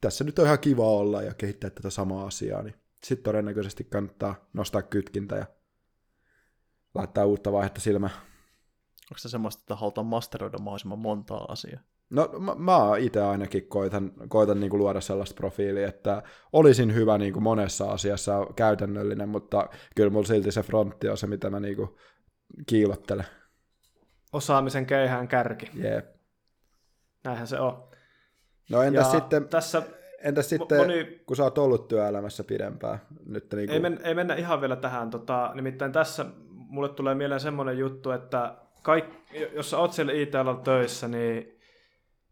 tässä 0.01 0.23
nyt 0.23 0.39
on 0.39 0.45
ihan 0.45 0.59
kiva 0.59 0.89
olla 0.89 1.21
ja 1.21 1.33
kehittää 1.33 1.69
tätä 1.69 1.89
samaa 1.89 2.25
asiaa, 2.25 2.61
niin 2.61 2.75
sitten 3.03 3.23
todennäköisesti 3.23 3.83
kannattaa 3.83 4.49
nostaa 4.53 4.81
kytkintä 4.81 5.35
ja 5.35 5.45
laittaa 6.95 7.25
uutta 7.25 7.51
vaihetta 7.51 7.81
silmään. 7.81 8.13
Onko 9.11 9.17
se 9.17 9.29
semmoista, 9.29 9.61
että 9.61 9.75
halutaan 9.75 10.07
masteroida 10.07 10.57
mahdollisimman 10.57 10.99
montaa 10.99 11.45
asiaa? 11.49 11.81
No 12.09 12.29
mä, 12.39 12.55
mä 12.55 12.97
itse 12.99 13.21
ainakin 13.21 13.67
koitan, 13.67 14.11
koitan 14.29 14.59
niin 14.59 14.69
kuin 14.69 14.79
luoda 14.79 15.01
sellaista 15.01 15.35
profiilia, 15.35 15.87
että 15.87 16.23
olisin 16.53 16.93
hyvä 16.93 17.17
niin 17.17 17.33
kuin 17.33 17.43
monessa 17.43 17.91
asiassa 17.91 18.47
käytännöllinen, 18.55 19.29
mutta 19.29 19.69
kyllä 19.95 20.09
mulla 20.09 20.27
silti 20.27 20.51
se 20.51 20.63
frontti 20.63 21.09
on 21.09 21.17
se, 21.17 21.27
mitä 21.27 21.49
mä 21.49 21.59
niin 21.59 21.75
kuin 21.75 21.89
kiilottelen. 22.67 23.25
Osaamisen 24.33 24.85
keihään 24.85 25.27
kärki. 25.27 25.71
Jep. 25.73 26.15
Näinhän 27.23 27.47
se 27.47 27.59
on. 27.59 27.89
No 28.69 28.81
entäs 28.81 29.05
ja 29.05 29.19
sitten, 29.19 29.49
tässä 29.49 29.83
entäs 30.19 30.49
sitten 30.49 30.77
moni... 30.77 31.23
kun 31.25 31.35
sä 31.35 31.43
oot 31.43 31.57
ollut 31.57 31.87
työelämässä 31.87 32.43
pidempään? 32.43 32.99
Nyt 33.25 33.53
niin 33.53 33.67
kuin... 33.67 33.73
ei, 33.73 33.79
men, 33.79 33.99
ei 34.03 34.13
mennä 34.13 34.35
ihan 34.35 34.61
vielä 34.61 34.75
tähän. 34.75 35.09
Tota, 35.09 35.51
nimittäin 35.55 35.91
tässä 35.91 36.25
mulle 36.75 36.89
tulee 36.89 37.15
mieleen 37.15 37.41
semmoinen 37.41 37.77
juttu, 37.77 38.11
että 38.11 38.55
kaik, 38.81 39.05
jos 39.53 39.69
sä 39.69 39.77
oot 39.77 39.93
siellä 39.93 40.13
it 40.13 40.31
töissä, 40.63 41.07
niin 41.07 41.59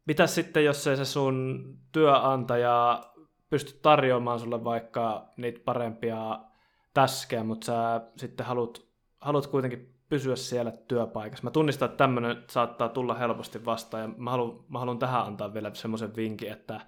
mitä 0.06 0.28
sitten, 0.28 0.66
jos 0.66 0.88
ei 0.88 0.98
se 0.98 1.06
sun 1.06 1.66
työnantaja 1.92 3.04
pysty 3.50 3.80
tarjoamaan 3.82 4.40
sulle 4.40 4.64
vaikka 4.64 5.30
niitä 5.38 5.60
parempia 5.66 6.40
täskejä, 6.94 7.44
mutta 7.44 7.66
sä 7.66 8.02
sitten 8.18 8.46
haluat, 8.46 8.82
haluat 9.22 9.48
kuitenkin 9.48 9.94
pysyä 10.10 10.36
siellä 10.36 10.72
työpaikassa. 10.72 11.44
Mä 11.44 11.52
tunnistan, 11.52 11.86
että 11.86 11.98
tämmöinen 11.98 12.44
saattaa 12.50 12.90
tulla 12.90 13.14
helposti 13.14 13.66
vastaan, 13.66 14.04
ja 14.04 14.10
mä 14.18 14.32
haluan, 14.32 14.60
mä 14.70 14.80
haluan 14.80 15.00
tähän 15.00 15.26
antaa 15.26 15.54
vielä 15.54 15.72
semmoisen 15.74 16.16
vinkin, 16.16 16.52
että 16.52 16.82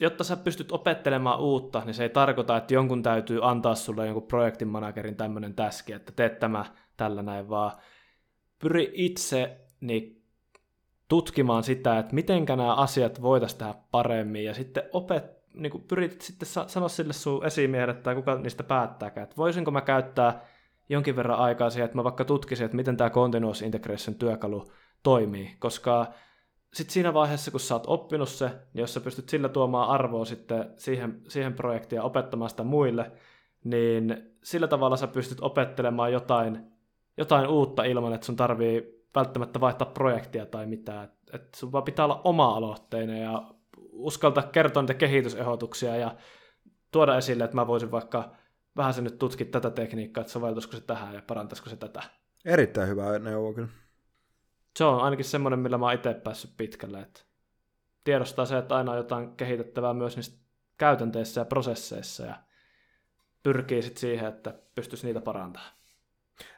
jotta 0.00 0.24
sä 0.24 0.36
pystyt 0.36 0.72
opettelemaan 0.72 1.40
uutta, 1.40 1.82
niin 1.84 1.94
se 1.94 2.02
ei 2.02 2.08
tarkoita, 2.08 2.56
että 2.56 2.74
jonkun 2.74 3.02
täytyy 3.02 3.38
antaa 3.42 3.74
sulle 3.74 4.06
jonkun 4.06 4.28
projektin 4.28 4.68
managerin 4.68 5.16
tämmöinen 5.16 5.54
täski, 5.54 5.92
että 5.92 6.12
teet 6.12 6.38
tämä 6.38 6.64
tällä 6.96 7.22
näin, 7.22 7.48
vaan 7.48 7.72
pyri 8.58 8.90
itse 8.94 9.60
niin 9.80 10.22
tutkimaan 11.08 11.62
sitä, 11.62 11.98
että 11.98 12.14
miten 12.14 12.44
nämä 12.44 12.74
asiat 12.74 13.22
voitaisiin 13.22 13.58
tehdä 13.58 13.74
paremmin, 13.90 14.44
ja 14.44 14.54
sitten 14.54 14.82
opet, 14.92 15.24
niin 15.54 15.70
kuin 15.70 15.84
pyrit 15.88 16.20
sitten 16.20 16.48
sanoa 16.66 16.88
sille 16.88 17.12
sun 17.12 17.46
esimiehelle 17.46 17.94
tai 17.94 18.14
kuka 18.14 18.34
niistä 18.34 18.62
päättääkään, 18.62 19.24
että 19.24 19.36
voisinko 19.36 19.70
mä 19.70 19.80
käyttää 19.80 20.46
jonkin 20.88 21.16
verran 21.16 21.38
aikaa 21.38 21.70
siihen, 21.70 21.84
että 21.84 21.96
mä 21.96 22.04
vaikka 22.04 22.24
tutkisin, 22.24 22.64
että 22.64 22.76
miten 22.76 22.96
tämä 22.96 23.10
Continuous 23.10 23.62
Integration 23.62 24.14
työkalu 24.14 24.72
toimii, 25.02 25.56
koska 25.58 26.06
sitten 26.74 26.92
siinä 26.92 27.14
vaiheessa, 27.14 27.50
kun 27.50 27.60
sä 27.60 27.74
oot 27.74 27.86
oppinut 27.86 28.28
se, 28.28 28.46
niin 28.46 28.80
jos 28.80 28.94
sä 28.94 29.00
pystyt 29.00 29.28
sillä 29.28 29.48
tuomaan 29.48 29.88
arvoa 29.88 30.24
sitten 30.24 30.70
siihen, 30.76 31.22
siihen 31.28 31.54
projektiin 31.54 31.96
ja 31.96 32.02
opettamaan 32.02 32.50
sitä 32.50 32.64
muille, 32.64 33.12
niin 33.64 34.32
sillä 34.42 34.68
tavalla 34.68 34.96
sä 34.96 35.06
pystyt 35.06 35.38
opettelemaan 35.40 36.12
jotain, 36.12 36.72
jotain 37.16 37.48
uutta 37.48 37.84
ilman, 37.84 38.12
että 38.12 38.26
sun 38.26 38.36
tarvii 38.36 39.06
välttämättä 39.14 39.60
vaihtaa 39.60 39.90
projektia 39.90 40.46
tai 40.46 40.66
mitään. 40.66 41.12
Et, 41.32 41.54
sun 41.54 41.72
vaan 41.72 41.84
pitää 41.84 42.04
olla 42.04 42.20
oma-aloitteinen 42.24 43.22
ja 43.22 43.50
uskaltaa 43.92 44.42
kertoa 44.42 44.82
niitä 44.82 44.94
kehitysehdotuksia 44.94 45.96
ja 45.96 46.16
tuoda 46.92 47.16
esille, 47.16 47.44
että 47.44 47.56
mä 47.56 47.66
voisin 47.66 47.90
vaikka 47.90 48.32
vähän 48.76 48.94
se 48.94 49.02
nyt 49.02 49.18
tutkia 49.18 49.46
tätä 49.46 49.70
tekniikkaa, 49.70 50.20
että 50.20 50.32
soveltuisiko 50.32 50.76
se 50.76 50.80
tähän 50.80 51.14
ja 51.14 51.22
parantaisiko 51.26 51.70
se 51.70 51.76
tätä. 51.76 52.02
Erittäin 52.44 52.88
hyvä 52.88 53.18
neuvo 53.18 53.52
kyllä 53.52 53.68
se 54.76 54.84
on 54.84 55.00
ainakin 55.00 55.24
semmoinen, 55.24 55.58
millä 55.58 55.78
mä 55.78 55.86
oon 55.86 55.94
itse 55.94 56.14
päässyt 56.14 56.56
pitkälle. 56.56 57.00
Että 57.00 57.20
tiedostaa 58.04 58.46
se, 58.46 58.58
että 58.58 58.76
aina 58.76 58.92
on 58.92 58.96
jotain 58.96 59.36
kehitettävää 59.36 59.94
myös 59.94 60.16
niissä 60.16 60.38
käytänteissä 60.78 61.40
ja 61.40 61.44
prosesseissa 61.44 62.26
ja 62.26 62.36
pyrkii 63.42 63.82
sitten 63.82 64.00
siihen, 64.00 64.28
että 64.28 64.54
pystyisi 64.74 65.06
niitä 65.06 65.20
parantamaan. 65.20 65.72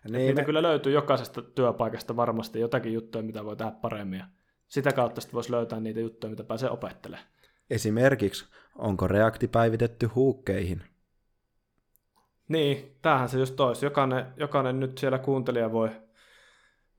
Niin, 0.05 0.13
niitä 0.13 0.41
me... 0.41 0.45
kyllä 0.45 0.63
löytyy 0.63 0.93
jokaisesta 0.93 1.43
työpaikasta 1.43 2.17
varmasti 2.17 2.61
jotakin 2.61 2.93
juttuja, 2.93 3.25
mitä 3.25 3.45
voi 3.45 3.57
tehdä 3.57 3.71
paremmin. 3.71 4.19
Ja 4.19 4.27
sitä 4.69 4.93
kautta 4.93 5.21
sitten 5.21 5.35
voisi 5.35 5.53
löytää 5.53 5.81
niitä 5.81 6.01
juttuja, 6.01 6.31
mitä 6.31 6.45
pääsee 6.45 6.71
opettelemaan. 6.71 7.29
Esimerkiksi, 7.71 8.47
onko 8.75 9.09
Reakti 9.09 9.49
päivitetty 9.49 10.07
huukkeihin? 10.07 10.83
Niin, 12.49 12.97
tämähän 13.03 13.29
se 13.29 13.39
just 13.39 13.61
olisi. 13.61 13.87
Jokainen, 13.87 14.27
jokainen 14.37 14.81
nyt 14.81 14.99
siellä 14.99 15.19
kuuntelija 15.19 15.73
voi 15.73 15.91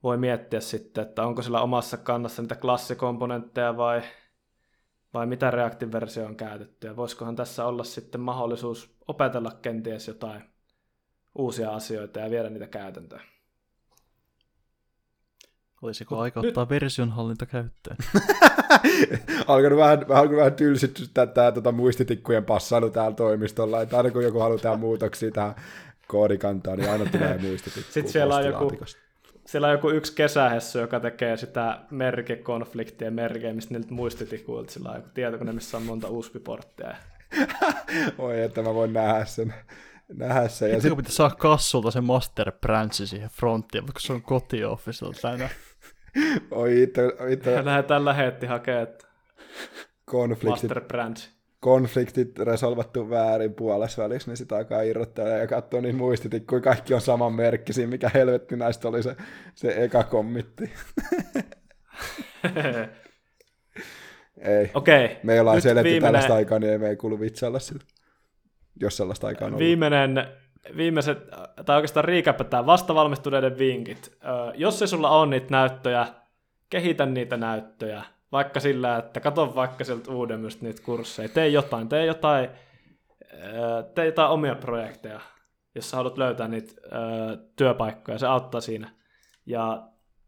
voi 0.02 0.16
miettiä 0.16 0.60
sitten, 0.60 1.02
että 1.02 1.26
onko 1.26 1.42
sillä 1.42 1.60
omassa 1.60 1.96
kannassa 1.96 2.42
niitä 2.42 2.54
klassikomponentteja 2.54 3.76
vai, 3.76 4.02
vai 5.14 5.26
mitä 5.26 5.50
Reactive-versio 5.50 6.26
on 6.26 6.36
käytetty. 6.36 6.86
Ja 6.86 6.96
voisikohan 6.96 7.36
tässä 7.36 7.66
olla 7.66 7.84
sitten 7.84 8.20
mahdollisuus 8.20 8.96
opetella 9.08 9.50
kenties 9.62 10.08
jotain 10.08 10.42
uusia 11.34 11.70
asioita 11.70 12.20
ja 12.20 12.30
viedä 12.30 12.50
niitä 12.50 12.66
käytäntöön. 12.66 13.22
Olisiko 15.82 16.14
Mut 16.14 16.22
aika 16.22 16.40
nyt... 16.40 16.48
ottaa 16.48 16.68
versionhallinta 16.68 17.46
käyttöön? 17.46 17.96
alkanut 19.46 19.78
vähän, 19.78 19.98
alkanut 19.98 20.36
vähän 20.36 20.54
tylsyttää 20.54 21.26
tämä 21.26 21.52
tota, 21.52 21.72
muistitikkujen 21.72 22.44
passailu 22.44 22.90
täällä 22.90 23.16
toimistolla, 23.16 23.82
että 23.82 23.96
aina 23.96 24.10
kun 24.10 24.24
joku 24.24 24.38
haluaa 24.38 24.76
muutoksia 24.76 25.30
tähän 25.30 25.54
koodikantaan, 26.06 26.78
niin 26.78 26.90
aina 26.90 27.10
tulee 27.10 27.38
muistitikku. 27.48 27.92
Sitten 27.92 28.12
siellä 28.12 28.36
on 28.36 28.46
joku, 28.46 28.70
siellä 29.46 29.66
on 29.66 29.72
joku 29.72 29.90
yksi 29.90 30.14
kesähessu, 30.14 30.78
joka 30.78 31.00
tekee 31.00 31.36
sitä 31.36 31.78
merkekonfliktien 31.90 33.12
merkeämistä 33.12 33.74
niiltä 33.74 33.94
muistitikuilta. 33.94 34.72
Sillä 34.72 34.88
on 34.88 34.96
joku 34.96 35.08
tietokone, 35.14 35.52
missä 35.52 35.76
on 35.76 35.82
monta 35.82 36.08
USB-porttia. 36.08 36.96
Oi, 38.18 38.42
että 38.42 38.62
mä 38.62 38.74
voin 38.74 38.92
nähdä 38.92 39.24
sen. 39.24 39.54
Nähdä 40.14 40.48
sen. 40.48 40.70
Ja 40.70 40.80
sit... 40.80 40.96
pitää 40.96 41.12
saa 41.12 41.30
kassulta 41.30 41.90
se 41.90 42.00
master 42.00 42.52
branchi 42.52 43.06
siihen 43.06 43.30
fronttiin, 43.30 43.84
vaikka 43.86 44.00
se 44.00 44.12
on 44.12 44.22
kotiofficelta 44.22 45.20
tänä. 45.22 45.48
Oi, 46.50 46.82
itse... 46.82 47.02
itse... 47.30 47.64
Lähdetään 47.64 48.04
lähetti 48.04 48.46
hakemaan, 48.46 48.86
Konfliktit. 50.04 50.50
Master 50.50 50.80
branch 50.80 51.39
konfliktit 51.60 52.38
resolvattu 52.38 53.10
väärin 53.10 53.54
puolessa 53.54 54.02
välissä, 54.02 54.30
niin 54.30 54.36
sitä 54.36 54.56
alkaa 54.56 54.82
irrottaa 54.82 55.28
ja 55.28 55.46
katsoa 55.46 55.80
niin 55.80 55.96
muistitikkuja, 55.96 56.60
kaikki 56.60 56.94
on 56.94 57.00
saman 57.00 57.32
merkkisiä, 57.32 57.86
mikä 57.86 58.10
helvetti 58.14 58.56
näistä 58.56 58.88
oli 58.88 59.02
se, 59.02 59.16
se 59.54 59.74
eka 59.76 60.04
kommitti. 60.04 60.64
ei. 64.40 64.70
Okei. 64.74 65.04
Okay. 65.04 65.16
Me 65.22 65.40
ollaan 65.40 65.62
seletty 65.62 65.90
viimeinen... 65.90 66.12
tällaista 66.12 66.34
aikaa, 66.34 66.58
niin 66.58 66.72
ei 66.72 66.78
me 66.78 66.88
ei 66.88 66.96
kuulu 66.96 67.20
vitsailla 67.20 67.58
sillä. 67.58 67.84
Jos 68.80 68.96
sellaista 68.96 69.26
aikaa 69.26 69.48
on 69.48 69.58
Viimeinen, 69.58 70.26
viimeiset, 70.76 71.18
tai 71.66 71.76
oikeastaan 71.76 72.04
riikäpätään 72.04 72.66
vastavalmistuneiden 72.66 73.58
vinkit. 73.58 74.12
Ö, 74.24 74.52
jos 74.54 74.82
ei 74.82 74.88
sulla 74.88 75.10
on 75.10 75.30
niitä 75.30 75.46
näyttöjä, 75.50 76.06
kehitä 76.70 77.06
niitä 77.06 77.36
näyttöjä. 77.36 78.04
Vaikka 78.32 78.60
sillä, 78.60 78.96
että 78.96 79.20
katso 79.20 79.54
vaikka 79.54 79.84
sieltä 79.84 80.12
uudemmista 80.12 80.64
niitä 80.64 80.82
kursseja. 80.82 81.28
Tee 81.28 81.48
jotain, 81.48 81.88
tee 81.88 82.06
jotain, 82.06 82.48
tee 83.94 84.06
jotain 84.06 84.30
omia 84.30 84.54
projekteja, 84.54 85.20
jos 85.74 85.90
sä 85.90 85.96
haluat 85.96 86.18
löytää 86.18 86.48
niitä 86.48 86.72
työpaikkoja. 87.56 88.18
Se 88.18 88.26
auttaa 88.26 88.60
siinä. 88.60 88.90
Ja 89.46 89.82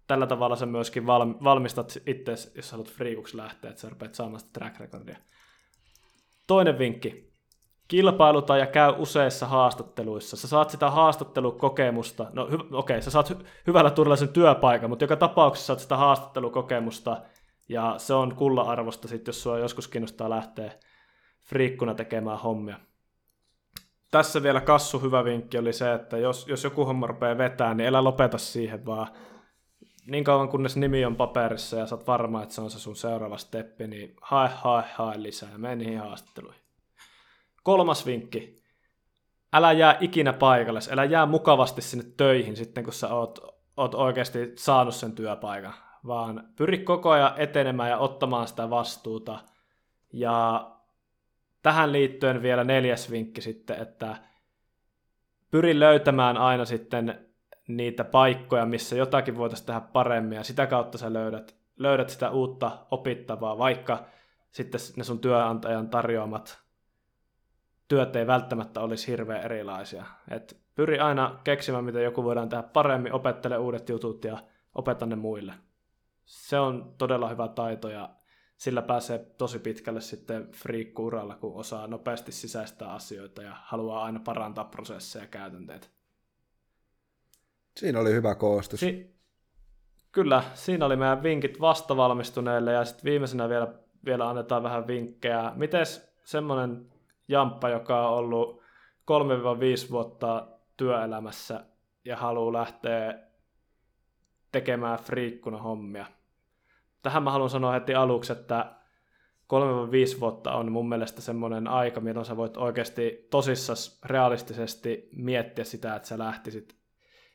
tällä 0.07 0.27
tavalla 0.27 0.57
sä 0.57 0.67
myöskin 0.67 1.07
valmistat 1.45 1.99
itse, 2.07 2.33
jos 2.33 2.69
sä 2.69 2.73
haluat 2.73 2.91
friikuksi 2.91 3.37
lähteä, 3.37 3.71
että 3.71 3.81
sä 3.81 3.89
rupeat 3.89 4.15
saamaan 4.15 4.41
sitä 4.41 4.53
track 4.53 4.81
recordia. 4.81 5.17
Toinen 6.47 6.79
vinkki. 6.79 7.33
Kilpailuta 7.89 8.57
ja 8.57 8.67
käy 8.67 8.95
useissa 8.99 9.47
haastatteluissa. 9.47 10.37
Sä 10.37 10.49
saat 10.49 10.71
sitä 10.71 10.91
haastattelukokemusta. 10.91 12.27
No 12.33 12.47
hy- 12.47 12.55
okei, 12.55 12.73
okay, 12.73 13.03
sä 13.03 13.11
saat 13.11 13.31
hy- 13.31 13.45
hyvällä 13.67 13.91
turvallisen 13.91 14.29
työpaikan, 14.29 14.91
mutta 14.91 15.05
joka 15.05 15.17
tapauksessa 15.17 15.67
saat 15.67 15.81
sitä 15.81 15.97
haastattelukokemusta. 15.97 17.23
Ja 17.69 17.95
se 17.99 18.15
on 18.15 18.37
kulla-arvosta 18.37 19.09
sit, 19.09 19.27
jos 19.27 19.43
sua 19.43 19.59
joskus 19.59 19.89
kiinnostaa 19.89 20.31
lähteä 20.31 20.73
friikkuna 21.41 21.95
tekemään 21.95 22.39
hommia. 22.39 22.81
Tässä 24.11 24.43
vielä 24.43 24.61
kassu 24.61 24.99
hyvä 24.99 25.25
vinkki 25.25 25.59
oli 25.59 25.73
se, 25.73 25.93
että 25.93 26.19
jos, 26.19 26.49
jos 26.49 26.65
joku 26.65 26.85
homma 26.85 27.07
rupeaa 27.07 27.39
vetää, 27.39 27.75
niin 27.75 27.89
älä 27.89 28.05
lopeta 28.05 28.39
siihen, 28.39 28.87
vaan 28.87 29.09
niin 30.07 30.25
kauan 30.25 30.49
kunnes 30.49 30.77
nimi 30.77 31.05
on 31.05 31.17
paperissa 31.17 31.77
ja 31.77 31.87
sä 31.87 31.95
oot 31.95 32.07
varma, 32.07 32.43
että 32.43 32.55
se 32.55 32.61
on 32.61 32.71
se 32.71 32.79
sun 32.79 32.97
seuraava 32.97 33.39
steppi, 33.39 33.87
niin 33.87 34.17
hae, 34.23 34.49
hae, 34.49 34.85
hae 34.95 35.23
lisää 35.23 35.59
mene 35.59 35.77
niihin 35.77 35.99
haastatteluihin. 35.99 36.63
Kolmas 37.63 38.07
vinkki. 38.07 38.63
Älä 39.53 39.73
jää 39.73 39.97
ikinä 40.01 40.33
paikalle, 40.33 40.81
älä 40.91 41.05
jää 41.05 41.27
mukavasti 41.27 41.83
sinne 41.83 42.05
töihin 42.17 42.57
sitten, 42.57 42.85
kun 42.85 42.93
sä 42.93 43.15
oot, 43.15 43.39
oot 43.77 43.95
oikeasti 43.95 44.53
saanut 44.57 44.95
sen 44.95 45.13
työpaikan, 45.13 45.75
vaan 46.07 46.49
pyri 46.57 46.79
koko 46.79 47.11
ajan 47.11 47.33
etenemään 47.37 47.91
ja 47.91 47.99
ottamaan 47.99 48.49
sitä 48.49 48.71
vastuuta. 48.71 49.39
Ja 50.13 50.71
tähän 51.63 51.93
liittyen 51.93 52.43
vielä 52.43 52.65
neljäs 52.65 53.11
vinkki 53.11 53.41
sitten, 53.41 53.83
että 53.83 54.17
pyri 55.51 55.81
löytämään 55.81 56.37
aina 56.37 56.65
sitten 56.65 57.27
niitä 57.69 58.05
paikkoja, 58.05 58.67
missä 58.67 58.97
jotakin 58.97 59.37
voitaisiin 59.37 59.67
tehdä 59.67 59.81
paremmin, 59.81 60.37
ja 60.37 60.45
sitä 60.45 60.67
kautta 60.67 60.99
sä 60.99 61.13
löydät, 61.13 61.57
löydät 61.77 62.09
sitä 62.11 62.31
uutta 62.31 62.87
opittavaa, 62.91 63.59
vaikka 63.59 64.05
sitten 64.51 64.81
ne 64.97 65.05
sun 65.05 65.19
työnantajan 65.19 65.89
tarjoamat 65.89 66.63
työt 67.89 68.17
ei 68.17 68.27
välttämättä 68.27 68.81
olisi 68.81 69.07
hirveän 69.07 69.45
erilaisia. 69.45 70.05
Et 70.31 70.57
pyri 70.75 70.99
aina 70.99 71.41
keksimään, 71.45 71.85
mitä 71.85 72.01
joku 72.01 72.25
voidaan 72.25 72.49
tehdä 72.49 72.63
paremmin, 72.63 73.13
opettele 73.13 73.59
uudet 73.59 73.89
jutut 73.89 74.25
ja 74.25 74.39
opeta 74.75 75.07
ne 75.07 75.17
muille. 75.17 75.55
Se 76.25 76.59
on 76.59 76.95
todella 76.99 77.29
hyvä 77.29 77.49
taito 77.49 77.89
ja 77.89 78.11
sillä 78.57 78.83
pääsee 78.83 79.19
tosi 79.19 79.59
pitkälle 79.59 80.01
sitten 80.01 80.53
friikkuuralla, 80.53 81.37
kun 81.37 81.55
osaa 81.55 81.87
nopeasti 81.87 82.33
sisäistää 82.33 82.93
asioita 82.93 83.43
ja 83.43 83.57
haluaa 83.63 84.05
aina 84.05 84.21
parantaa 84.25 84.65
prosesseja 84.65 85.25
ja 85.25 85.29
käytänteitä. 85.29 85.87
Siinä 87.77 88.01
oli 88.01 88.13
hyvä 88.13 88.35
koostus. 88.35 88.81
Si- 88.81 89.13
Kyllä, 90.13 90.43
siinä 90.55 90.87
oli 90.87 90.97
meidän 90.97 91.23
vinkit 91.23 91.61
vastavalmistuneille 91.61 92.73
ja 92.73 92.85
sitten 92.85 93.05
viimeisenä 93.05 93.49
vielä, 93.49 93.75
vielä 94.05 94.29
annetaan 94.29 94.63
vähän 94.63 94.87
vinkkejä. 94.87 95.53
Mites 95.55 96.15
semmoinen 96.25 96.93
jamppa, 97.29 97.69
joka 97.69 98.09
on 98.09 98.19
ollut 98.19 98.63
3-5 99.87 99.91
vuotta 99.91 100.49
työelämässä 100.77 101.65
ja 102.05 102.17
haluaa 102.17 102.53
lähteä 102.53 103.19
tekemään 104.53 104.99
friikkuna 104.99 105.59
hommia. 105.59 106.07
Tähän 107.03 107.23
mä 107.23 107.31
haluan 107.31 107.51
sanoa 107.51 107.73
heti 107.73 107.95
aluksi, 107.95 108.33
että 108.33 108.73
3-5 110.17 110.21
vuotta 110.21 110.53
on 110.53 110.73
mun 110.73 110.89
mielestä 110.89 111.21
semmoinen 111.21 111.69
aika, 111.69 112.01
milloin 112.01 112.27
sä 112.27 112.37
voit 112.37 112.57
oikeasti 112.57 113.27
tosissas 113.31 114.01
realistisesti 114.05 115.09
miettiä 115.17 115.65
sitä, 115.65 115.97
että 115.97 116.09
sä 116.09 116.19
lähtisit 116.19 116.77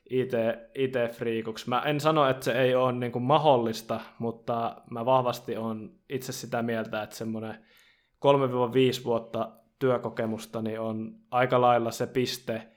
IT, 0.09 0.31
IT-friikuksi. 0.75 1.69
Mä 1.69 1.81
en 1.81 1.99
sano, 1.99 2.29
että 2.29 2.45
se 2.45 2.61
ei 2.61 2.75
ole 2.75 2.91
niin 2.91 3.11
kuin 3.11 3.23
mahdollista, 3.23 3.99
mutta 4.19 4.81
mä 4.89 5.05
vahvasti 5.05 5.57
on 5.57 5.91
itse 6.09 6.31
sitä 6.31 6.61
mieltä, 6.61 7.03
että 7.03 7.15
semmoinen 7.15 7.65
3-5 9.01 9.03
vuotta 9.03 9.51
työkokemusta 9.79 10.61
niin 10.61 10.79
on 10.79 11.15
aika 11.31 11.61
lailla 11.61 11.91
se 11.91 12.07
piste, 12.07 12.67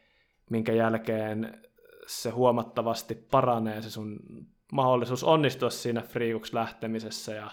minkä 0.51 0.73
jälkeen 0.73 1.63
se 2.11 2.31
huomattavasti 2.31 3.15
paranee 3.15 3.83
se 3.83 3.91
sun 3.91 4.21
mahdollisuus 4.73 5.25
onnistua 5.25 5.71
siinä 5.71 6.03
friikuksi 6.03 6.55
lähtemisessä 6.55 7.35
ja, 7.35 7.51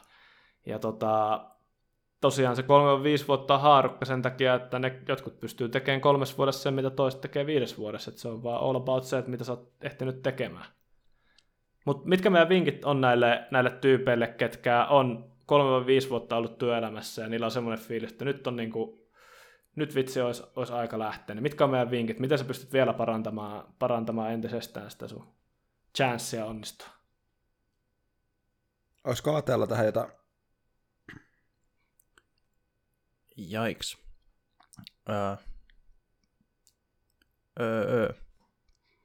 ja 0.66 0.80
tota, 0.80 1.46
tosiaan 2.22 2.56
se 2.56 2.62
3-5 2.62 3.28
vuotta 3.28 3.56
on 3.56 3.62
haarukka 3.62 4.06
sen 4.06 4.22
takia, 4.22 4.56
että 4.56 4.80
ne 4.80 5.02
jotkut 5.08 5.40
pystyy 5.40 5.70
tekemään 5.70 6.02
kolmes 6.02 6.38
vuodessa 6.38 6.62
sen, 6.62 6.74
mitä 6.74 6.90
toiset 6.90 7.22
tekee 7.22 7.46
viides 7.46 7.78
vuodessa. 7.78 8.10
Että 8.10 8.22
se 8.22 8.28
on 8.28 8.44
vaan 8.44 8.62
all 8.62 8.76
about 8.76 9.04
se, 9.04 9.18
että 9.18 9.32
mitä 9.32 9.44
sä 9.44 9.52
oot 9.52 9.74
ehtinyt 9.82 10.22
tekemään. 10.24 10.66
Mutta 11.86 12.08
mitkä 12.08 12.30
meidän 12.30 12.50
vinkit 12.50 12.86
on 12.86 13.02
näille, 13.02 13.48
näille 13.52 13.70
tyypeille, 13.70 14.28
ketkä 14.28 14.86
on 14.86 15.32
3-5 16.06 16.10
vuotta 16.10 16.36
ollut 16.38 16.58
työelämässä 16.58 17.22
ja 17.22 17.30
niillä 17.30 17.46
on 17.46 17.52
semmoinen 17.52 17.86
fiilis, 17.86 18.12
että 18.12 18.26
nyt 18.26 18.48
on 18.48 18.56
niinku, 18.56 18.97
nyt 19.78 19.96
vitsi 19.96 20.22
olisi, 20.22 20.44
olisi 20.56 20.74
aika 20.74 21.00
lähteä. 21.00 21.36
Niin 21.36 21.44
mitkä 21.44 21.64
on 21.64 21.70
meidän 21.70 21.92
vinkit? 21.92 22.20
Miten 22.20 22.38
sä 22.38 22.46
pystyt 22.46 22.74
vielä 22.74 22.94
parantamaan, 22.94 23.74
parantamaan 23.80 24.32
entisestään 24.32 24.92
sitä 24.92 25.08
sun 25.08 25.28
chanceja 25.98 26.46
onnistua? 26.46 26.88
Olisiko 29.04 29.36
Atella 29.36 29.68
tähän 29.68 29.86
jotain 29.86 30.12
Jaiks. 33.38 33.98
Öö. 35.10 35.36
Öö, 37.60 38.14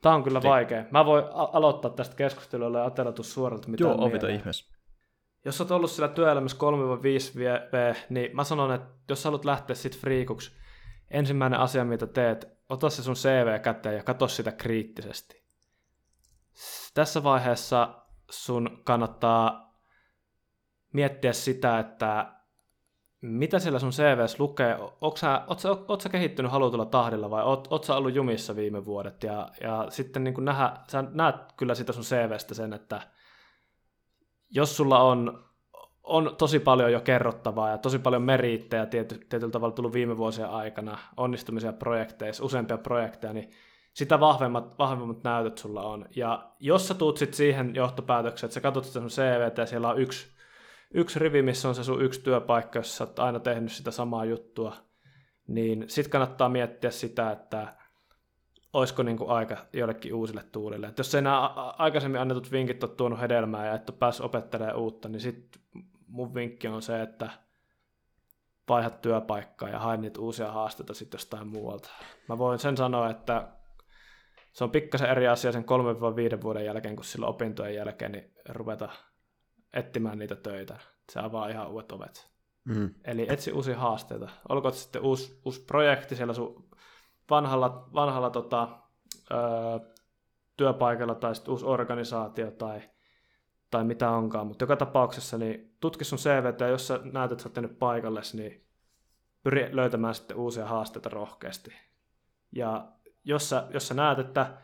Tämä 0.02 0.14
on 0.14 0.22
kyllä 0.22 0.40
Te... 0.40 0.48
vaikea. 0.48 0.84
Mä 0.90 1.04
voin 1.04 1.24
a- 1.24 1.50
aloittaa 1.52 1.90
tästä 1.90 2.16
keskustelua 2.16 2.78
ja 2.78 2.84
atelatus 2.84 3.34
suoralta 3.34 3.68
mitä 3.68 3.84
Joo, 3.84 4.04
ovita 4.04 4.28
ihmeessä. 4.28 4.72
Jos 5.44 5.60
olet 5.60 5.70
ollut 5.70 5.90
siellä 5.90 6.14
työelämässä 6.14 6.56
3-5 6.56 7.38
v, 7.72 7.94
niin 8.10 8.36
mä 8.36 8.44
sanon, 8.44 8.72
että 8.72 8.88
jos 9.08 9.24
haluat 9.24 9.44
lähteä 9.44 9.76
sit 9.76 9.98
friikuksi, 9.98 10.50
ensimmäinen 11.12 11.60
asia, 11.60 11.84
mitä 11.84 12.06
teet, 12.06 12.48
ota 12.68 12.90
se 12.90 13.02
sun 13.02 13.14
CV 13.14 13.60
käteen 13.60 13.96
ja 13.96 14.02
katso 14.02 14.28
sitä 14.28 14.52
kriittisesti. 14.52 15.42
Tässä 16.94 17.22
vaiheessa 17.22 18.02
sun 18.30 18.80
kannattaa 18.84 19.74
miettiä 20.92 21.32
sitä, 21.32 21.78
että 21.78 22.32
mitä 23.20 23.58
siellä 23.58 23.78
sun 23.78 23.90
CVs 23.90 24.40
lukee? 24.40 24.76
Oot 25.88 26.00
sä 26.00 26.08
kehittynyt 26.10 26.52
halutulla 26.52 26.84
tahdilla 26.84 27.30
vai 27.30 27.42
oot, 27.42 27.68
oot 27.70 27.84
sä 27.84 27.96
ollut 27.96 28.14
jumissa 28.14 28.56
viime 28.56 28.84
vuodet? 28.84 29.22
Ja, 29.22 29.48
ja 29.60 29.86
sitten 29.88 30.24
niin 30.24 30.44
nähdä, 30.44 30.76
sä 30.88 31.04
näet 31.10 31.36
kyllä 31.56 31.74
sitä 31.74 31.92
sun 31.92 32.02
CVstä 32.02 32.54
sen, 32.54 32.72
että 32.72 33.00
jos 34.50 34.76
sulla 34.76 35.02
on, 35.02 35.44
on 36.02 36.34
tosi 36.38 36.58
paljon 36.58 36.92
jo 36.92 37.00
kerrottavaa 37.00 37.70
ja 37.70 37.78
tosi 37.78 37.98
paljon 37.98 38.22
meriittejä 38.22 38.86
tiety, 38.86 39.26
tietyllä 39.28 39.52
tavalla 39.52 39.74
tullut 39.74 39.92
viime 39.92 40.16
vuosien 40.16 40.48
aikana, 40.48 40.98
onnistumisia 41.16 41.72
projekteissa, 41.72 42.44
useampia 42.44 42.78
projekteja, 42.78 43.32
niin 43.32 43.50
sitä 43.94 44.20
vahvemmat, 44.20 44.78
vahvemmat 44.78 45.24
näytöt 45.24 45.58
sulla 45.58 45.82
on. 45.82 46.06
Ja 46.16 46.50
jos 46.60 46.88
sä 46.88 46.94
tuut 46.94 47.16
sit 47.16 47.34
siihen 47.34 47.74
johtopäätökseen, 47.74 48.48
että 48.48 48.54
sä 48.54 48.60
katsot 48.60 48.84
sitä 48.84 49.00
sun 49.00 49.08
CVtä 49.08 49.62
ja 49.62 49.66
siellä 49.66 49.88
on 49.88 49.98
yksi 49.98 50.32
yksi 50.94 51.18
rivi, 51.18 51.42
missä 51.42 51.68
on 51.68 51.74
se 51.74 51.84
sun 51.84 52.02
yksi 52.02 52.20
työpaikka, 52.20 52.78
jos 52.78 52.96
sä 52.96 53.04
oot 53.04 53.18
aina 53.18 53.40
tehnyt 53.40 53.72
sitä 53.72 53.90
samaa 53.90 54.24
juttua, 54.24 54.76
niin 55.46 55.84
sit 55.88 56.08
kannattaa 56.08 56.48
miettiä 56.48 56.90
sitä, 56.90 57.30
että 57.30 57.76
olisiko 58.72 59.02
niin 59.02 59.16
kuin 59.16 59.30
aika 59.30 59.56
jollekin 59.72 60.14
uusille 60.14 60.44
tuulille. 60.52 60.86
Et 60.86 60.98
jos 60.98 61.14
ei 61.14 61.22
nämä 61.22 61.48
aikaisemmin 61.78 62.20
annetut 62.20 62.52
vinkit 62.52 62.84
ole 62.84 62.90
tuonut 62.96 63.20
hedelmää 63.20 63.66
ja 63.66 63.74
et 63.74 63.90
ole 63.90 63.98
päässyt 63.98 64.26
opettelemaan 64.26 64.76
uutta, 64.76 65.08
niin 65.08 65.20
sitten 65.20 65.62
mun 66.12 66.34
vinkki 66.34 66.68
on 66.68 66.82
se, 66.82 67.02
että 67.02 67.30
vaihdat 68.68 69.00
työpaikkaa 69.00 69.68
ja 69.68 69.78
hae 69.78 69.96
niitä 69.96 70.20
uusia 70.20 70.52
haasteita 70.52 70.94
sitten 70.94 71.18
jostain 71.18 71.48
muualta. 71.48 71.90
Mä 72.28 72.38
voin 72.38 72.58
sen 72.58 72.76
sanoa, 72.76 73.10
että 73.10 73.48
se 74.52 74.64
on 74.64 74.70
pikkasen 74.70 75.10
eri 75.10 75.28
asia 75.28 75.52
sen 75.52 75.64
3-5 76.38 76.42
vuoden 76.42 76.64
jälkeen 76.64 76.96
kuin 76.96 77.04
silloin 77.04 77.30
opintojen 77.30 77.74
jälkeen, 77.74 78.12
niin 78.12 78.32
ruveta 78.48 78.88
etsimään 79.72 80.18
niitä 80.18 80.36
töitä. 80.36 80.78
Se 81.12 81.20
avaa 81.20 81.48
ihan 81.48 81.70
uudet 81.70 81.92
ovet. 81.92 82.30
Mm. 82.64 82.94
Eli 83.04 83.26
etsi 83.28 83.52
uusia 83.52 83.78
haasteita. 83.78 84.28
Olko 84.48 84.70
se 84.70 84.78
sitten 84.78 85.02
uusi, 85.02 85.40
uusi 85.44 85.64
projekti 85.64 86.16
siellä 86.16 86.34
sun 86.34 86.68
vanhalla, 87.30 87.88
vanhalla 87.94 88.30
tota, 88.30 88.68
ö, 89.30 89.36
työpaikalla 90.56 91.14
tai 91.14 91.34
sitten 91.34 91.52
uusi 91.52 91.64
organisaatio 91.64 92.50
tai, 92.50 92.82
tai 93.70 93.84
mitä 93.84 94.10
onkaan. 94.10 94.46
Mutta 94.46 94.62
joka 94.62 94.76
tapauksessa 94.76 95.38
niin 95.38 95.71
tutki 95.82 96.04
sun 96.04 96.18
CV, 96.18 96.60
ja 96.60 96.68
jos 96.68 96.86
sä 96.86 97.00
näet, 97.12 97.32
että 97.32 97.42
sä 97.42 97.48
oot 97.48 97.54
tehnyt 97.54 97.78
niin 98.34 98.66
pyri 99.42 99.76
löytämään 99.76 100.14
sitten 100.14 100.36
uusia 100.36 100.66
haasteita 100.66 101.08
rohkeasti. 101.08 101.72
Ja 102.52 102.88
jos 103.24 103.48
sä, 103.48 103.66
jos 103.70 103.88
sä 103.88 103.94
näet, 103.94 104.18
että 104.18 104.54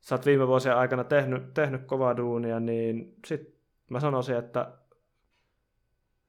sä 0.00 0.14
oot 0.14 0.26
viime 0.26 0.48
vuosien 0.48 0.76
aikana 0.76 1.04
tehnyt, 1.04 1.54
tehnyt 1.54 1.84
kovaa 1.84 2.16
duunia, 2.16 2.60
niin 2.60 3.14
sit 3.26 3.54
mä 3.90 4.00
sanoisin, 4.00 4.36
että 4.36 4.72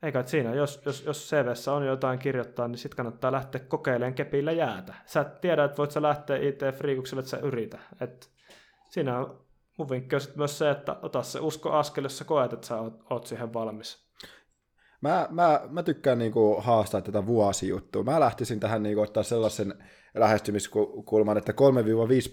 ei 0.03 0.11
kai 0.11 0.27
siinä, 0.27 0.53
jos, 0.53 0.81
jos, 0.85 1.05
jos 1.05 1.29
CVssä 1.29 1.73
on 1.73 1.85
jotain 1.85 2.19
kirjoittaa, 2.19 2.67
niin 2.67 2.77
sitten 2.77 2.97
kannattaa 2.97 3.31
lähteä 3.31 3.61
kokeilemaan 3.61 4.13
kepillä 4.13 4.51
jäätä. 4.51 4.93
Sä 5.05 5.21
et 5.21 5.41
tiedä, 5.41 5.63
että 5.63 5.77
voit 5.77 5.91
sä 5.91 6.01
lähteä 6.01 6.37
IT-friikukselle, 6.37 7.19
että 7.19 7.29
sä 7.29 7.37
yritä. 7.37 7.79
Et 8.01 8.31
siinä 8.89 9.19
on 9.19 9.45
mun 9.77 9.89
vinkki 9.89 10.15
on 10.15 10.21
myös 10.35 10.57
se, 10.57 10.69
että 10.69 10.97
ota 11.01 11.23
se 11.23 11.39
usko 11.39 11.71
askel, 11.71 12.03
jos 12.03 12.17
sä 12.17 12.25
koet, 12.25 12.53
että 12.53 12.67
sä 12.67 12.81
oot, 12.81 13.03
oot 13.09 13.27
siihen 13.27 13.53
valmis. 13.53 14.04
Mä, 15.01 15.27
mä, 15.31 15.61
mä 15.69 15.83
tykkään 15.83 16.19
niinku 16.19 16.55
haastaa 16.61 17.01
tätä 17.01 17.25
vuosijuttua. 17.25 18.03
Mä 18.03 18.19
lähtisin 18.19 18.59
tähän 18.59 18.83
niinku 18.83 19.01
ottaa 19.01 19.23
sellaisen 19.23 19.73
lähestymiskulman, 20.15 21.37
että 21.37 21.51
3-5 21.51 21.55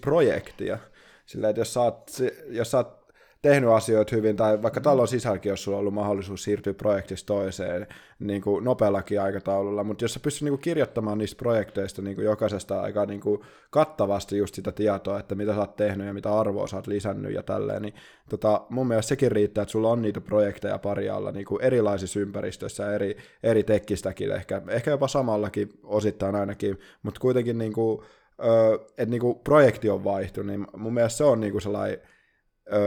projektia. 0.01 0.77
Sillä 1.25 1.49
että 1.49 1.61
jos 1.61 1.73
sä 1.73 1.81
oot, 1.81 2.11
jos 2.49 2.71
sä 2.71 2.77
oot 2.77 3.02
tehnyt 3.43 3.69
asioita 3.69 4.15
hyvin, 4.15 4.35
tai 4.35 4.61
vaikka 4.61 4.81
talon 4.81 5.07
sisälläkin, 5.07 5.49
jos 5.49 5.63
sulla 5.63 5.77
on 5.77 5.79
ollut 5.79 5.93
mahdollisuus 5.93 6.43
siirtyä 6.43 6.73
projektista 6.73 7.27
toiseen 7.27 7.87
niin 8.19 8.41
kuin 8.41 8.63
nopeallakin 8.63 9.21
aikataululla, 9.21 9.83
mutta 9.83 10.03
jos 10.03 10.13
sä 10.13 10.19
pystyt 10.19 10.41
niin 10.41 10.51
kuin 10.51 10.61
kirjoittamaan 10.61 11.17
niistä 11.17 11.37
projekteista 11.37 12.01
niin 12.01 12.15
kuin 12.15 12.25
jokaisesta 12.25 12.81
aika 12.81 13.05
niin 13.05 13.19
kuin 13.19 13.41
kattavasti 13.69 14.37
just 14.37 14.55
sitä 14.55 14.71
tietoa, 14.71 15.19
että 15.19 15.35
mitä 15.35 15.53
sä 15.53 15.59
oot 15.59 15.75
tehnyt 15.75 16.07
ja 16.07 16.13
mitä 16.13 16.39
arvoa 16.39 16.67
sä 16.67 16.75
oot 16.75 16.87
lisännyt 16.87 17.33
ja 17.33 17.43
tälleen, 17.43 17.81
niin 17.81 17.93
tota, 18.29 18.61
mun 18.69 18.87
mielestä 18.87 19.09
sekin 19.09 19.31
riittää, 19.31 19.61
että 19.61 19.71
sulla 19.71 19.89
on 19.89 20.01
niitä 20.01 20.21
projekteja 20.21 20.77
pari 20.77 21.09
alla 21.09 21.31
niin 21.31 21.45
kuin 21.45 21.61
erilaisissa 21.61 22.19
ympäristöissä, 22.19 22.95
eri, 22.95 23.17
eri 23.43 23.63
tekkistäkin 23.63 24.31
ehkä, 24.31 24.61
ehkä 24.67 24.91
jopa 24.91 25.07
samallakin 25.07 25.69
osittain 25.83 26.35
ainakin, 26.35 26.79
mutta 27.03 27.19
kuitenkin 27.19 27.57
niin 27.57 27.73
kuin, 27.73 28.01
että 28.97 29.05
niin 29.05 29.21
kuin 29.21 29.39
projekti 29.39 29.89
on 29.89 30.03
vaihtunut, 30.03 30.47
niin 30.47 30.67
mun 30.77 30.93
mielestä 30.93 31.17
se 31.17 31.23
on 31.23 31.39
niin 31.39 31.51
kuin 31.51 31.61
sellainen 31.61 31.99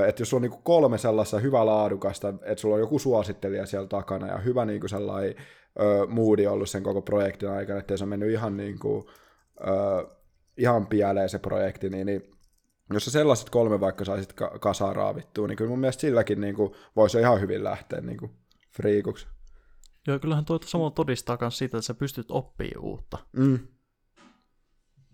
että 0.08 0.22
jos 0.22 0.34
on 0.34 0.42
niinku 0.42 0.60
kolme 0.62 0.98
sellaista 0.98 1.38
hyvä 1.38 1.66
laadukasta, 1.66 2.28
että 2.28 2.60
sulla 2.60 2.74
on 2.74 2.80
joku 2.80 2.98
suosittelija 2.98 3.66
siellä 3.66 3.88
takana 3.88 4.26
ja 4.26 4.38
hyvä 4.38 4.64
niinku 4.64 4.88
sellainen 4.88 5.34
ö, 5.80 6.06
moodi 6.06 6.46
ollut 6.46 6.70
sen 6.70 6.82
koko 6.82 7.02
projektin 7.02 7.50
aikana, 7.50 7.78
ettei 7.78 7.98
se 7.98 8.04
on 8.04 8.08
mennyt 8.08 8.30
ihan, 8.30 8.56
niinku, 8.56 9.10
ö, 9.60 10.16
ihan 10.56 10.86
pieleen 10.86 11.28
se 11.28 11.38
projekti, 11.38 11.90
niin, 11.90 12.06
niin 12.06 12.30
jos 12.92 13.04
sä 13.04 13.10
sellaiset 13.10 13.50
kolme 13.50 13.80
vaikka 13.80 14.04
saisit 14.04 14.32
ka- 14.32 14.58
kasaan 14.60 14.96
raavittua, 14.96 15.46
niin 15.46 15.56
kyllä 15.56 15.68
mun 15.68 15.80
mielestä 15.80 16.00
silläkin 16.00 16.40
niinku, 16.40 16.76
voisi 16.96 17.18
ihan 17.18 17.40
hyvin 17.40 17.64
lähteä 17.64 18.00
niinku, 18.00 18.30
friikuksi. 18.76 19.26
Joo, 20.06 20.18
kyllähän 20.18 20.44
tuo 20.44 20.58
samalla 20.64 20.90
todistaa 20.90 21.38
myös 21.40 21.58
siitä, 21.58 21.76
että 21.76 21.86
sä 21.86 21.94
pystyt 21.94 22.30
oppimaan 22.30 22.84
uutta. 22.84 23.18
Mm. 23.36 23.58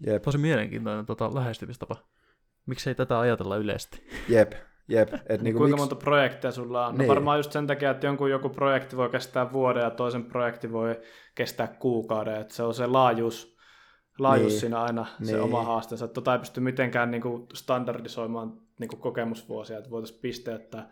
Jep. 0.07 0.23
Tosi 0.23 0.39
mielenkiintoinen 0.39 1.07
tota, 1.07 1.35
lähestymistapa. 1.35 1.97
Miksei 2.67 2.95
tätä 2.95 3.19
ajatella 3.21 3.57
yleisesti? 3.57 4.03
Jep, 4.29 4.53
jep. 4.89 5.09
Et 5.29 5.43
niinku 5.43 5.59
Kuinka 5.59 5.77
miksi... 5.77 5.83
monta 5.83 6.05
projektia 6.05 6.51
sulla 6.51 6.87
on? 6.87 6.95
No 6.95 6.99
Niin. 6.99 7.09
varmaan 7.09 7.39
just 7.39 7.53
sen 7.53 7.67
takia, 7.67 7.91
että 7.91 8.07
jonkun 8.07 8.31
joku 8.31 8.49
projekti 8.49 8.97
voi 8.97 9.09
kestää 9.09 9.53
vuoden 9.53 9.83
ja 9.83 9.91
toisen 9.91 10.25
projekti 10.25 10.73
voi 10.73 11.01
kestää 11.35 11.67
kuukauden. 11.67 12.41
Että 12.41 12.55
se 12.55 12.63
on 12.63 12.75
se 12.75 12.87
laajuus, 12.87 13.57
laajuus 14.19 14.53
Niin. 14.53 14.61
siinä 14.61 14.83
aina 14.83 15.07
se 15.23 15.33
Niin. 15.33 15.41
oma 15.43 15.63
haasteensa. 15.65 16.05
Että 16.05 16.15
Tota 16.15 16.33
ei 16.33 16.39
pysty 16.39 16.61
mitenkään 16.61 17.11
niinku 17.11 17.47
standardisoimaan 17.55 18.53
niinku 18.81 18.97
kokemusvuosia, 18.97 19.79
että 19.79 19.91
voitaisiin 19.91 20.21
pisteyttää, 20.21 20.91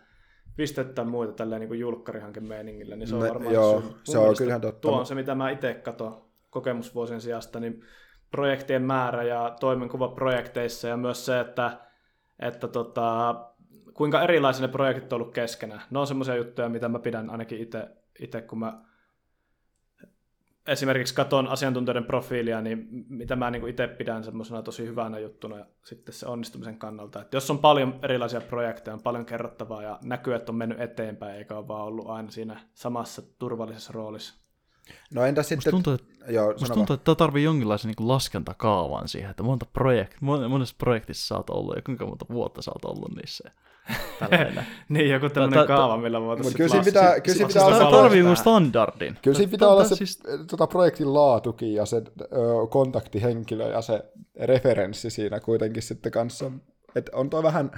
pisteyttää 0.57 1.05
muita 1.05 1.33
tälleen 1.33 1.61
niinku 1.61 1.75
julkkarihanke 1.75 2.41
meiningillä, 2.41 2.97
niin 2.97 3.07
se 3.09 3.15
on 3.15 3.23
Me- 3.23 3.29
varmaan 3.29 3.55
joo, 3.55 3.81
syy. 3.81 3.91
Mun 3.91 3.99
se 4.05 4.19
on 4.19 4.37
kyllähän 4.39 4.61
totta. 4.61 4.81
Tuo 4.81 4.99
on 4.99 5.07
se, 5.07 5.15
mitä 5.15 5.35
mä 5.35 5.51
itse 5.51 5.75
katon 5.75 6.25
kokemusvuosien 6.51 7.21
sijasta, 7.21 7.61
niin 7.61 7.83
projektien 8.31 8.83
määrä 8.83 9.23
ja 9.23 9.57
toimenkuva 9.61 10.09
projekteissa 10.09 10.89
ja 10.89 10.97
myös 10.97 11.27
se, 11.27 11.41
että, 11.41 11.79
että 12.39 12.69
tota, 12.69 13.35
kuinka 13.95 14.23
erilaisia 14.23 14.67
ne 14.67 14.73
projektit 14.73 15.13
on 15.13 15.21
ollut 15.21 15.35
keskenään. 15.35 15.83
Ne 15.91 15.99
on 15.99 16.07
semmoisia 16.07 16.37
juttuja, 16.37 16.69
mitä 16.69 16.89
mä 16.89 16.99
pidän 16.99 17.31
ainakin 17.31 17.69
itse, 18.19 18.41
kun 18.43 18.59
mä 18.59 18.83
esimerkiksi 20.69 21.15
katon 21.15 21.49
asiantuntijoiden 21.49 22.05
profiilia, 22.05 22.61
niin 22.61 22.89
mitä 23.09 23.37
mä 23.37 23.51
niin 23.51 23.69
itse 23.69 23.89
pidän 23.89 24.25
semmoisena 24.25 24.63
tosi 24.63 24.87
hyvänä 24.87 25.19
juttuna 25.19 25.59
ja 25.59 25.67
sitten 25.85 26.15
se 26.15 26.27
onnistumisen 26.27 26.79
kannalta. 26.79 27.21
Että 27.21 27.37
jos 27.37 27.51
on 27.51 27.59
paljon 27.59 27.99
erilaisia 28.03 28.41
projekteja, 28.41 28.95
on 28.95 29.03
paljon 29.03 29.27
kerrottavaa 29.27 29.83
ja 29.83 29.99
näkyy, 30.05 30.35
että 30.35 30.53
on 30.53 30.57
mennyt 30.57 30.81
eteenpäin, 30.81 31.37
eikä 31.37 31.57
ole 31.57 31.69
vaan 31.69 31.85
ollut 31.87 32.11
aina 32.11 32.31
siinä 32.31 32.61
samassa 32.75 33.23
turvallisessa 33.39 33.93
roolissa. 33.93 34.40
No 35.15 35.25
entä 35.25 35.41
Musta 35.41 35.49
sitten... 35.55 35.71
tuntuu, 35.71 35.93
että, 35.93 36.07
Joo, 36.33 36.53
musta 36.53 36.75
tuntuu, 36.75 36.95
että 36.95 37.05
tämä 37.05 37.15
tarvii 37.15 37.45
jonkinlaisen 37.45 37.93
niin 37.99 38.09
laskentakaavan 38.09 39.09
siihen, 39.09 39.31
että 39.31 39.43
monta 39.43 39.67
projekt, 39.73 40.15
mon- 40.23 40.49
monessa 40.49 40.75
projektissa 40.79 41.27
sä 41.27 41.37
oot 41.37 41.51
ollut 41.51 41.77
ja 41.77 41.83
kuinka 41.83 42.07
monta 42.07 42.25
vuotta 42.33 42.63
sä 42.63 42.71
oot 42.71 42.85
ollut 42.85 43.17
niissä. 43.17 43.51
Niin, 44.89 45.11
joku 45.11 45.29
tämmöinen 45.29 45.59
ta- 45.61 45.67
kaava, 45.67 45.97
millä 45.97 46.21
voitaisiin 46.21 46.57
kyllä 46.57 46.69
siinä 46.71 46.85
pitää- 46.85 47.21
kyllä 47.21 47.37
siinä 47.37 47.49
pitää 47.49 47.65
olla- 47.65 47.91
tarvii 48.03 48.23
mun 48.23 48.37
standardin. 48.37 49.19
Kyllä 49.23 49.37
siinä 49.37 49.47
Tää- 49.49 49.51
pitää 49.53 49.67
tää- 49.69 49.75
olla 49.75 49.85
se 49.85 49.95
siis- 49.97 50.23
tota, 50.51 50.67
projektin 50.67 51.15
laatukin 51.15 51.75
ja 51.75 51.87
se 51.87 51.97
ö, 51.97 52.37
kontaktihenkilö 52.71 53.69
ja 53.69 53.83
se 53.83 54.03
referenssi 54.41 55.11
siinä 55.11 55.41
kuitenkin 55.41 55.83
sitten 55.83 56.13
kanssa. 56.13 56.51
Et 56.95 57.09
on 57.13 57.31
tuo 57.31 57.43
vähän 57.43 57.71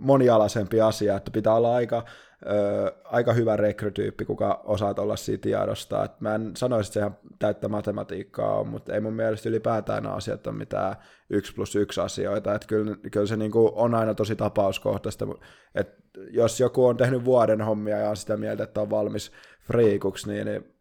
monialaisempi 0.00 0.80
asia, 0.80 1.16
että 1.16 1.30
pitää 1.30 1.54
olla 1.54 1.74
aika, 1.74 2.04
ö, 2.46 2.92
aika 3.04 3.32
hyvä 3.32 3.56
rekrytyyppi, 3.56 4.24
kuka 4.24 4.62
osaa 4.64 4.94
olla 4.98 5.16
siitä 5.16 5.42
tiedosta. 5.42 6.04
Et 6.04 6.20
mä 6.20 6.34
en 6.34 6.56
sanoisi, 6.56 6.88
että 6.88 6.94
se 6.94 7.00
ihan 7.00 7.16
täyttä 7.38 7.68
matematiikkaa 7.68 8.54
on, 8.54 8.68
mutta 8.68 8.94
ei 8.94 9.00
mun 9.00 9.14
mielestä 9.14 9.48
ylipäätään 9.48 10.02
nämä 10.02 10.14
asiat 10.14 10.46
ole 10.46 10.56
mitään 10.56 10.96
yksi 11.30 11.54
plus 11.54 11.76
yksi 11.76 12.00
asioita. 12.00 12.54
Et 12.54 12.66
kyllä, 12.66 12.96
kyllä 13.12 13.26
se 13.26 13.36
niinku 13.36 13.72
on 13.74 13.94
aina 13.94 14.14
tosi 14.14 14.36
tapauskohtaista. 14.36 15.26
Et 15.74 15.94
jos 16.30 16.60
joku 16.60 16.86
on 16.86 16.96
tehnyt 16.96 17.24
vuoden 17.24 17.60
hommia 17.60 17.98
ja 17.98 18.10
on 18.10 18.16
sitä 18.16 18.36
mieltä, 18.36 18.64
että 18.64 18.80
on 18.80 18.90
valmis 18.90 19.32
friikuksi, 19.66 20.28
niin, 20.30 20.46
niin 20.46 20.74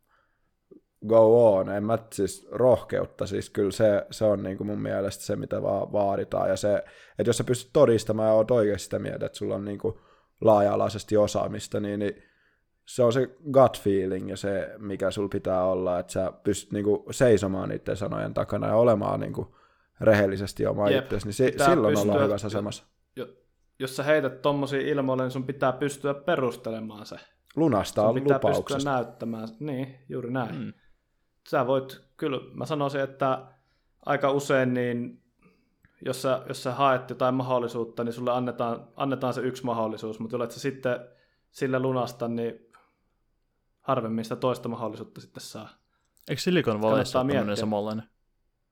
go 1.08 1.56
on. 1.56 1.70
En 1.70 1.84
mä 1.84 1.98
siis 2.14 2.48
rohkeutta, 2.52 3.26
siis 3.26 3.50
kyllä 3.50 3.72
se, 3.72 4.06
se 4.12 4.26
on 4.26 4.44
niin 4.44 4.58
kuin 4.58 4.68
mun 4.68 4.82
mielestä 4.82 5.24
se, 5.24 5.36
mitä 5.36 5.62
vaan 5.62 5.92
vaaditaan. 5.92 6.50
Ja 6.50 6.58
se, 6.58 6.76
että 7.20 7.30
jos 7.30 7.38
sä 7.38 7.44
pystyt 7.44 7.74
todistamaan 7.74 8.28
ja 8.28 8.34
oot 8.34 8.52
oikeasti 8.52 8.84
sitä 8.84 9.00
mieltä, 9.00 9.26
että 9.26 9.38
sulla 9.38 9.56
on 9.56 9.66
niin 9.66 9.80
kuin 9.80 9.96
laaja-alaisesti 10.42 11.18
osaamista, 11.18 11.80
niin, 11.80 12.00
niin 12.00 12.24
se 12.86 13.04
on 13.04 13.14
se 13.14 13.30
gut 13.52 13.82
feeling 13.82 14.30
ja 14.30 14.38
se, 14.38 14.76
mikä 14.78 15.12
sulla 15.12 15.30
pitää 15.30 15.64
olla, 15.64 16.00
että 16.00 16.14
sä 16.14 16.32
pystyt 16.44 16.72
niin 16.72 16.86
kuin 16.86 17.14
seisomaan 17.14 17.70
niiden 17.70 17.98
sanojen 17.98 18.34
takana 18.34 18.68
ja 18.68 18.76
olemaan 18.76 19.20
niin 19.20 19.34
kuin 19.34 19.48
rehellisesti 20.02 20.66
oma 20.66 20.90
Jep, 20.90 21.04
itsesi, 21.04 21.28
niin 21.28 21.52
pitää 21.52 21.68
silloin 21.70 21.98
ollaan 21.98 22.08
pystyä- 22.08 22.24
hyvässä 22.24 22.48
asemassa. 22.48 22.84
Jo- 23.16 23.28
jos 23.80 23.96
sä 23.96 24.04
heität 24.04 24.42
tommosia 24.42 24.82
ilmoille, 24.82 25.24
niin 25.24 25.32
sun 25.32 25.44
pitää 25.46 25.72
pystyä 25.72 26.14
perustelemaan 26.14 27.06
se. 27.06 27.16
Lunastaa 27.56 28.08
Sun 28.08 28.22
pitää 28.22 28.40
pystyä 28.40 28.92
näyttämään. 28.92 29.48
Niin, 29.60 29.96
juuri 30.10 30.32
näin. 30.32 30.56
Mm. 30.56 30.74
Sä 31.50 31.68
voit, 31.68 32.02
kyllä 32.18 32.40
mä 32.54 32.66
sanoisin, 32.66 33.02
että 33.02 33.46
aika 34.06 34.32
usein 34.32 34.74
niin 34.74 35.24
jos 36.06 36.22
sä, 36.22 36.42
jos 36.48 36.64
sä 36.64 36.72
haet 36.74 37.10
jotain 37.10 37.36
mahdollisuutta, 37.36 38.04
niin 38.04 38.14
sulle 38.14 38.32
annetaan, 38.32 38.88
annetaan 38.96 39.34
se 39.34 39.42
yksi 39.42 39.66
mahdollisuus, 39.66 40.20
mutta 40.20 40.36
jolet 40.36 40.52
sä 40.52 40.60
sitten 40.60 41.00
sille 41.52 41.80
lunasta, 41.80 42.28
niin 42.28 42.68
harvemmin 43.82 44.26
sitä 44.26 44.36
toista 44.36 44.70
mahdollisuutta 44.70 45.22
sitten 45.22 45.42
saa. 45.44 45.70
Eikö 46.30 46.42
Silicon 46.42 46.82
Valleyssa 46.82 47.20
Kannattaa 47.20 47.22
ole 47.22 47.40
tämmöinen 47.40 47.58
samanlainen? 47.58 48.04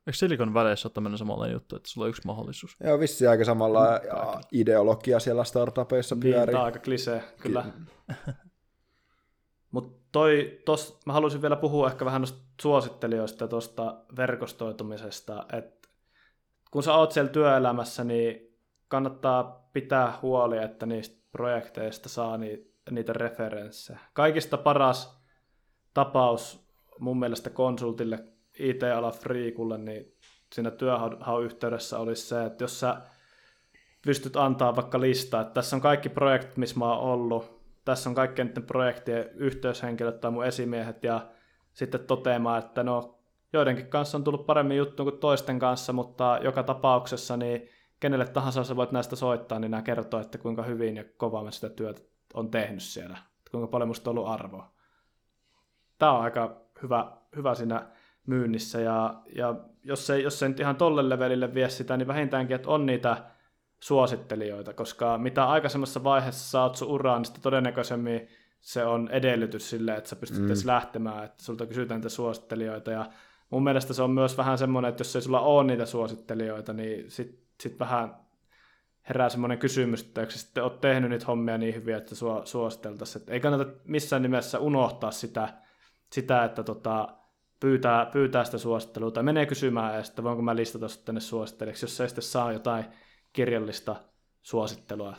Eikö 0.07 0.17
Silicon 0.17 0.53
Valleyssa 0.53 0.87
ole 0.87 0.93
tämmöinen 0.93 1.17
samanlainen 1.17 1.53
juttu, 1.53 1.75
että 1.75 1.89
sulla 1.89 2.05
on 2.05 2.09
yksi 2.09 2.21
mahdollisuus? 2.25 2.77
Joo, 2.83 2.99
vissiin 2.99 3.29
aika 3.29 3.45
samalla 3.45 3.99
ideologia 4.51 5.19
siellä 5.19 5.43
startupeissa 5.43 6.15
Niin, 6.15 6.21
pyörii. 6.21 6.45
tämä 6.45 6.59
on 6.59 6.65
aika 6.65 6.79
klisee, 6.79 7.23
kyllä. 7.41 7.65
Mutta 9.71 9.99
toi, 10.11 10.61
tos, 10.65 10.99
mä 11.05 11.13
haluaisin 11.13 11.41
vielä 11.41 11.55
puhua 11.55 11.87
ehkä 11.87 12.05
vähän 12.05 12.21
noista 12.21 12.39
suosittelijoista 12.61 13.43
ja 13.43 13.47
tuosta 13.47 13.97
verkostoitumisesta, 14.17 15.45
että 15.53 15.74
kun 16.75 16.83
sä 16.83 16.93
oot 16.93 17.11
siellä 17.11 17.31
työelämässä, 17.31 18.03
niin 18.03 18.57
kannattaa 18.87 19.69
pitää 19.73 20.13
huoli, 20.21 20.57
että 20.57 20.85
niistä 20.85 21.27
projekteista 21.31 22.09
saa 22.09 22.37
ni, 22.37 22.67
niitä 22.91 23.13
referenssejä. 23.13 23.99
Kaikista 24.13 24.57
paras 24.57 25.21
tapaus 25.93 26.67
mun 26.99 27.19
mielestä 27.19 27.49
konsultille, 27.49 28.19
IT-ala 28.59 29.11
friikulle, 29.11 29.77
niin 29.77 30.15
siinä 30.53 30.71
työhaun 30.71 31.45
yhteydessä 31.45 31.99
olisi 31.99 32.27
se, 32.27 32.45
että 32.45 32.63
jos 32.63 32.79
sä 32.79 33.01
pystyt 34.05 34.35
antaa 34.35 34.75
vaikka 34.75 35.01
listaa, 35.01 35.41
että 35.41 35.53
tässä 35.53 35.75
on 35.75 35.81
kaikki 35.81 36.09
projektit, 36.09 36.57
missä 36.57 36.79
mä 36.79 36.93
oon 36.93 36.99
ollut, 36.99 37.61
tässä 37.85 38.09
on 38.09 38.15
kaikkien 38.15 38.53
projektien 38.67 39.29
yhteyshenkilöt 39.35 40.21
tai 40.21 40.31
mun 40.31 40.45
esimiehet, 40.45 41.03
ja 41.03 41.27
sitten 41.73 42.05
toteamaan, 42.05 42.59
että 42.59 42.83
no, 42.83 43.14
joidenkin 43.53 43.87
kanssa 43.87 44.17
on 44.17 44.23
tullut 44.23 44.45
paremmin 44.45 44.77
juttu 44.77 45.03
kuin 45.03 45.17
toisten 45.17 45.59
kanssa, 45.59 45.93
mutta 45.93 46.39
joka 46.41 46.63
tapauksessa 46.63 47.37
niin 47.37 47.69
kenelle 47.99 48.27
tahansa 48.27 48.63
sä 48.63 48.75
voit 48.75 48.91
näistä 48.91 49.15
soittaa, 49.15 49.59
niin 49.59 49.71
nämä 49.71 49.83
kertoo, 49.83 50.19
että 50.19 50.37
kuinka 50.37 50.63
hyvin 50.63 50.97
ja 50.97 51.03
kovaa 51.17 51.43
mä 51.43 51.51
sitä 51.51 51.69
työtä 51.69 52.01
on 52.33 52.51
tehnyt 52.51 52.83
siellä, 52.83 53.17
että 53.37 53.51
kuinka 53.51 53.67
paljon 53.67 53.87
musta 53.87 54.09
on 54.09 54.17
ollut 54.17 54.31
arvoa. 54.31 54.73
Tämä 55.99 56.11
on 56.11 56.21
aika 56.21 56.61
hyvä, 56.83 57.11
hyvä 57.35 57.55
siinä 57.55 57.87
myynnissä. 58.27 58.81
Ja, 58.81 59.21
ja 59.35 59.55
jos, 59.83 60.09
ei, 60.09 60.23
jos 60.23 60.43
ei 60.43 60.49
nyt 60.49 60.59
ihan 60.59 60.75
tolle 60.75 61.09
levelille 61.09 61.53
vie 61.53 61.69
sitä, 61.69 61.97
niin 61.97 62.07
vähintäänkin, 62.07 62.55
että 62.55 62.69
on 62.69 62.85
niitä 62.85 63.17
suosittelijoita, 63.79 64.73
koska 64.73 65.17
mitä 65.17 65.45
aikaisemmassa 65.45 66.03
vaiheessa 66.03 66.49
saat 66.49 66.75
sun 66.75 66.87
uraan, 66.87 67.21
niin 67.21 67.41
todennäköisemmin 67.41 68.27
se 68.61 68.85
on 68.85 69.09
edellytys 69.11 69.69
sille, 69.69 69.95
että 69.95 70.09
sä 70.09 70.15
pystyt 70.15 70.39
mm. 70.39 70.53
lähtemään, 70.65 71.23
että 71.23 71.43
sulta 71.43 71.65
kysytään 71.65 71.99
niitä 71.99 72.09
suosittelijoita. 72.09 72.91
Ja 72.91 73.05
mun 73.49 73.63
mielestä 73.63 73.93
se 73.93 74.03
on 74.03 74.11
myös 74.11 74.37
vähän 74.37 74.57
semmoinen, 74.57 74.89
että 74.89 75.01
jos 75.01 75.15
ei 75.15 75.21
sulla 75.21 75.39
ole 75.39 75.63
niitä 75.63 75.85
suosittelijoita, 75.85 76.73
niin 76.73 77.11
sit, 77.11 77.39
sit 77.61 77.79
vähän 77.79 78.15
herää 79.09 79.29
semmoinen 79.29 79.57
kysymys, 79.57 80.01
että 80.01 80.21
eikö 80.21 80.33
sitten 80.33 80.63
ole 80.63 80.71
tehnyt 80.81 81.09
niitä 81.09 81.25
hommia 81.25 81.57
niin 81.57 81.75
hyviä, 81.75 81.97
että 81.97 82.15
sua 82.15 82.45
suositeltaisiin. 82.45 83.25
Ei 83.27 83.39
kannata 83.39 83.71
missään 83.83 84.21
nimessä 84.21 84.59
unohtaa 84.59 85.11
sitä, 85.11 85.53
sitä 86.13 86.43
että 86.43 86.63
tota, 86.63 87.07
pyytää, 87.59 88.05
pyytää 88.05 88.43
sitä 88.43 88.57
suosittelua 88.57 89.11
tai 89.11 89.23
menee 89.23 89.45
kysymään, 89.45 89.99
että 89.99 90.23
voinko 90.23 90.41
mä 90.41 90.55
listata 90.55 90.85
tänne 91.05 91.21
suosittelijaksi, 91.21 91.83
jos 91.83 91.97
se 91.97 92.07
sitten 92.07 92.23
saa 92.23 92.51
jotain 92.51 92.85
kirjallista 93.33 93.95
suosittelua. 94.41 95.15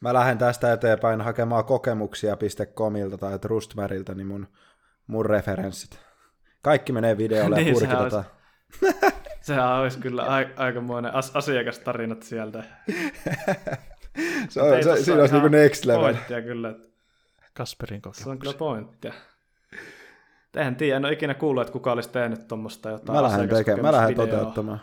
Mä 0.00 0.14
lähden 0.14 0.38
tästä 0.38 0.72
eteenpäin 0.72 1.20
hakemaan 1.20 1.64
kokemuksia.comilta 1.64 3.18
tai 3.18 3.38
Trustmarilta, 3.38 4.14
niin 4.14 4.26
mun, 4.26 4.48
mun 5.06 5.26
referenssit. 5.26 6.05
Kaikki 6.66 6.92
menee 6.92 7.18
videolle 7.18 7.56
niin, 7.56 7.68
ja 7.68 7.72
purkitetaan. 7.72 8.24
Sehän 9.40 9.68
olisi 9.68 9.98
kyllä 9.98 10.22
a- 10.22 10.62
aikamoinen 10.64 11.14
as- 11.14 11.36
asiakastarinat 11.36 12.22
sieltä. 12.22 12.64
se 14.48 14.62
on, 14.62 14.84
se, 14.84 15.02
siinä 15.02 15.20
olisi 15.20 15.34
niinku 15.34 15.48
next 15.48 15.84
level. 15.84 16.00
Pointtia 16.00 16.42
kyllä. 16.42 16.74
Kasperin 17.54 18.02
kokemuksia. 18.02 18.24
Se 18.24 18.30
on 18.30 18.38
kyllä 18.38 18.54
pointtia. 18.54 19.12
En 20.56 20.76
tiedä, 20.76 20.96
en 20.96 21.04
ole 21.04 21.12
ikinä 21.12 21.34
kuullut, 21.34 21.60
että 21.60 21.72
kuka 21.72 21.92
olisi 21.92 22.10
tehnyt 22.10 22.48
tuommoista 22.48 22.90
jotain 22.90 23.16
Mä 23.16 23.22
lähden 23.22 23.48
tekemään, 23.48 23.82
mä 23.82 23.92
lähden 23.92 24.16
toteuttamaan. 24.16 24.80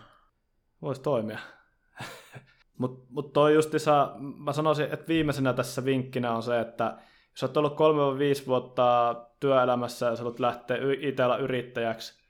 Voisi 0.81 1.01
toimia. 1.01 1.39
Mutta 2.77 3.07
mut 3.09 3.33
toi 3.33 3.53
justissa, 3.53 4.15
mä 4.17 4.53
sanoisin, 4.53 4.85
että 4.91 5.07
viimeisenä 5.07 5.53
tässä 5.53 5.85
vinkkinä 5.85 6.31
on 6.31 6.43
se, 6.43 6.59
että 6.59 6.97
jos 7.33 7.43
olet 7.43 7.57
ollut 7.57 7.73
3-5 8.43 8.47
vuotta 8.47 9.15
työelämässä 9.39 10.05
ja 10.05 10.15
sä 10.15 10.21
haluat 10.23 10.39
lähteä 10.39 10.77
itsellä 10.99 11.37
yrittäjäksi, 11.37 12.23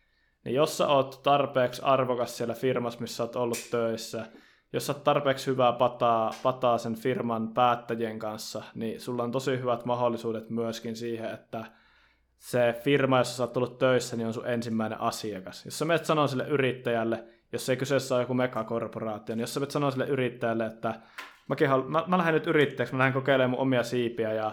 niin 0.45 0.55
jos 0.55 0.77
sä 0.77 0.87
oot 0.87 1.19
tarpeeksi 1.23 1.81
arvokas 1.85 2.37
siellä 2.37 2.53
firmassa, 2.53 3.01
missä 3.01 3.23
oot 3.23 3.35
ollut 3.35 3.67
töissä, 3.71 4.25
jos 4.73 4.85
sä 4.87 4.93
oot 4.93 5.03
tarpeeksi 5.03 5.47
hyvää 5.47 5.71
pataa, 5.71 6.31
pataa 6.43 6.77
sen 6.77 6.95
firman 6.95 7.53
päättäjien 7.53 8.19
kanssa, 8.19 8.63
niin 8.75 9.01
sulla 9.01 9.23
on 9.23 9.31
tosi 9.31 9.59
hyvät 9.59 9.85
mahdollisuudet 9.85 10.49
myöskin 10.49 10.95
siihen, 10.95 11.31
että 11.31 11.65
se 12.37 12.75
firma, 12.83 13.17
jossa 13.17 13.37
sä 13.37 13.43
oot 13.43 13.53
tullut 13.53 13.79
töissä, 13.79 14.15
niin 14.15 14.27
on 14.27 14.33
sun 14.33 14.47
ensimmäinen 14.47 15.01
asiakas. 15.01 15.65
Jos 15.65 15.79
sä 15.79 15.85
menet 15.85 16.05
sanoa 16.05 16.27
sille 16.27 16.47
yrittäjälle, 16.47 17.23
jos 17.51 17.69
ei 17.69 17.77
kyseessä 17.77 18.15
ole 18.15 18.23
joku 18.23 18.33
megakorporaatio, 18.33 19.35
niin 19.35 19.41
jos 19.41 19.53
sä 19.53 19.59
menet 19.59 19.71
sanoa 19.71 19.91
sille 19.91 20.07
yrittäjälle, 20.07 20.65
että 20.65 20.95
mäkin 21.47 21.69
halu, 21.69 21.83
mä, 21.83 22.03
mä 22.07 22.17
lähden 22.17 22.33
nyt 22.33 22.47
yrittäjäksi, 22.47 22.93
mä 22.93 22.97
lähden 22.97 23.13
kokeilemaan 23.13 23.49
mun 23.49 23.59
omia 23.59 23.83
siipiä 23.83 24.33
ja, 24.33 24.51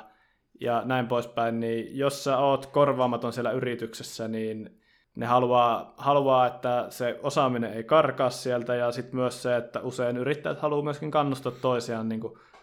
ja 0.60 0.82
näin 0.84 1.06
poispäin, 1.08 1.60
niin 1.60 1.98
jos 1.98 2.24
sä 2.24 2.38
oot 2.38 2.66
korvaamaton 2.66 3.32
siellä 3.32 3.50
yrityksessä, 3.50 4.28
niin 4.28 4.80
ne 5.16 5.26
haluaa, 5.26 5.94
haluaa, 5.96 6.46
että 6.46 6.86
se 6.88 7.20
osaaminen 7.22 7.72
ei 7.72 7.84
karkaa 7.84 8.30
sieltä 8.30 8.74
ja 8.74 8.92
sitten 8.92 9.16
myös 9.16 9.42
se, 9.42 9.56
että 9.56 9.80
usein 9.80 10.16
yrittäjät 10.16 10.60
haluaa 10.60 10.82
myöskin 10.82 11.10
kannustaa 11.10 11.52
toisiaan 11.52 12.08
niin 12.08 12.20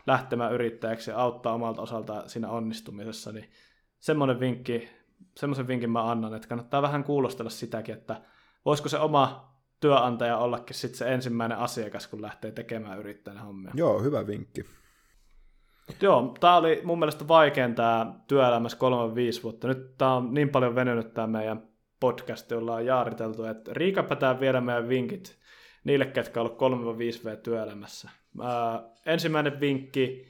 lähtemään 0.08 0.54
yrittäjäksi 0.54 1.12
ja 1.12 1.18
auttaa 1.18 1.54
omalta 1.54 1.82
osalta 1.82 2.24
siinä 2.28 2.50
onnistumisessa, 2.50 3.32
niin 3.32 3.50
semmoinen 4.00 4.40
vinkki, 4.40 4.90
semmoisen 5.38 5.68
vinkin 5.68 5.92
mä 5.92 6.12
annan, 6.12 6.34
että 6.34 6.48
kannattaa 6.48 6.82
vähän 6.82 7.04
kuulostella 7.04 7.50
sitäkin, 7.50 7.96
että 7.96 8.22
voisiko 8.66 8.90
se 8.90 9.00
oma 9.00 9.54
työnantaja 9.80 10.38
ollakin 10.38 10.76
sitten 10.76 10.98
se 10.98 11.14
ensimmäinen 11.14 11.58
asiakas, 11.58 12.08
kun 12.08 12.22
lähtee 12.22 12.52
tekemään 12.52 13.00
yrittäjän 13.00 13.40
hommia. 13.40 13.72
Joo, 13.76 14.02
hyvä 14.02 14.28
vinkki. 14.28 14.66
Joo, 16.02 16.36
tämä 16.40 16.58
oli 16.58 16.82
mun 16.84 17.00
mielestä 17.00 17.28
vaikein 17.28 17.76
tämä 17.76 18.14
työelämässä 18.28 18.78
3-5 19.40 19.44
vuotta. 19.44 19.68
Nyt 19.68 19.98
tämä 19.98 20.14
on 20.14 20.34
niin 20.34 20.50
paljon 20.50 20.76
venynyt 20.76 21.14
tämä 21.14 21.28
meidän 21.28 21.68
podcast, 22.00 22.52
jolla 22.52 22.76
on 22.76 22.86
jaariteltu, 22.86 23.44
että 23.44 23.74
riikapätään 23.74 24.40
viedä 24.40 24.62
meidän 24.62 24.90
vinkit 24.90 25.38
niille, 25.84 26.06
ketkä 26.06 26.42
on 26.42 26.50
ollut 26.62 26.98
3-5V 26.98 27.38
työelämässä. 27.38 28.10
Ää, 28.42 28.84
ensimmäinen 29.06 29.60
vinkki, 29.60 30.28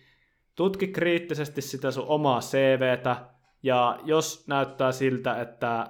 tutki 0.56 0.88
kriittisesti 0.88 1.62
sitä 1.62 1.92
sun 1.92 2.06
omaa 2.08 2.40
CVtä, 2.40 3.16
ja 3.64 4.00
jos 4.04 4.48
näyttää 4.48 4.92
siltä, 4.92 5.42
että, 5.42 5.88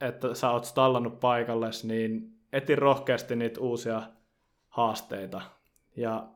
että 0.00 0.34
sä 0.34 0.50
oot 0.50 0.64
stallannut 0.64 1.20
paikalle, 1.20 1.70
niin 1.82 2.38
eti 2.52 2.76
rohkeasti 2.76 3.36
niitä 3.36 3.60
uusia 3.60 4.02
haasteita. 4.68 5.40
Ja 5.96 6.26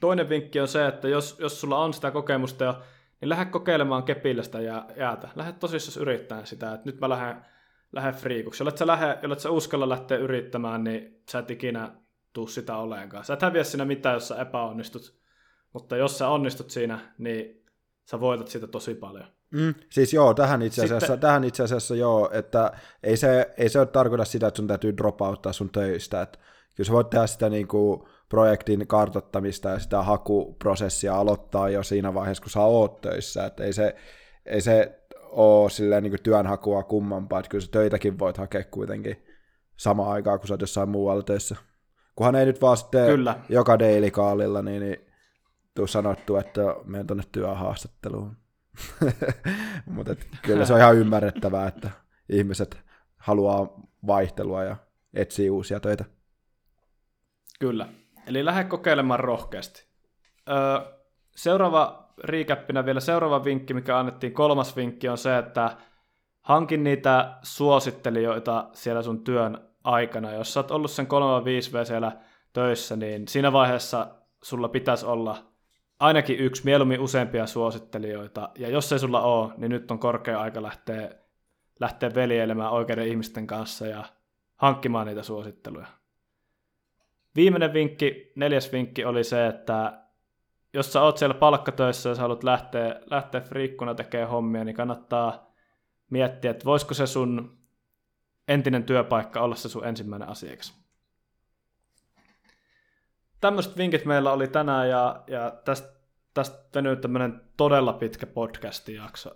toinen 0.00 0.28
vinkki 0.28 0.60
on 0.60 0.68
se, 0.68 0.86
että 0.86 1.08
jos, 1.08 1.36
jos 1.40 1.60
sulla 1.60 1.78
on 1.78 1.94
sitä 1.94 2.10
kokemusta 2.10 2.64
jo, 2.64 2.82
niin 3.20 3.28
lähde 3.28 3.44
kokeilemaan 3.44 4.02
kepillä 4.02 4.42
sitä 4.42 4.60
jäätä. 4.96 5.28
Lähde 5.34 5.52
tosissaan 5.52 6.02
yrittämään 6.02 6.46
sitä, 6.46 6.72
että 6.72 6.86
nyt 6.86 7.00
mä 7.00 7.08
lähden, 7.08 7.36
lähden 7.92 8.14
friikuksi. 8.14 8.62
Jollet 8.62 8.78
sä, 8.78 8.86
lähde, 8.86 9.18
jollet 9.22 9.40
sä 9.40 9.50
uskalla 9.50 9.88
lähteä 9.88 10.18
yrittämään, 10.18 10.84
niin 10.84 11.22
sä 11.30 11.38
et 11.38 11.50
ikinä 11.50 11.90
tuu 12.32 12.46
sitä 12.46 12.76
oleenkaan. 12.76 13.24
Sä 13.24 13.34
et 13.34 13.42
häviä 13.42 13.64
siinä 13.64 13.84
mitään, 13.84 14.14
jos 14.14 14.28
sä 14.28 14.36
epäonnistut. 14.36 15.22
Mutta 15.72 15.96
jos 15.96 16.18
sä 16.18 16.28
onnistut 16.28 16.70
siinä, 16.70 16.98
niin 17.18 17.64
sä 18.10 18.20
voitat 18.20 18.48
sitä 18.48 18.66
tosi 18.66 18.94
paljon. 18.94 19.26
Mm, 19.50 19.74
siis 19.90 20.14
joo, 20.14 20.34
tähän 20.34 20.62
itse, 20.62 20.84
asiassa, 20.84 21.06
Sitten... 21.06 21.20
tähän 21.20 21.44
itse 21.44 21.62
asiassa 21.62 21.94
joo, 21.94 22.30
että 22.32 22.72
ei 23.02 23.16
se, 23.16 23.54
ei 23.56 23.68
se 23.68 23.78
ole 23.78 23.86
tarkoita 23.86 24.24
sitä, 24.24 24.46
että 24.46 24.56
sun 24.56 24.66
täytyy 24.66 24.96
dropauttaa 24.96 25.52
sun 25.52 25.70
töistä, 25.70 26.22
että 26.22 26.38
kyllä 26.76 26.86
sä 26.86 26.92
voit 26.92 27.10
tehdä 27.10 27.26
sitä 27.26 27.50
niin 27.50 27.68
kuin 27.68 28.02
projektin 28.32 28.86
kartottamista 28.86 29.68
ja 29.68 29.78
sitä 29.78 30.02
hakuprosessia 30.02 31.14
aloittaa 31.14 31.68
jo 31.68 31.82
siinä 31.82 32.14
vaiheessa, 32.14 32.42
kun 32.42 32.50
sä 32.50 32.60
oot 32.60 33.00
töissä, 33.00 33.46
että 33.46 33.64
ei 33.64 33.72
se, 33.72 33.96
ei 34.46 34.60
se 34.60 35.02
ole 35.22 35.70
silleen 35.70 36.02
niin 36.02 36.22
työnhakua 36.22 36.82
kummampaa, 36.82 37.38
että 37.38 37.48
kyllä 37.48 37.64
sä 37.64 37.70
töitäkin 37.70 38.18
voit 38.18 38.36
hakea 38.36 38.64
kuitenkin 38.64 39.24
samaan 39.76 40.12
aikaan, 40.12 40.38
kun 40.38 40.48
sä 40.48 40.54
oot 40.54 40.60
jossain 40.60 40.88
muualla 40.88 41.22
töissä. 41.22 41.56
Kunhan 42.16 42.34
ei 42.34 42.46
nyt 42.46 42.60
vaan 42.60 42.76
sitten 42.76 43.06
kyllä. 43.06 43.38
joka 43.48 43.78
daily 43.78 44.10
kaalilla, 44.10 44.62
niin, 44.62 44.82
niin 44.82 44.96
tuu 45.74 45.86
sanottu, 45.86 46.36
että 46.36 46.60
menen 46.84 47.06
tuonne 47.06 47.24
työhaastatteluun. 47.32 48.36
Mutta 49.86 50.16
kyllä 50.42 50.64
se 50.64 50.72
on 50.72 50.80
ihan 50.80 50.96
ymmärrettävää, 50.96 51.68
että 51.68 51.90
ihmiset 52.28 52.78
haluaa 53.16 53.80
vaihtelua 54.06 54.64
ja 54.64 54.76
etsii 55.14 55.50
uusia 55.50 55.80
töitä. 55.80 56.04
Kyllä. 57.60 57.88
Eli 58.26 58.44
lähde 58.44 58.64
kokeilemaan 58.64 59.20
rohkeasti. 59.20 59.84
Öö, 60.48 60.92
seuraava 61.36 62.08
riikäppinä 62.24 62.84
vielä 62.84 63.00
seuraava 63.00 63.44
vinkki, 63.44 63.74
mikä 63.74 63.98
annettiin, 63.98 64.32
kolmas 64.32 64.76
vinkki 64.76 65.08
on 65.08 65.18
se, 65.18 65.38
että 65.38 65.76
hankin 66.42 66.84
niitä 66.84 67.38
suosittelijoita 67.42 68.68
siellä 68.72 69.02
sun 69.02 69.24
työn 69.24 69.58
aikana. 69.84 70.32
Jos 70.32 70.54
sä 70.54 70.60
oot 70.60 70.70
ollut 70.70 70.90
sen 70.90 71.06
3-5V 71.06 71.84
siellä 71.84 72.12
töissä, 72.52 72.96
niin 72.96 73.28
siinä 73.28 73.52
vaiheessa 73.52 74.14
sulla 74.42 74.68
pitäisi 74.68 75.06
olla 75.06 75.36
ainakin 76.00 76.38
yksi, 76.38 76.64
mieluummin 76.64 77.00
useampia 77.00 77.46
suosittelijoita. 77.46 78.50
Ja 78.58 78.68
jos 78.68 78.92
ei 78.92 78.98
sulla 78.98 79.22
ole, 79.22 79.52
niin 79.56 79.70
nyt 79.70 79.90
on 79.90 79.98
korkea 79.98 80.40
aika 80.40 80.62
lähteä, 80.62 81.10
lähteä 81.80 82.14
veljeilemään 82.14 82.70
oikeiden 82.70 83.08
ihmisten 83.08 83.46
kanssa 83.46 83.86
ja 83.86 84.04
hankkimaan 84.56 85.06
niitä 85.06 85.22
suositteluja. 85.22 85.86
Viimeinen 87.36 87.72
vinkki, 87.72 88.32
neljäs 88.36 88.72
vinkki 88.72 89.04
oli 89.04 89.24
se, 89.24 89.46
että 89.46 90.02
jos 90.74 90.92
sä 90.92 91.02
oot 91.02 91.18
siellä 91.18 91.34
palkkatöissä 91.34 92.08
ja 92.08 92.14
sä 92.14 92.22
haluat 92.22 92.44
lähteä, 92.44 93.00
lähteä 93.10 93.40
friikkuna 93.40 93.94
tekemään 93.94 94.30
hommia, 94.30 94.64
niin 94.64 94.76
kannattaa 94.76 95.52
miettiä, 96.10 96.50
että 96.50 96.64
voisiko 96.64 96.94
se 96.94 97.06
sun 97.06 97.58
entinen 98.48 98.84
työpaikka 98.84 99.40
olla 99.40 99.54
se 99.54 99.68
sun 99.68 99.86
ensimmäinen 99.86 100.28
asiakas 100.28 100.82
tämmöiset 103.42 103.76
vinkit 103.76 104.04
meillä 104.04 104.32
oli 104.32 104.48
tänään 104.48 104.88
ja, 104.88 105.22
ja 105.26 105.52
tästä, 105.64 105.88
tästä 106.34 106.68
venyy 106.74 106.96
tämmöinen 106.96 107.40
todella 107.56 107.92
pitkä 107.92 108.26
podcast-jakso. 108.26 109.30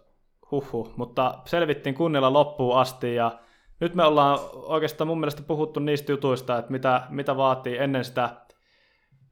Huhhuh, 0.50 0.92
mutta 0.96 1.38
selvittiin 1.44 1.94
kunnilla 1.94 2.32
loppuun 2.32 2.78
asti 2.78 3.14
ja 3.14 3.38
nyt 3.80 3.94
me 3.94 4.04
ollaan 4.04 4.38
oikeastaan 4.52 5.08
mun 5.08 5.20
mielestä 5.20 5.42
puhuttu 5.42 5.80
niistä 5.80 6.12
jutuista, 6.12 6.58
että 6.58 6.72
mitä, 6.72 7.06
mitä 7.10 7.36
vaatii 7.36 7.78
ennen 7.78 8.04
sitä, 8.04 8.36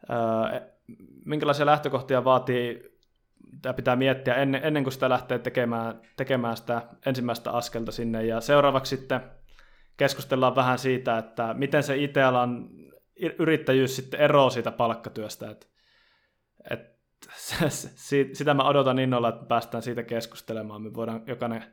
ää, 0.08 0.60
minkälaisia 1.24 1.66
lähtökohtia 1.66 2.24
vaatii 2.24 2.94
tämä 3.62 3.72
pitää 3.72 3.96
miettiä 3.96 4.34
ennen, 4.34 4.64
ennen 4.64 4.82
kuin 4.82 4.92
sitä 4.92 5.08
lähtee 5.08 5.38
tekemään, 5.38 6.00
tekemään 6.16 6.56
sitä 6.56 6.82
ensimmäistä 7.06 7.50
askelta 7.50 7.92
sinne. 7.92 8.26
Ja 8.26 8.40
seuraavaksi 8.40 8.96
sitten 8.96 9.20
keskustellaan 9.96 10.56
vähän 10.56 10.78
siitä, 10.78 11.18
että 11.18 11.54
miten 11.54 11.82
se 11.82 11.96
IT-alan 11.96 12.68
yrittäjyys 13.38 13.96
sitten 13.96 14.20
eroaa 14.20 14.50
siitä 14.50 14.70
palkkatyöstä. 14.70 15.50
Et, 15.50 15.68
et, 16.70 16.80
sitä 18.38 18.54
mä 18.54 18.64
odotan 18.64 18.98
innolla, 18.98 19.28
että 19.28 19.46
päästään 19.46 19.82
siitä 19.82 20.02
keskustelemaan. 20.02 20.82
Me 20.82 20.94
voidaan 20.94 21.22
jokainen, 21.26 21.64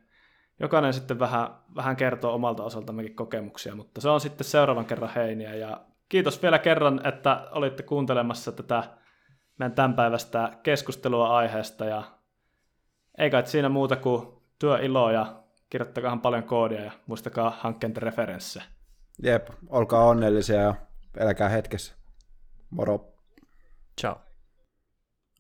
jokainen 0.62 0.94
sitten 0.94 1.20
vähän, 1.20 1.48
vähän 1.76 1.96
kertoo 1.96 2.34
omalta 2.34 2.64
osaltammekin 2.64 3.16
kokemuksia, 3.16 3.76
mutta 3.76 4.02
se 4.02 4.10
on 4.10 4.22
sitten 4.22 4.46
seuraavan 4.46 4.86
kerran 4.86 5.14
heiniä. 5.16 5.56
Ja 5.56 5.82
kiitos 6.10 6.42
vielä 6.42 6.60
kerran, 6.60 7.08
että 7.08 7.48
olitte 7.52 7.84
kuuntelemassa 7.84 8.52
tätä 8.52 8.84
meidän 9.60 9.76
tämänpäiväistä 9.76 10.52
keskustelua 10.64 11.38
aiheesta 11.38 11.86
ja 11.86 12.04
ei 13.18 13.30
kai 13.30 13.48
siinä 13.48 13.70
muuta 13.70 13.96
kuin 13.96 14.28
työiloa 14.60 15.12
ja 15.12 15.44
kirjoittakaa 15.70 16.18
paljon 16.18 16.44
koodia 16.44 16.82
ja 16.82 16.92
muistakaa 17.08 17.58
hankkeen 17.60 17.98
referenssejä. 17.98 18.66
Jep, 19.24 19.50
olkaa 19.70 20.04
onnellisia 20.04 20.60
ja 20.62 20.76
eläkää 21.18 21.50
hetkessä. 21.50 21.96
Moro. 22.70 23.14